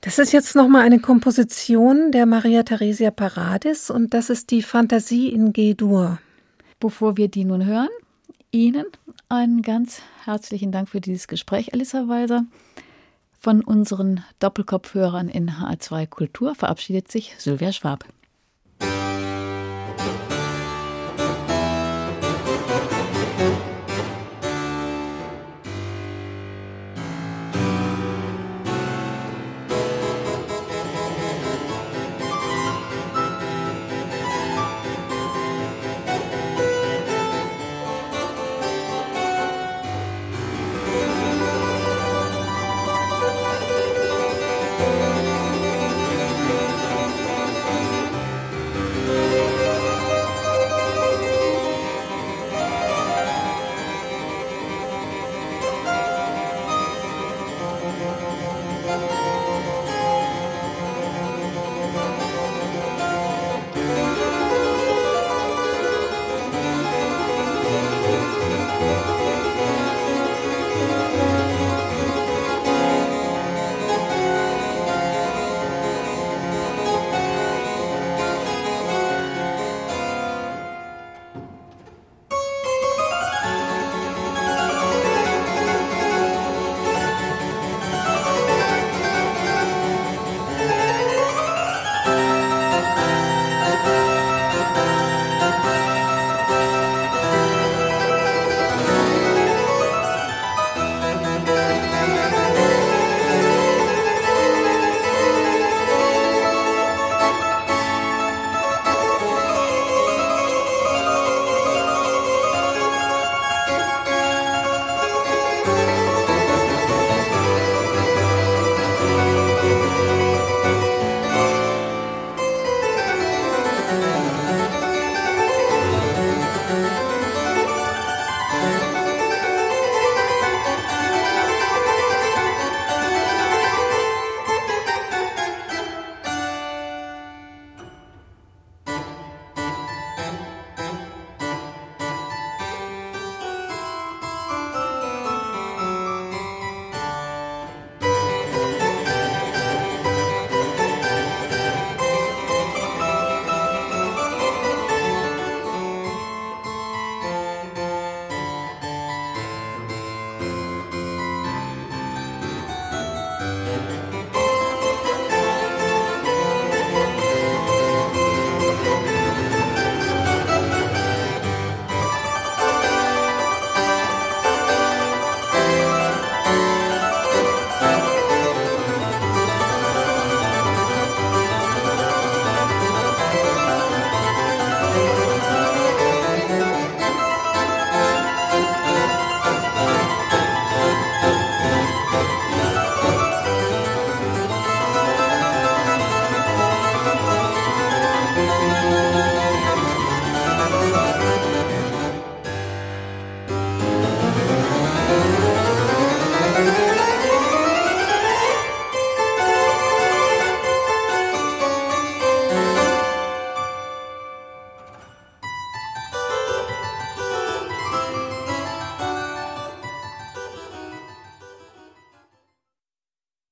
Das 0.00 0.18
ist 0.18 0.32
jetzt 0.32 0.54
nochmal 0.54 0.82
eine 0.82 1.00
Komposition 1.00 2.12
der 2.12 2.26
Maria 2.26 2.62
Theresia 2.62 3.10
Paradis 3.10 3.90
und 3.90 4.14
das 4.14 4.30
ist 4.30 4.50
die 4.50 4.62
Fantasie 4.62 5.28
in 5.28 5.52
G-Dur. 5.52 6.18
Bevor 6.78 7.16
wir 7.16 7.28
die 7.28 7.44
nun 7.44 7.64
hören, 7.64 7.88
Ihnen 8.52 8.86
einen 9.28 9.62
ganz 9.62 10.02
herzlichen 10.24 10.70
Dank 10.70 10.88
für 10.88 11.00
dieses 11.00 11.26
Gespräch, 11.26 11.74
Alissa 11.74 12.08
Walser. 12.08 12.44
Von 13.38 13.62
unseren 13.62 14.24
Doppelkopfhörern 14.38 15.28
in 15.28 15.50
HR2 15.50 16.06
Kultur 16.06 16.54
verabschiedet 16.54 17.10
sich 17.10 17.34
Sylvia 17.38 17.72
Schwab. 17.72 18.04